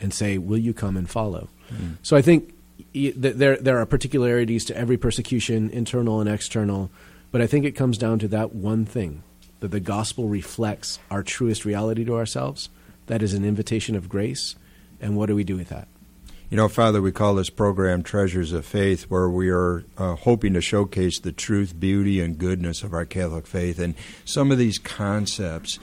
and 0.00 0.12
say, 0.12 0.38
Will 0.38 0.58
you 0.58 0.72
come 0.72 0.96
and 0.96 1.08
follow? 1.08 1.48
Mm. 1.72 1.96
So 2.02 2.16
I 2.16 2.22
think 2.22 2.54
there, 2.94 3.56
there 3.56 3.78
are 3.78 3.86
particularities 3.86 4.64
to 4.66 4.76
every 4.76 4.96
persecution, 4.96 5.70
internal 5.70 6.20
and 6.20 6.28
external, 6.28 6.90
but 7.30 7.40
I 7.40 7.46
think 7.46 7.64
it 7.64 7.72
comes 7.72 7.98
down 7.98 8.18
to 8.20 8.28
that 8.28 8.54
one 8.54 8.84
thing 8.84 9.22
that 9.60 9.70
the 9.70 9.80
gospel 9.80 10.28
reflects 10.28 10.98
our 11.10 11.22
truest 11.22 11.64
reality 11.64 12.04
to 12.04 12.16
ourselves. 12.16 12.68
That 13.06 13.22
is 13.22 13.34
an 13.34 13.44
invitation 13.44 13.94
of 13.94 14.08
grace. 14.08 14.56
And 15.00 15.16
what 15.16 15.26
do 15.26 15.34
we 15.34 15.44
do 15.44 15.56
with 15.56 15.68
that? 15.68 15.88
You 16.50 16.56
know, 16.56 16.68
Father, 16.68 17.00
we 17.00 17.12
call 17.12 17.34
this 17.34 17.48
program 17.48 18.02
Treasures 18.02 18.52
of 18.52 18.66
Faith, 18.66 19.04
where 19.04 19.28
we 19.28 19.48
are 19.48 19.84
uh, 19.96 20.16
hoping 20.16 20.52
to 20.52 20.60
showcase 20.60 21.18
the 21.18 21.32
truth, 21.32 21.80
beauty, 21.80 22.20
and 22.20 22.36
goodness 22.36 22.82
of 22.82 22.92
our 22.92 23.06
Catholic 23.06 23.46
faith. 23.46 23.78
And 23.78 23.94
some 24.26 24.52
of 24.52 24.58
these 24.58 24.78
concepts 24.78 25.78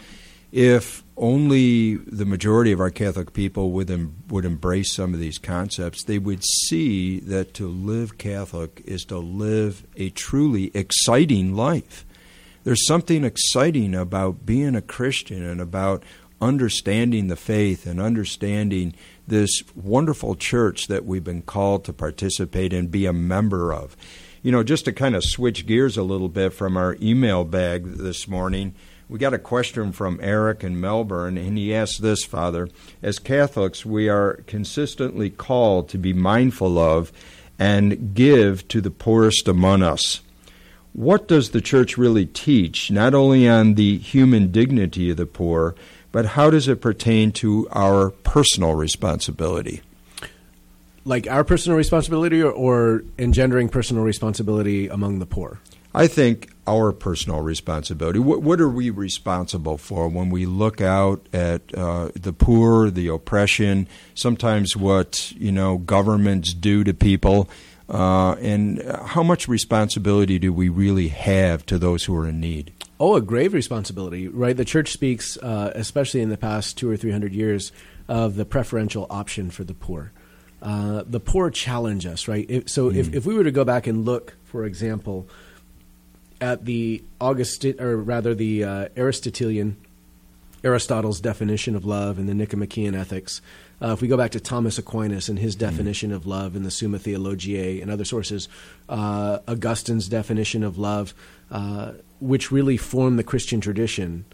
if 0.51 1.03
only 1.15 1.95
the 1.95 2.25
majority 2.25 2.71
of 2.71 2.79
our 2.79 2.89
Catholic 2.89 3.33
people 3.33 3.71
would 3.71 3.91
em- 3.91 4.15
would 4.29 4.45
embrace 4.45 4.95
some 4.95 5.13
of 5.13 5.19
these 5.19 5.37
concepts, 5.37 6.03
they 6.03 6.17
would 6.17 6.43
see 6.43 7.19
that 7.19 7.53
to 7.55 7.67
live 7.67 8.17
Catholic 8.17 8.81
is 8.85 9.03
to 9.05 9.17
live 9.17 9.85
a 9.95 10.09
truly 10.09 10.71
exciting 10.73 11.55
life. 11.55 12.05
There's 12.63 12.85
something 12.87 13.23
exciting 13.23 13.95
about 13.95 14.45
being 14.45 14.75
a 14.75 14.81
Christian 14.81 15.43
and 15.43 15.61
about 15.61 16.03
understanding 16.41 17.27
the 17.27 17.35
faith 17.35 17.85
and 17.85 17.99
understanding 17.99 18.93
this 19.27 19.63
wonderful 19.75 20.35
church 20.35 20.87
that 20.87 21.05
we've 21.05 21.23
been 21.23 21.41
called 21.41 21.85
to 21.85 21.93
participate 21.93 22.73
in, 22.73 22.87
be 22.87 23.05
a 23.05 23.13
member 23.13 23.73
of. 23.73 23.95
You 24.41 24.51
know, 24.51 24.63
just 24.63 24.85
to 24.85 24.93
kind 24.93 25.15
of 25.15 25.23
switch 25.23 25.65
gears 25.65 25.97
a 25.97 26.03
little 26.03 26.29
bit 26.29 26.53
from 26.53 26.77
our 26.77 26.95
email 27.01 27.43
bag 27.43 27.83
this 27.85 28.27
morning, 28.27 28.73
We 29.09 29.17
got 29.17 29.33
a 29.33 29.39
question 29.39 29.91
from 29.91 30.19
Eric 30.21 30.63
in 30.63 30.79
Melbourne, 30.79 31.35
and 31.35 31.57
he 31.57 31.73
asked 31.73 32.03
this, 32.03 32.23
Father. 32.23 32.69
As 33.01 33.17
Catholics, 33.17 33.83
we 33.83 34.07
are 34.07 34.43
consistently 34.45 35.31
called 35.31 35.89
to 35.89 35.97
be 35.97 36.13
mindful 36.13 36.77
of 36.77 37.11
and 37.57 38.13
give 38.13 38.67
to 38.67 38.81
the 38.81 38.91
poorest 38.91 39.47
among 39.47 39.81
us. 39.81 40.21
What 40.93 41.27
does 41.27 41.49
the 41.49 41.59
Church 41.59 41.97
really 41.97 42.27
teach, 42.27 42.91
not 42.91 43.15
only 43.15 43.49
on 43.49 43.73
the 43.73 43.97
human 43.97 44.51
dignity 44.51 45.09
of 45.09 45.17
the 45.17 45.25
poor, 45.25 45.73
but 46.11 46.27
how 46.27 46.51
does 46.51 46.67
it 46.67 46.79
pertain 46.79 47.31
to 47.31 47.67
our 47.71 48.11
personal 48.11 48.75
responsibility? 48.75 49.81
Like 51.03 51.25
our 51.27 51.43
personal 51.43 51.79
responsibility 51.79 52.43
or, 52.43 52.51
or 52.51 53.03
engendering 53.17 53.69
personal 53.69 54.03
responsibility 54.03 54.87
among 54.87 55.17
the 55.17 55.25
poor? 55.25 55.59
I 55.93 56.07
think 56.07 56.49
our 56.67 56.91
personal 56.91 57.41
responsibility. 57.41 58.19
What, 58.19 58.43
what, 58.43 58.61
are 58.61 58.69
we 58.69 58.91
responsible 58.91 59.77
for 59.77 60.07
when 60.07 60.29
we 60.29 60.45
look 60.45 60.81
out 60.81 61.25
at 61.33 61.61
uh, 61.75 62.09
the 62.13 62.31
poor, 62.31 62.91
the 62.91 63.07
oppression, 63.07 63.87
sometimes 64.13 64.77
what 64.77 65.31
you 65.31 65.51
know 65.51 65.79
governments 65.79 66.53
do 66.53 66.83
to 66.83 66.93
people, 66.93 67.49
uh, 67.89 68.33
and 68.33 68.83
how 69.05 69.23
much 69.23 69.47
responsibility 69.47 70.37
do 70.37 70.53
we 70.53 70.69
really 70.69 71.07
have 71.07 71.65
to 71.65 71.79
those 71.79 72.03
who 72.03 72.15
are 72.15 72.27
in 72.27 72.39
need? 72.39 72.71
Oh, 72.99 73.15
a 73.15 73.21
grave 73.21 73.53
responsibility, 73.53 74.27
right? 74.27 74.55
The 74.55 74.65
church 74.65 74.91
speaks, 74.91 75.37
uh, 75.37 75.71
especially 75.73 76.21
in 76.21 76.29
the 76.29 76.37
past 76.37 76.77
two 76.77 76.89
or 76.89 76.97
three 76.97 77.11
hundred 77.11 77.33
years, 77.33 77.71
of 78.07 78.35
the 78.35 78.45
preferential 78.45 79.07
option 79.09 79.49
for 79.49 79.63
the 79.63 79.73
poor. 79.73 80.11
Uh, 80.61 81.03
the 81.07 81.21
poor 81.21 81.49
challenge 81.49 82.05
us, 82.05 82.27
right? 82.27 82.45
If, 82.49 82.69
so, 82.69 82.91
mm. 82.91 82.95
if, 82.95 83.13
if 83.13 83.25
we 83.25 83.33
were 83.33 83.45
to 83.45 83.51
go 83.51 83.63
back 83.63 83.87
and 83.87 84.05
look, 84.05 84.35
for 84.43 84.65
example 84.65 85.27
at 86.41 86.65
the 86.65 87.03
Augustin, 87.19 87.79
or 87.79 87.97
rather 87.97 88.33
the 88.33 88.63
uh, 88.63 88.87
Aristotelian, 88.95 89.77
Aristotle's 90.63 91.19
definition 91.21 91.75
of 91.75 91.85
love 91.85 92.17
and 92.17 92.27
the 92.27 92.33
Nicomachean 92.33 92.95
Ethics. 92.95 93.41
Uh, 93.81 93.93
if 93.93 94.01
we 94.01 94.07
go 94.07 94.17
back 94.17 94.31
to 94.31 94.39
Thomas 94.39 94.77
Aquinas 94.77 95.29
and 95.29 95.39
his 95.39 95.55
mm-hmm. 95.55 95.69
definition 95.69 96.11
mm. 96.11 96.15
of 96.15 96.25
love 96.25 96.55
in 96.55 96.63
the 96.63 96.71
Summa 96.71 96.99
Theologiae 96.99 97.81
and 97.81 97.89
other 97.89 98.03
sources, 98.03 98.49
uh, 98.89 99.39
Augustine's 99.47 100.09
definition 100.09 100.63
of 100.63 100.77
love, 100.77 101.13
uh, 101.49 101.93
which 102.19 102.51
really 102.51 102.77
form 102.77 103.15
the 103.15 103.23
Christian 103.23 103.61
tradition, 103.61 104.25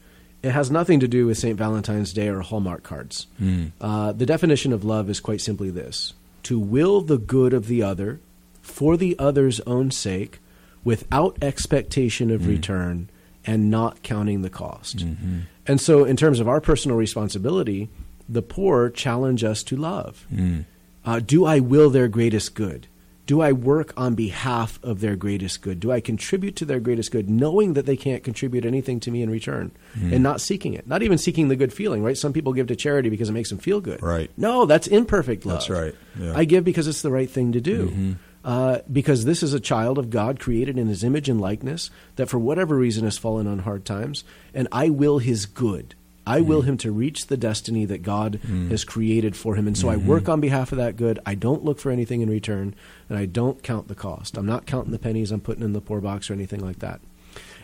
it 0.42 0.52
has 0.52 0.72
nothing 0.72 1.00
to 1.00 1.08
do 1.08 1.28
with 1.28 1.38
St. 1.38 1.58
Valentine's 1.58 2.14
Day 2.14 2.28
or 2.28 2.42
Hallmark 2.42 2.84
cards. 2.84 3.28
Mm. 3.42 3.72
the 4.18 4.26
definition 4.26 4.74
of 4.74 4.84
love 4.84 5.10
is 5.10 5.20
quite 5.20 5.42
simply 5.42 5.70
this 5.70 6.14
to 6.44 6.60
will 6.60 7.02
the 7.02 7.18
good 7.18 7.54
of 7.54 7.66
the 7.68 7.82
other 7.82 8.20
for 8.62 8.98
the 8.98 9.16
other's 9.18 9.60
own 9.62 9.90
sake 9.90 10.40
without 10.86 11.38
expectation 11.42 12.32
of 12.32 12.42
mm. 12.42 12.48
return 12.48 13.10
and 13.46 13.70
not 13.70 14.02
counting 14.04 14.42
the 14.42 14.50
cost. 14.50 15.00
Mm-hmm. 15.00 15.40
And 15.68 15.82
so, 15.82 16.06
in 16.06 16.16
terms 16.16 16.40
of 16.40 16.48
our 16.48 16.62
personal 16.62 16.96
responsibility, 16.96 17.90
the 18.30 18.42
poor 18.42 18.90
challenge 18.90 19.44
us 19.44 19.64
to 19.64 19.76
love. 19.76 20.26
Mm. 20.34 20.66
Uh, 21.04 21.20
do 21.20 21.46
I 21.46 21.60
will 21.60 21.90
their 21.90 22.08
greatest 22.08 22.56
good? 22.56 22.88
Do 23.28 23.42
I 23.42 23.54
work 23.54 23.92
on 23.98 24.14
behalf 24.14 24.80
of 24.84 25.00
their 25.00 25.16
greatest 25.16 25.64
good? 25.64 25.80
Do 25.80 25.92
I 25.92 26.00
contribute 26.00 26.56
to 26.58 26.66
their 26.66 26.80
greatest 26.80 27.12
good, 27.12 27.28
knowing 27.28 27.74
that 27.74 27.88
they 27.88 27.98
can't 27.98 28.24
contribute 28.24 28.66
anything 28.66 29.00
to 29.00 29.10
me 29.10 29.24
in 29.24 29.32
return 29.32 29.72
mm. 29.98 30.14
and 30.14 30.22
not 30.22 30.42
seeking 30.42 30.76
it? 30.76 30.86
Not 30.86 31.02
even 31.02 31.18
seeking 31.18 31.48
the 31.48 31.56
good 31.56 31.74
feeling, 31.74 32.04
right? 32.04 32.18
Some 32.18 32.34
people 32.34 32.54
give 32.54 32.68
to 32.68 32.76
charity 32.76 33.10
because 33.10 33.30
it 33.30 33.34
makes 33.34 33.50
them 33.50 33.58
feel 33.58 33.82
good. 33.82 34.04
Right. 34.04 34.30
No, 34.38 34.68
that's 34.68 34.86
imperfect 34.86 35.44
love. 35.44 35.56
That's 35.56 35.70
right. 35.72 35.96
Yeah. 36.20 36.34
I 36.36 36.46
give 36.46 36.64
because 36.64 36.88
it's 36.88 37.02
the 37.02 37.10
right 37.10 37.30
thing 37.30 37.54
to 37.54 37.62
do. 37.62 37.88
Mm-hmm 37.88 38.14
uh, 38.46 38.78
because 38.92 39.26
this 39.26 39.42
is 39.42 39.56
a 39.56 39.60
child 39.60 39.98
of 39.98 40.12
God 40.12 40.40
created 40.40 40.78
in 40.78 40.88
his 40.88 41.04
image 41.04 41.28
and 41.28 41.42
likeness 41.42 41.90
that 42.16 42.30
for 42.30 42.38
whatever 42.38 42.78
reason 42.78 43.04
has 43.04 43.18
fallen 43.18 43.48
on 43.48 43.60
hard 43.60 43.86
times, 43.86 44.24
and 44.54 44.68
I 44.72 44.90
will 44.90 45.18
his 45.18 45.48
good. 45.48 45.96
I 46.28 46.42
mm. 46.42 46.46
will 46.46 46.62
him 46.62 46.78
to 46.78 46.92
reach 46.92 47.26
the 47.26 47.38
destiny 47.38 47.86
that 47.86 48.04
God 48.04 48.40
mm. 48.46 48.70
has 48.70 48.84
created 48.84 49.36
for 49.36 49.56
him. 49.56 49.68
And 49.68 49.76
so 49.76 49.88
mm-hmm. 49.88 50.06
I 50.06 50.08
work 50.08 50.30
on 50.30 50.42
behalf 50.42 50.72
of 50.72 50.78
that 50.78 50.96
good. 50.96 51.20
I 51.26 51.34
don't 51.34 51.66
look 51.66 51.80
for 51.80 51.92
anything 51.92 52.22
in 52.22 52.30
return, 52.30 52.76
and 53.10 53.18
I 53.18 53.26
don't 53.26 53.64
count 53.64 53.88
the 53.88 53.96
cost. 53.96 54.38
I'm 54.38 54.46
not 54.46 54.68
counting 54.68 54.92
the 54.92 55.00
pennies 55.00 55.32
I'm 55.32 55.42
putting 55.42 55.64
in 55.64 55.74
the 55.74 55.82
poor 55.82 56.00
box 56.00 56.30
or 56.30 56.34
anything 56.34 56.64
like 56.64 56.80
that. 56.80 57.02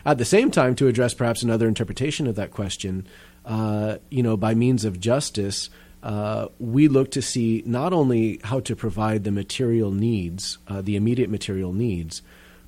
At 0.04 0.18
the 0.18 0.24
same 0.24 0.50
time, 0.50 0.74
to 0.76 0.88
address 0.88 1.14
perhaps 1.14 1.44
another 1.44 1.68
interpretation 1.68 2.26
of 2.26 2.34
that 2.34 2.50
question, 2.50 3.06
uh, 3.44 3.98
you 4.10 4.22
know, 4.24 4.36
by 4.36 4.54
means 4.54 4.84
of 4.84 4.98
justice, 4.98 5.70
uh, 6.02 6.48
we 6.58 6.88
look 6.88 7.10
to 7.12 7.22
see 7.22 7.62
not 7.64 7.92
only 7.92 8.40
how 8.44 8.60
to 8.60 8.74
provide 8.74 9.24
the 9.24 9.30
material 9.30 9.92
needs, 9.92 10.58
uh, 10.66 10.82
the 10.82 10.96
immediate 10.96 11.30
material 11.30 11.72
needs, 11.72 12.22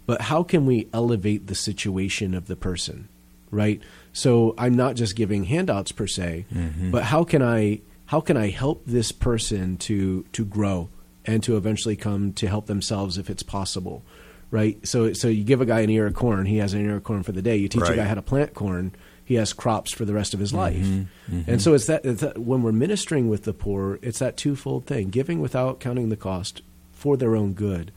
but 0.06 0.22
how 0.22 0.42
can 0.42 0.66
we 0.66 0.88
elevate 0.92 1.46
the 1.46 1.54
situation 1.54 2.34
of 2.34 2.46
the 2.46 2.56
person, 2.56 3.08
right? 3.50 3.80
So 4.12 4.54
I'm 4.56 4.74
not 4.74 4.94
just 4.94 5.16
giving 5.16 5.44
handouts 5.44 5.90
per 5.90 6.06
se, 6.06 6.46
mm-hmm. 6.52 6.90
but 6.90 7.04
how 7.04 7.24
can 7.24 7.42
I 7.42 7.80
how 8.06 8.20
can 8.20 8.36
I 8.36 8.50
help 8.50 8.82
this 8.86 9.10
person 9.10 9.76
to 9.78 10.24
to 10.32 10.44
grow 10.44 10.90
and 11.24 11.42
to 11.42 11.56
eventually 11.56 11.96
come 11.96 12.32
to 12.34 12.46
help 12.46 12.66
themselves 12.66 13.18
if 13.18 13.30
it's 13.30 13.42
possible, 13.42 14.04
right? 14.50 14.86
So 14.86 15.12
so 15.12 15.26
you 15.26 15.42
give 15.42 15.60
a 15.60 15.66
guy 15.66 15.80
an 15.80 15.90
ear 15.90 16.06
of 16.06 16.14
corn, 16.14 16.46
he 16.46 16.58
has 16.58 16.74
an 16.74 16.84
ear 16.84 16.96
of 16.96 17.04
corn 17.04 17.24
for 17.24 17.32
the 17.32 17.42
day. 17.42 17.56
You 17.56 17.68
teach 17.68 17.82
right. 17.82 17.92
a 17.92 17.96
guy 17.96 18.04
how 18.04 18.14
to 18.14 18.22
plant 18.22 18.54
corn 18.54 18.94
he 19.24 19.34
has 19.34 19.52
crops 19.52 19.92
for 19.92 20.04
the 20.04 20.12
rest 20.12 20.34
of 20.34 20.40
his 20.40 20.52
life. 20.52 20.76
Mm-hmm, 20.76 21.36
mm-hmm. 21.36 21.50
And 21.50 21.62
so 21.62 21.74
it's 21.74 21.86
that, 21.86 22.04
it's 22.04 22.20
that, 22.20 22.38
when 22.38 22.62
we're 22.62 22.72
ministering 22.72 23.28
with 23.28 23.44
the 23.44 23.54
poor, 23.54 23.98
it's 24.02 24.18
that 24.18 24.36
twofold 24.36 24.86
thing: 24.86 25.08
giving 25.08 25.40
without 25.40 25.80
counting 25.80 26.10
the 26.10 26.16
cost 26.16 26.62
for 26.92 27.16
their 27.16 27.34
own 27.34 27.54
good. 27.54 27.90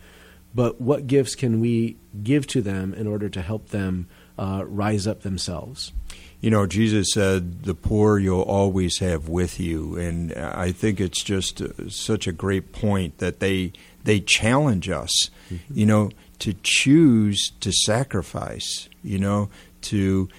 But 0.55 0.81
what 0.81 1.07
gifts 1.07 1.35
can 1.35 1.59
we 1.59 1.97
give 2.23 2.47
to 2.47 2.61
them 2.61 2.93
in 2.93 3.07
order 3.07 3.29
to 3.29 3.41
help 3.41 3.69
them 3.69 4.07
uh, 4.39 4.63
rise 4.65 5.05
up 5.05 5.21
themselves? 5.21 5.91
You 6.39 6.49
know, 6.51 6.65
Jesus 6.65 7.07
said, 7.13 7.63
"The 7.63 7.75
poor 7.75 8.19
you'll 8.19 8.41
always 8.41 8.99
have 8.99 9.27
with 9.27 9.59
you," 9.59 9.97
and 9.97 10.33
I 10.33 10.71
think 10.71 11.01
it's 11.01 11.23
just 11.23 11.61
uh, 11.61 11.89
such 11.89 12.27
a 12.27 12.31
great 12.31 12.71
point 12.71 13.17
that 13.17 13.39
they 13.39 13.73
they 14.03 14.19
challenge 14.19 14.87
us. 14.87 15.29
Mm-hmm. 15.51 15.77
You 15.77 15.85
know, 15.85 16.11
to 16.39 16.53
choose 16.63 17.51
to 17.59 17.71
sacrifice. 17.71 18.87
You 19.03 19.19
know, 19.19 19.49
to 19.83 20.29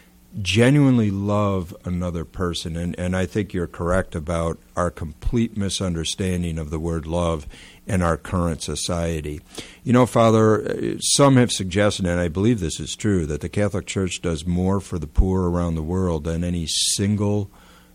genuinely 0.42 1.10
love 1.10 1.74
another 1.84 2.24
person. 2.24 2.76
And, 2.76 2.98
and 2.98 3.16
I 3.16 3.26
think 3.26 3.52
you're 3.52 3.66
correct 3.66 4.14
about 4.14 4.58
our 4.76 4.90
complete 4.90 5.56
misunderstanding 5.56 6.58
of 6.58 6.70
the 6.70 6.78
word 6.78 7.06
love 7.06 7.46
in 7.86 8.02
our 8.02 8.16
current 8.16 8.62
society. 8.62 9.40
You 9.82 9.92
know, 9.94 10.06
Father, 10.06 10.98
some 11.00 11.36
have 11.36 11.50
suggested, 11.50 12.06
and 12.06 12.20
I 12.20 12.28
believe 12.28 12.60
this 12.60 12.78
is 12.78 12.94
true, 12.94 13.24
that 13.26 13.40
the 13.40 13.48
Catholic 13.48 13.86
Church 13.86 14.20
does 14.20 14.46
more 14.46 14.80
for 14.80 14.98
the 14.98 15.06
poor 15.06 15.50
around 15.50 15.74
the 15.74 15.82
world 15.82 16.24
than 16.24 16.44
any 16.44 16.66
single 16.66 17.50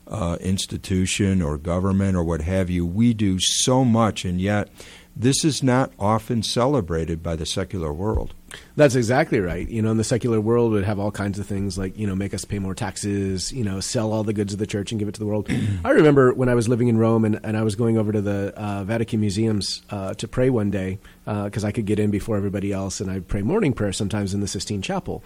uh, 0.07 0.37
institution 0.41 1.41
or 1.41 1.57
government 1.57 2.17
or 2.17 2.23
what 2.23 2.41
have 2.41 2.69
you. 2.69 2.85
We 2.85 3.13
do 3.13 3.37
so 3.39 3.85
much, 3.85 4.25
and 4.25 4.41
yet 4.41 4.69
this 5.15 5.45
is 5.45 5.61
not 5.61 5.93
often 5.99 6.41
celebrated 6.41 7.21
by 7.21 7.35
the 7.35 7.45
secular 7.45 7.93
world. 7.93 8.33
That's 8.75 8.95
exactly 8.95 9.39
right. 9.39 9.67
You 9.67 9.81
know, 9.81 9.91
in 9.91 9.97
the 9.97 10.03
secular 10.03 10.41
world, 10.41 10.71
would 10.71 10.83
have 10.83 10.99
all 10.99 11.11
kinds 11.11 11.39
of 11.39 11.45
things 11.45 11.77
like 11.77 11.97
you 11.97 12.07
know 12.07 12.15
make 12.15 12.33
us 12.33 12.45
pay 12.45 12.59
more 12.59 12.75
taxes, 12.75 13.51
you 13.51 13.63
know, 13.63 13.79
sell 13.79 14.11
all 14.11 14.23
the 14.23 14.33
goods 14.33 14.53
of 14.53 14.59
the 14.59 14.67
church 14.67 14.91
and 14.91 14.99
give 14.99 15.07
it 15.07 15.13
to 15.13 15.19
the 15.19 15.25
world. 15.25 15.49
I 15.85 15.91
remember 15.91 16.33
when 16.33 16.49
I 16.49 16.55
was 16.55 16.67
living 16.67 16.87
in 16.87 16.97
Rome 16.97 17.25
and, 17.25 17.39
and 17.43 17.57
I 17.57 17.63
was 17.63 17.75
going 17.75 17.97
over 17.97 18.11
to 18.11 18.21
the 18.21 18.53
uh, 18.55 18.83
Vatican 18.83 19.19
museums 19.19 19.81
uh, 19.89 20.13
to 20.15 20.27
pray 20.27 20.49
one 20.49 20.71
day 20.71 20.99
because 21.25 21.63
uh, 21.63 21.67
I 21.67 21.71
could 21.71 21.85
get 21.85 21.99
in 21.99 22.11
before 22.11 22.37
everybody 22.37 22.71
else, 22.71 22.99
and 22.99 23.09
I'd 23.09 23.27
pray 23.27 23.41
morning 23.41 23.73
prayer 23.73 23.93
sometimes 23.93 24.33
in 24.33 24.39
the 24.41 24.47
Sistine 24.47 24.81
Chapel. 24.81 25.23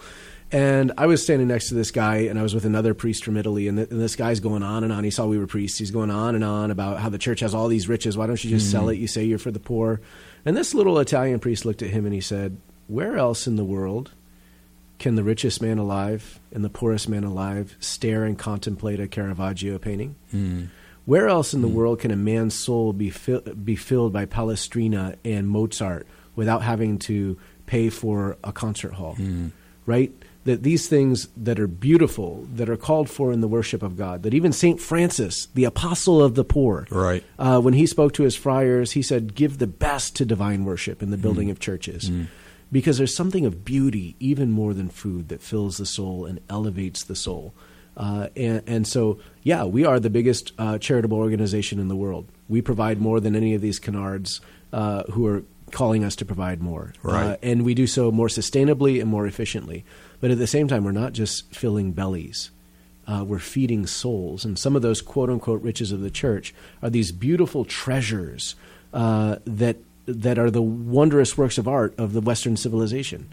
And 0.50 0.92
I 0.96 1.06
was 1.06 1.22
standing 1.22 1.48
next 1.48 1.68
to 1.68 1.74
this 1.74 1.90
guy, 1.90 2.16
and 2.20 2.38
I 2.38 2.42
was 2.42 2.54
with 2.54 2.64
another 2.64 2.94
priest 2.94 3.22
from 3.22 3.36
Italy, 3.36 3.68
and, 3.68 3.76
th- 3.76 3.90
and, 3.90 4.00
this 4.00 4.16
guy's 4.16 4.40
going 4.40 4.62
on 4.62 4.82
and 4.82 4.90
on. 4.90 5.04
He 5.04 5.10
saw 5.10 5.26
we 5.26 5.36
were 5.36 5.46
priests. 5.46 5.78
He's 5.78 5.90
going 5.90 6.10
on 6.10 6.34
and 6.34 6.42
on 6.42 6.70
about 6.70 7.00
how 7.00 7.10
the 7.10 7.18
church 7.18 7.40
has 7.40 7.54
all 7.54 7.68
these 7.68 7.86
riches. 7.86 8.16
Why 8.16 8.26
don't 8.26 8.42
you 8.42 8.48
just 8.48 8.66
mm-hmm. 8.66 8.78
sell 8.78 8.88
it? 8.88 8.96
You 8.96 9.06
say 9.06 9.24
you're 9.24 9.38
for 9.38 9.50
the 9.50 9.60
poor. 9.60 10.00
And 10.46 10.56
this 10.56 10.72
little 10.72 10.98
Italian 11.00 11.38
priest 11.38 11.66
looked 11.66 11.82
at 11.82 11.90
him 11.90 12.06
and 12.06 12.14
he 12.14 12.22
said, 12.22 12.58
Where 12.88 13.16
else 13.16 13.46
in 13.46 13.56
the 13.56 13.64
world 13.64 14.10
can 14.98 15.14
the 15.14 15.22
richest 15.22 15.62
man 15.62 15.78
alive 15.78 16.40
and 16.52 16.64
the 16.64 16.68
poorest 16.68 17.08
man 17.08 17.22
alive 17.22 17.76
stare 17.78 18.24
and 18.24 18.36
contemplate 18.36 18.98
a 18.98 19.06
Caravaggio 19.06 19.78
painting? 19.78 20.16
Mm-hmm. 20.34 20.64
Where 21.04 21.28
else 21.28 21.54
in 21.54 21.62
the 21.62 21.68
mm-hmm. 21.68 21.76
world 21.76 22.00
can 22.00 22.10
a 22.10 22.16
man's 22.16 22.54
soul 22.54 22.92
be, 22.92 23.10
fi- 23.10 23.40
be 23.40 23.76
filled 23.76 24.12
by 24.12 24.26
Palestrina 24.26 25.16
and 25.24 25.48
Mozart 25.48 26.06
without 26.34 26.62
having 26.62 26.98
to 27.00 27.38
pay 27.66 27.88
for 27.88 28.36
a 28.42 28.52
concert 28.52 28.94
hall? 28.94 29.14
Mm-hmm. 29.14 29.48
Right? 29.86 30.12
that 30.48 30.62
these 30.62 30.88
things 30.88 31.28
that 31.36 31.60
are 31.60 31.66
beautiful, 31.66 32.46
that 32.54 32.70
are 32.70 32.76
called 32.76 33.10
for 33.10 33.32
in 33.32 33.42
the 33.42 33.48
worship 33.48 33.82
of 33.82 33.98
God, 33.98 34.22
that 34.22 34.32
even 34.32 34.50
St. 34.50 34.80
Francis, 34.80 35.46
the 35.54 35.64
apostle 35.64 36.22
of 36.22 36.36
the 36.36 36.44
poor, 36.44 36.86
right. 36.90 37.22
Uh, 37.38 37.60
when 37.60 37.74
he 37.74 37.86
spoke 37.86 38.14
to 38.14 38.22
his 38.22 38.34
friars, 38.34 38.92
he 38.92 39.02
said, 39.02 39.34
Give 39.34 39.58
the 39.58 39.66
best 39.66 40.16
to 40.16 40.24
divine 40.24 40.64
worship 40.64 41.02
in 41.02 41.10
the 41.10 41.18
building 41.18 41.48
mm. 41.48 41.50
of 41.50 41.60
churches. 41.60 42.08
Because 42.70 42.98
there's 42.98 43.16
something 43.16 43.46
of 43.46 43.64
beauty, 43.64 44.14
even 44.20 44.50
more 44.50 44.74
than 44.74 44.88
food, 44.88 45.28
that 45.28 45.42
fills 45.42 45.78
the 45.78 45.86
soul 45.86 46.26
and 46.26 46.40
elevates 46.50 47.02
the 47.02 47.16
soul. 47.16 47.54
Uh, 47.96 48.28
and, 48.36 48.62
and, 48.66 48.86
so, 48.86 49.18
yeah, 49.42 49.64
we 49.64 49.84
are 49.84 49.98
the 49.98 50.10
biggest 50.10 50.52
uh, 50.58 50.78
charitable 50.78 51.18
organization 51.18 51.78
in 51.80 51.88
the 51.88 51.96
world. 51.96 52.28
We 52.48 52.62
provide 52.62 53.00
more 53.00 53.20
than 53.20 53.34
any 53.34 53.54
of 53.54 53.60
these 53.60 53.78
canards 53.78 54.40
uh, 54.72 55.04
who 55.10 55.26
are 55.26 55.44
calling 55.72 56.04
us 56.04 56.14
to 56.16 56.24
provide 56.24 56.62
more. 56.62 56.92
Right. 57.02 57.24
Uh, 57.24 57.36
and 57.42 57.64
we 57.64 57.74
do 57.74 57.86
so 57.86 58.10
more 58.10 58.28
sustainably 58.28 59.00
and 59.00 59.10
more 59.10 59.26
efficiently. 59.26 59.84
But 60.20 60.30
at 60.30 60.38
the 60.38 60.46
same 60.46 60.68
time, 60.68 60.84
we're 60.84 60.92
not 60.92 61.12
just 61.12 61.54
filling 61.54 61.92
bellies. 61.92 62.50
uh, 63.08 63.24
we're 63.24 63.38
feeding 63.38 63.86
souls. 63.86 64.44
And 64.44 64.58
some 64.58 64.76
of 64.76 64.82
those 64.82 65.00
quote 65.00 65.30
unquote 65.30 65.62
riches 65.62 65.90
of 65.90 66.00
the 66.00 66.10
church 66.10 66.54
are 66.82 66.90
these 66.90 67.10
beautiful 67.10 67.64
treasures 67.64 68.54
uh, 68.92 69.36
that, 69.46 69.76
that 70.08 70.38
are 70.38 70.50
the 70.50 70.62
wondrous 70.62 71.36
works 71.36 71.58
of 71.58 71.68
art 71.68 71.94
of 71.98 72.14
the 72.14 72.20
Western 72.20 72.56
civilization 72.56 73.32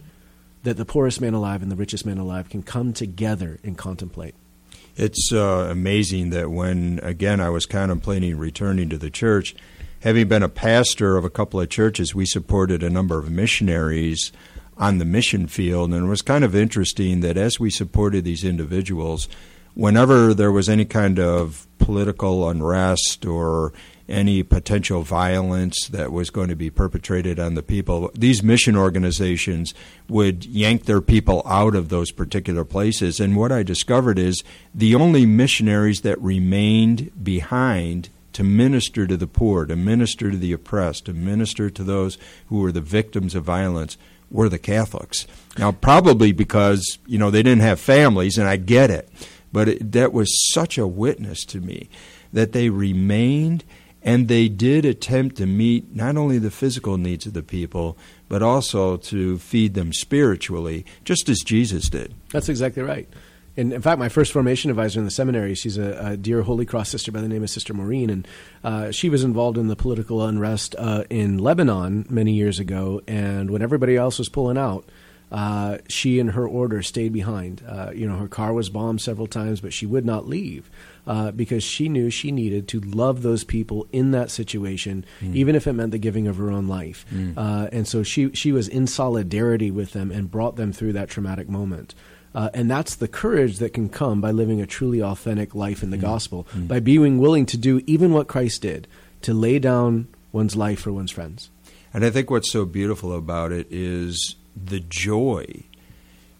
that 0.62 0.76
the 0.76 0.84
poorest 0.84 1.20
man 1.20 1.32
alive 1.32 1.62
and 1.62 1.70
the 1.70 1.76
richest 1.76 2.04
man 2.04 2.18
alive 2.18 2.50
can 2.50 2.62
come 2.62 2.92
together 2.92 3.58
and 3.64 3.78
contemplate. 3.78 4.34
It's 4.96 5.30
uh, 5.32 5.68
amazing 5.70 6.30
that 6.30 6.50
when, 6.50 7.00
again, 7.02 7.40
I 7.40 7.50
was 7.50 7.66
contemplating 7.66 8.36
returning 8.36 8.88
to 8.90 8.98
the 8.98 9.10
church, 9.10 9.54
having 10.00 10.28
been 10.28 10.42
a 10.42 10.48
pastor 10.48 11.16
of 11.16 11.24
a 11.24 11.30
couple 11.30 11.60
of 11.60 11.68
churches, 11.68 12.14
we 12.14 12.26
supported 12.26 12.82
a 12.82 12.90
number 12.90 13.18
of 13.18 13.30
missionaries 13.30 14.32
on 14.76 14.98
the 14.98 15.04
mission 15.04 15.46
field. 15.46 15.92
And 15.92 16.06
it 16.06 16.08
was 16.08 16.22
kind 16.22 16.44
of 16.44 16.54
interesting 16.54 17.20
that 17.20 17.36
as 17.36 17.60
we 17.60 17.70
supported 17.70 18.24
these 18.24 18.44
individuals, 18.44 19.28
whenever 19.74 20.34
there 20.34 20.52
was 20.52 20.68
any 20.68 20.84
kind 20.84 21.18
of 21.18 21.66
political 21.78 22.48
unrest 22.48 23.24
or 23.24 23.72
any 24.08 24.42
potential 24.42 25.02
violence 25.02 25.88
that 25.88 26.12
was 26.12 26.30
going 26.30 26.48
to 26.48 26.56
be 26.56 26.70
perpetrated 26.70 27.40
on 27.40 27.54
the 27.54 27.62
people, 27.62 28.10
these 28.14 28.42
mission 28.42 28.76
organizations 28.76 29.74
would 30.08 30.44
yank 30.44 30.84
their 30.84 31.00
people 31.00 31.42
out 31.44 31.74
of 31.74 31.88
those 31.88 32.12
particular 32.12 32.64
places. 32.64 33.18
And 33.18 33.36
what 33.36 33.52
I 33.52 33.62
discovered 33.62 34.18
is 34.18 34.44
the 34.74 34.94
only 34.94 35.26
missionaries 35.26 36.02
that 36.02 36.20
remained 36.20 37.10
behind 37.24 38.08
to 38.32 38.44
minister 38.44 39.06
to 39.06 39.16
the 39.16 39.26
poor, 39.26 39.64
to 39.64 39.76
minister 39.76 40.30
to 40.30 40.36
the 40.36 40.52
oppressed, 40.52 41.06
to 41.06 41.14
minister 41.14 41.70
to 41.70 41.82
those 41.82 42.18
who 42.48 42.60
were 42.60 42.72
the 42.72 42.80
victims 42.80 43.34
of 43.34 43.44
violence 43.44 43.96
were 44.30 44.48
the 44.48 44.58
Catholics. 44.58 45.26
Now, 45.58 45.72
probably 45.72 46.32
because, 46.32 46.98
you 47.06 47.18
know, 47.18 47.30
they 47.30 47.42
didn't 47.42 47.62
have 47.62 47.80
families, 47.80 48.36
and 48.36 48.46
I 48.46 48.56
get 48.56 48.90
it. 48.90 49.08
But 49.52 49.68
it, 49.68 49.92
that 49.92 50.12
was 50.12 50.52
such 50.52 50.76
a 50.76 50.86
witness 50.86 51.44
to 51.46 51.60
me 51.60 51.88
that 52.32 52.52
they 52.52 52.68
remained 52.68 53.64
and 54.06 54.28
they 54.28 54.48
did 54.48 54.84
attempt 54.84 55.36
to 55.36 55.46
meet 55.46 55.94
not 55.94 56.16
only 56.16 56.38
the 56.38 56.50
physical 56.50 56.96
needs 56.96 57.26
of 57.26 57.32
the 57.32 57.42
people, 57.42 57.98
but 58.28 58.40
also 58.40 58.96
to 58.96 59.36
feed 59.38 59.74
them 59.74 59.92
spiritually, 59.92 60.86
just 61.04 61.28
as 61.28 61.40
Jesus 61.40 61.90
did. 61.90 62.14
That's 62.30 62.48
exactly 62.48 62.84
right. 62.84 63.08
And 63.56 63.72
in 63.72 63.82
fact, 63.82 63.98
my 63.98 64.08
first 64.08 64.32
formation 64.32 64.70
advisor 64.70 65.00
in 65.00 65.06
the 65.06 65.10
seminary, 65.10 65.56
she's 65.56 65.76
a, 65.76 66.10
a 66.12 66.16
dear 66.16 66.42
Holy 66.42 66.64
Cross 66.64 66.90
sister 66.90 67.10
by 67.10 67.20
the 67.20 67.28
name 67.28 67.42
of 67.42 67.50
Sister 67.50 67.74
Maureen, 67.74 68.10
and 68.10 68.28
uh, 68.62 68.90
she 68.92 69.08
was 69.08 69.24
involved 69.24 69.58
in 69.58 69.66
the 69.66 69.76
political 69.76 70.24
unrest 70.24 70.76
uh, 70.78 71.02
in 71.10 71.38
Lebanon 71.38 72.06
many 72.08 72.32
years 72.32 72.60
ago. 72.60 73.02
And 73.08 73.50
when 73.50 73.60
everybody 73.60 73.96
else 73.96 74.18
was 74.18 74.28
pulling 74.28 74.58
out, 74.58 74.84
uh, 75.32 75.78
she 75.88 76.20
and 76.20 76.30
her 76.32 76.46
order 76.46 76.82
stayed 76.82 77.12
behind. 77.12 77.64
Uh, 77.66 77.90
you 77.92 78.06
know, 78.06 78.16
her 78.16 78.28
car 78.28 78.52
was 78.52 78.70
bombed 78.70 79.00
several 79.00 79.26
times, 79.26 79.60
but 79.60 79.72
she 79.72 79.86
would 79.86 80.04
not 80.04 80.28
leave 80.28 80.70
uh, 81.06 81.30
because 81.30 81.62
she 81.62 81.88
knew 81.88 82.10
she 82.10 82.32
needed 82.32 82.66
to 82.68 82.80
love 82.80 83.22
those 83.22 83.44
people 83.44 83.86
in 83.92 84.10
that 84.10 84.30
situation, 84.30 85.04
mm. 85.20 85.34
even 85.34 85.54
if 85.54 85.66
it 85.66 85.72
meant 85.72 85.92
the 85.92 85.98
giving 85.98 86.26
of 86.26 86.36
her 86.36 86.50
own 86.50 86.66
life. 86.66 87.06
Mm. 87.12 87.34
Uh, 87.36 87.68
and 87.72 87.86
so 87.86 88.02
she 88.02 88.30
she 88.32 88.52
was 88.52 88.68
in 88.68 88.86
solidarity 88.86 89.70
with 89.70 89.92
them 89.92 90.10
and 90.10 90.30
brought 90.30 90.56
them 90.56 90.72
through 90.72 90.92
that 90.94 91.08
traumatic 91.08 91.48
moment. 91.48 91.94
Uh, 92.34 92.50
and 92.52 92.70
that's 92.70 92.96
the 92.96 93.08
courage 93.08 93.58
that 93.58 93.72
can 93.72 93.88
come 93.88 94.20
by 94.20 94.30
living 94.30 94.60
a 94.60 94.66
truly 94.66 95.02
authentic 95.02 95.54
life 95.54 95.82
in 95.82 95.90
the 95.90 95.96
mm. 95.96 96.02
gospel, 96.02 96.46
mm. 96.52 96.68
by 96.68 96.80
being 96.80 97.18
willing 97.18 97.46
to 97.46 97.56
do 97.56 97.80
even 97.86 98.12
what 98.12 98.28
Christ 98.28 98.60
did, 98.62 98.86
to 99.22 99.32
lay 99.32 99.58
down 99.58 100.08
one's 100.32 100.54
life 100.54 100.80
for 100.80 100.92
one's 100.92 101.10
friends. 101.10 101.50
And 101.94 102.04
I 102.04 102.10
think 102.10 102.28
what's 102.28 102.52
so 102.52 102.66
beautiful 102.66 103.16
about 103.16 103.52
it 103.52 103.66
is 103.70 104.36
the 104.54 104.80
joy 104.80 105.62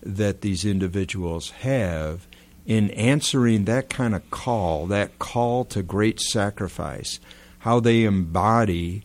that 0.02 0.42
these 0.42 0.66
individuals 0.66 1.50
have 1.62 2.26
in 2.66 2.90
answering 2.90 3.64
that 3.64 3.88
kind 3.88 4.14
of 4.14 4.28
call, 4.30 4.86
that 4.86 5.18
call 5.18 5.64
to 5.66 5.82
great 5.82 6.20
sacrifice, 6.20 7.20
how 7.60 7.80
they 7.80 8.04
embody 8.04 9.04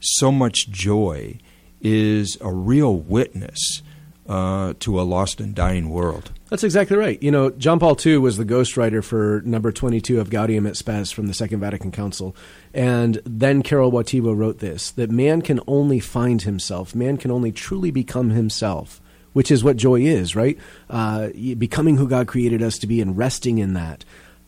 so 0.00 0.30
much 0.30 0.68
joy 0.68 1.38
is 1.80 2.36
a 2.40 2.52
real 2.52 2.96
witness 2.96 3.82
uh, 4.28 4.74
to 4.80 5.00
a 5.00 5.02
lost 5.02 5.40
and 5.40 5.54
dying 5.54 5.88
world. 5.88 6.32
That's 6.48 6.64
exactly 6.64 6.96
right. 6.96 7.20
You 7.22 7.30
know, 7.30 7.50
John 7.50 7.78
Paul 7.78 7.96
II 8.04 8.18
was 8.18 8.36
the 8.36 8.44
ghostwriter 8.44 9.02
for 9.02 9.42
number 9.44 9.72
22 9.72 10.20
of 10.20 10.30
Gaudium 10.30 10.66
et 10.66 10.76
Spes 10.76 11.10
from 11.12 11.26
the 11.26 11.34
Second 11.34 11.60
Vatican 11.60 11.90
Council. 11.90 12.36
And 12.72 13.20
then 13.24 13.62
Karol 13.62 13.92
Wojtyla 13.92 14.36
wrote 14.36 14.58
this 14.58 14.90
that 14.92 15.10
man 15.10 15.42
can 15.42 15.60
only 15.66 16.00
find 16.00 16.42
himself, 16.42 16.94
man 16.94 17.16
can 17.16 17.30
only 17.30 17.52
truly 17.52 17.90
become 17.90 18.30
himself, 18.30 19.00
which 19.36 19.50
is 19.50 19.62
what 19.62 19.76
joy 19.76 20.00
is, 20.00 20.34
right? 20.34 20.56
Uh, 20.88 21.28
becoming 21.58 21.98
who 21.98 22.08
God 22.08 22.26
created 22.26 22.62
us 22.62 22.78
to 22.78 22.86
be 22.86 23.02
and 23.02 23.18
resting 23.18 23.58
in 23.58 23.74
that 23.74 24.02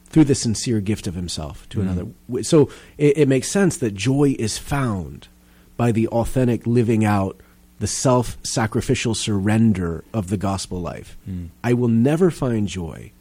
through 0.07 0.25
the 0.25 0.35
sincere 0.35 0.81
gift 0.81 1.07
of 1.07 1.15
himself 1.15 1.69
to 1.69 1.81
mm-hmm. 1.81 1.89
another. 1.91 2.43
So 2.43 2.71
it, 2.97 3.19
it 3.19 3.29
makes 3.29 3.51
sense 3.51 3.77
that 3.77 3.93
joy 3.93 4.35
is 4.39 4.57
found 4.57 5.29
by 5.77 5.93
the 5.93 6.09
authentic 6.09 6.67
living 6.67 7.05
out 7.05 7.39
the 7.81 7.87
self 7.87 8.39
sacrificial 8.43 9.15
surrender 9.15 10.05
of 10.15 10.31
the 10.31 10.39
gospel 10.39 10.81
life. 10.81 11.19
Mm. 11.29 11.51
I 11.63 11.75
will 11.75 11.89
never 11.89 12.31
find 12.31 12.67
joy 12.67 13.13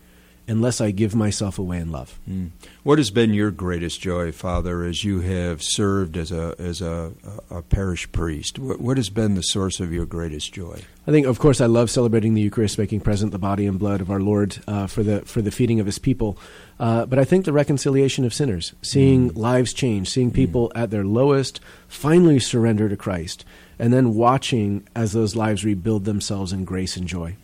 unless 0.47 0.79
I 0.79 0.91
give 0.91 1.13
myself 1.13 1.59
away 1.59 1.77
in 1.79 1.91
love. 1.91 2.19
Mm. 2.29 2.51
What 2.83 2.97
has 2.97 3.11
been 3.11 3.33
your 3.33 3.51
greatest 3.51 3.99
joy, 3.99 4.31
Father, 4.31 4.83
as 4.83 5.03
you 5.03 5.19
have 5.19 5.61
served 5.61 6.15
as 6.17 6.31
a 6.31 6.55
as 6.57 6.81
a, 6.81 7.13
a 7.49 7.61
parish 7.61 8.11
priest? 8.11 8.57
What, 8.57 8.79
what, 8.79 8.97
has 8.97 9.09
been 9.09 9.35
the 9.35 9.41
source 9.41 9.79
of 9.79 9.91
your 9.91 10.05
greatest 10.05 10.53
joy? 10.53 10.81
I 11.05 11.11
think, 11.11 11.25
of 11.25 11.39
course, 11.39 11.61
I 11.61 11.65
love 11.65 11.89
celebrating 11.89 12.33
the 12.33 12.41
Eucharist, 12.41 12.77
making 12.77 13.01
present 13.01 13.31
the 13.31 13.39
body 13.39 13.65
and 13.65 13.77
blood 13.77 14.01
of 14.01 14.09
our 14.09 14.19
Lord 14.19 14.57
uh, 14.67 14.87
for 14.87 15.03
the 15.03 15.21
for 15.21 15.41
the 15.41 15.51
feeding 15.51 15.79
of 15.79 15.85
His 15.85 15.99
people. 15.99 16.37
Uh, 16.79 17.05
but 17.05 17.19
I 17.19 17.25
think 17.25 17.45
the 17.45 17.53
reconciliation 17.53 18.23
of 18.23 18.33
sinners, 18.33 18.73
seeing 18.81 19.31
mm. 19.31 19.37
lives 19.37 19.73
change, 19.73 20.09
seeing 20.09 20.29
hmm. 20.29 20.35
people 20.35 20.71
at 20.75 20.91
their 20.91 21.03
lowest 21.03 21.59
finally 21.87 22.39
surrender 22.39 22.87
to 22.87 22.95
Christ, 22.95 23.43
and 23.79 23.91
then 23.91 24.13
watching 24.13 24.87
as 24.95 25.11
those 25.11 25.35
lives 25.35 25.65
rebuild 25.65 26.05
themselves 26.05 26.53
in 26.53 26.65
grace 26.65 26.95
and 26.95 27.07
joy. 27.07 27.35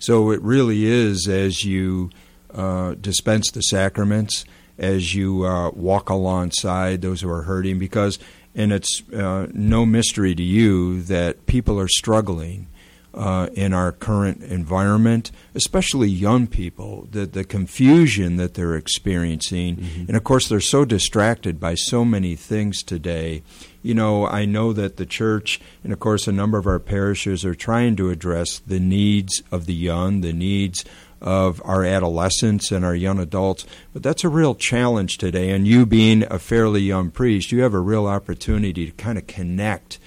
So 0.00 0.32
it 0.32 0.42
really 0.42 0.86
is 0.86 1.28
as 1.28 1.64
you 1.64 2.10
uh, 2.52 2.94
dispense 2.94 3.50
the 3.52 3.60
sacraments, 3.60 4.44
as 4.78 5.14
you 5.14 5.44
uh, 5.44 5.70
walk 5.70 6.08
alongside 6.08 7.02
those 7.02 7.20
who 7.20 7.30
are 7.30 7.42
hurting, 7.42 7.78
because, 7.78 8.18
and 8.54 8.72
it's 8.72 9.02
uh, 9.12 9.46
no 9.52 9.86
mystery 9.86 10.34
to 10.34 10.42
you 10.42 11.02
that 11.02 11.46
people 11.46 11.78
are 11.78 11.88
struggling. 11.88 12.66
Uh, 13.12 13.48
in 13.54 13.74
our 13.74 13.90
current 13.90 14.40
environment, 14.40 15.32
especially 15.56 16.08
young 16.08 16.46
people, 16.46 17.08
the, 17.10 17.26
the 17.26 17.42
confusion 17.42 18.36
that 18.36 18.54
they're 18.54 18.76
experiencing. 18.76 19.78
Mm-hmm. 19.78 20.04
And 20.06 20.16
of 20.16 20.22
course, 20.22 20.46
they're 20.46 20.60
so 20.60 20.84
distracted 20.84 21.58
by 21.58 21.74
so 21.74 22.04
many 22.04 22.36
things 22.36 22.84
today 22.84 23.42
you 23.82 23.94
know, 23.94 24.26
I 24.26 24.44
know 24.44 24.72
that 24.72 24.96
the 24.96 25.06
church 25.06 25.60
and, 25.82 25.92
of 25.92 26.00
course, 26.00 26.26
a 26.26 26.32
number 26.32 26.58
of 26.58 26.66
our 26.66 26.78
parishes 26.78 27.44
are 27.44 27.54
trying 27.54 27.96
to 27.96 28.10
address 28.10 28.58
the 28.58 28.80
needs 28.80 29.42
of 29.50 29.66
the 29.66 29.74
young, 29.74 30.20
the 30.20 30.32
needs 30.32 30.84
of 31.20 31.60
our 31.64 31.84
adolescents 31.84 32.70
and 32.70 32.84
our 32.84 32.94
young 32.94 33.18
adults. 33.18 33.66
But 33.92 34.02
that's 34.02 34.24
a 34.24 34.28
real 34.28 34.54
challenge 34.54 35.18
today. 35.18 35.50
And 35.50 35.66
you 35.66 35.86
being 35.86 36.24
a 36.30 36.38
fairly 36.38 36.80
young 36.80 37.10
priest, 37.10 37.52
you 37.52 37.62
have 37.62 37.74
a 37.74 37.80
real 37.80 38.06
opportunity 38.06 38.86
to 38.86 38.92
kind 38.92 39.18
of 39.18 39.26
connect 39.26 39.98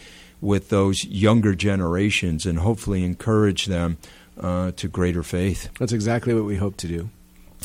with 0.42 0.70
those 0.70 1.06
younger 1.06 1.56
generations 1.56 2.46
and 2.46 2.60
hopefully 2.60 3.04
encourage 3.04 3.68
them 3.68 3.98
uh, 4.40 4.72
to 4.72 4.88
greater 4.88 5.24
faith. 5.24 5.70
That's 5.80 5.94
exactly 5.94 6.34
what 6.34 6.46
we 6.46 6.58
hope 6.58 6.78
to 6.78 6.88
do. 6.88 7.10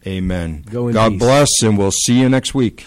Amen. 0.07 0.63
God 0.63 1.11
peace. 1.11 1.19
bless, 1.19 1.49
and 1.63 1.77
we'll 1.77 1.91
see 1.91 2.21
you 2.21 2.29
next 2.29 2.55
week. 2.55 2.87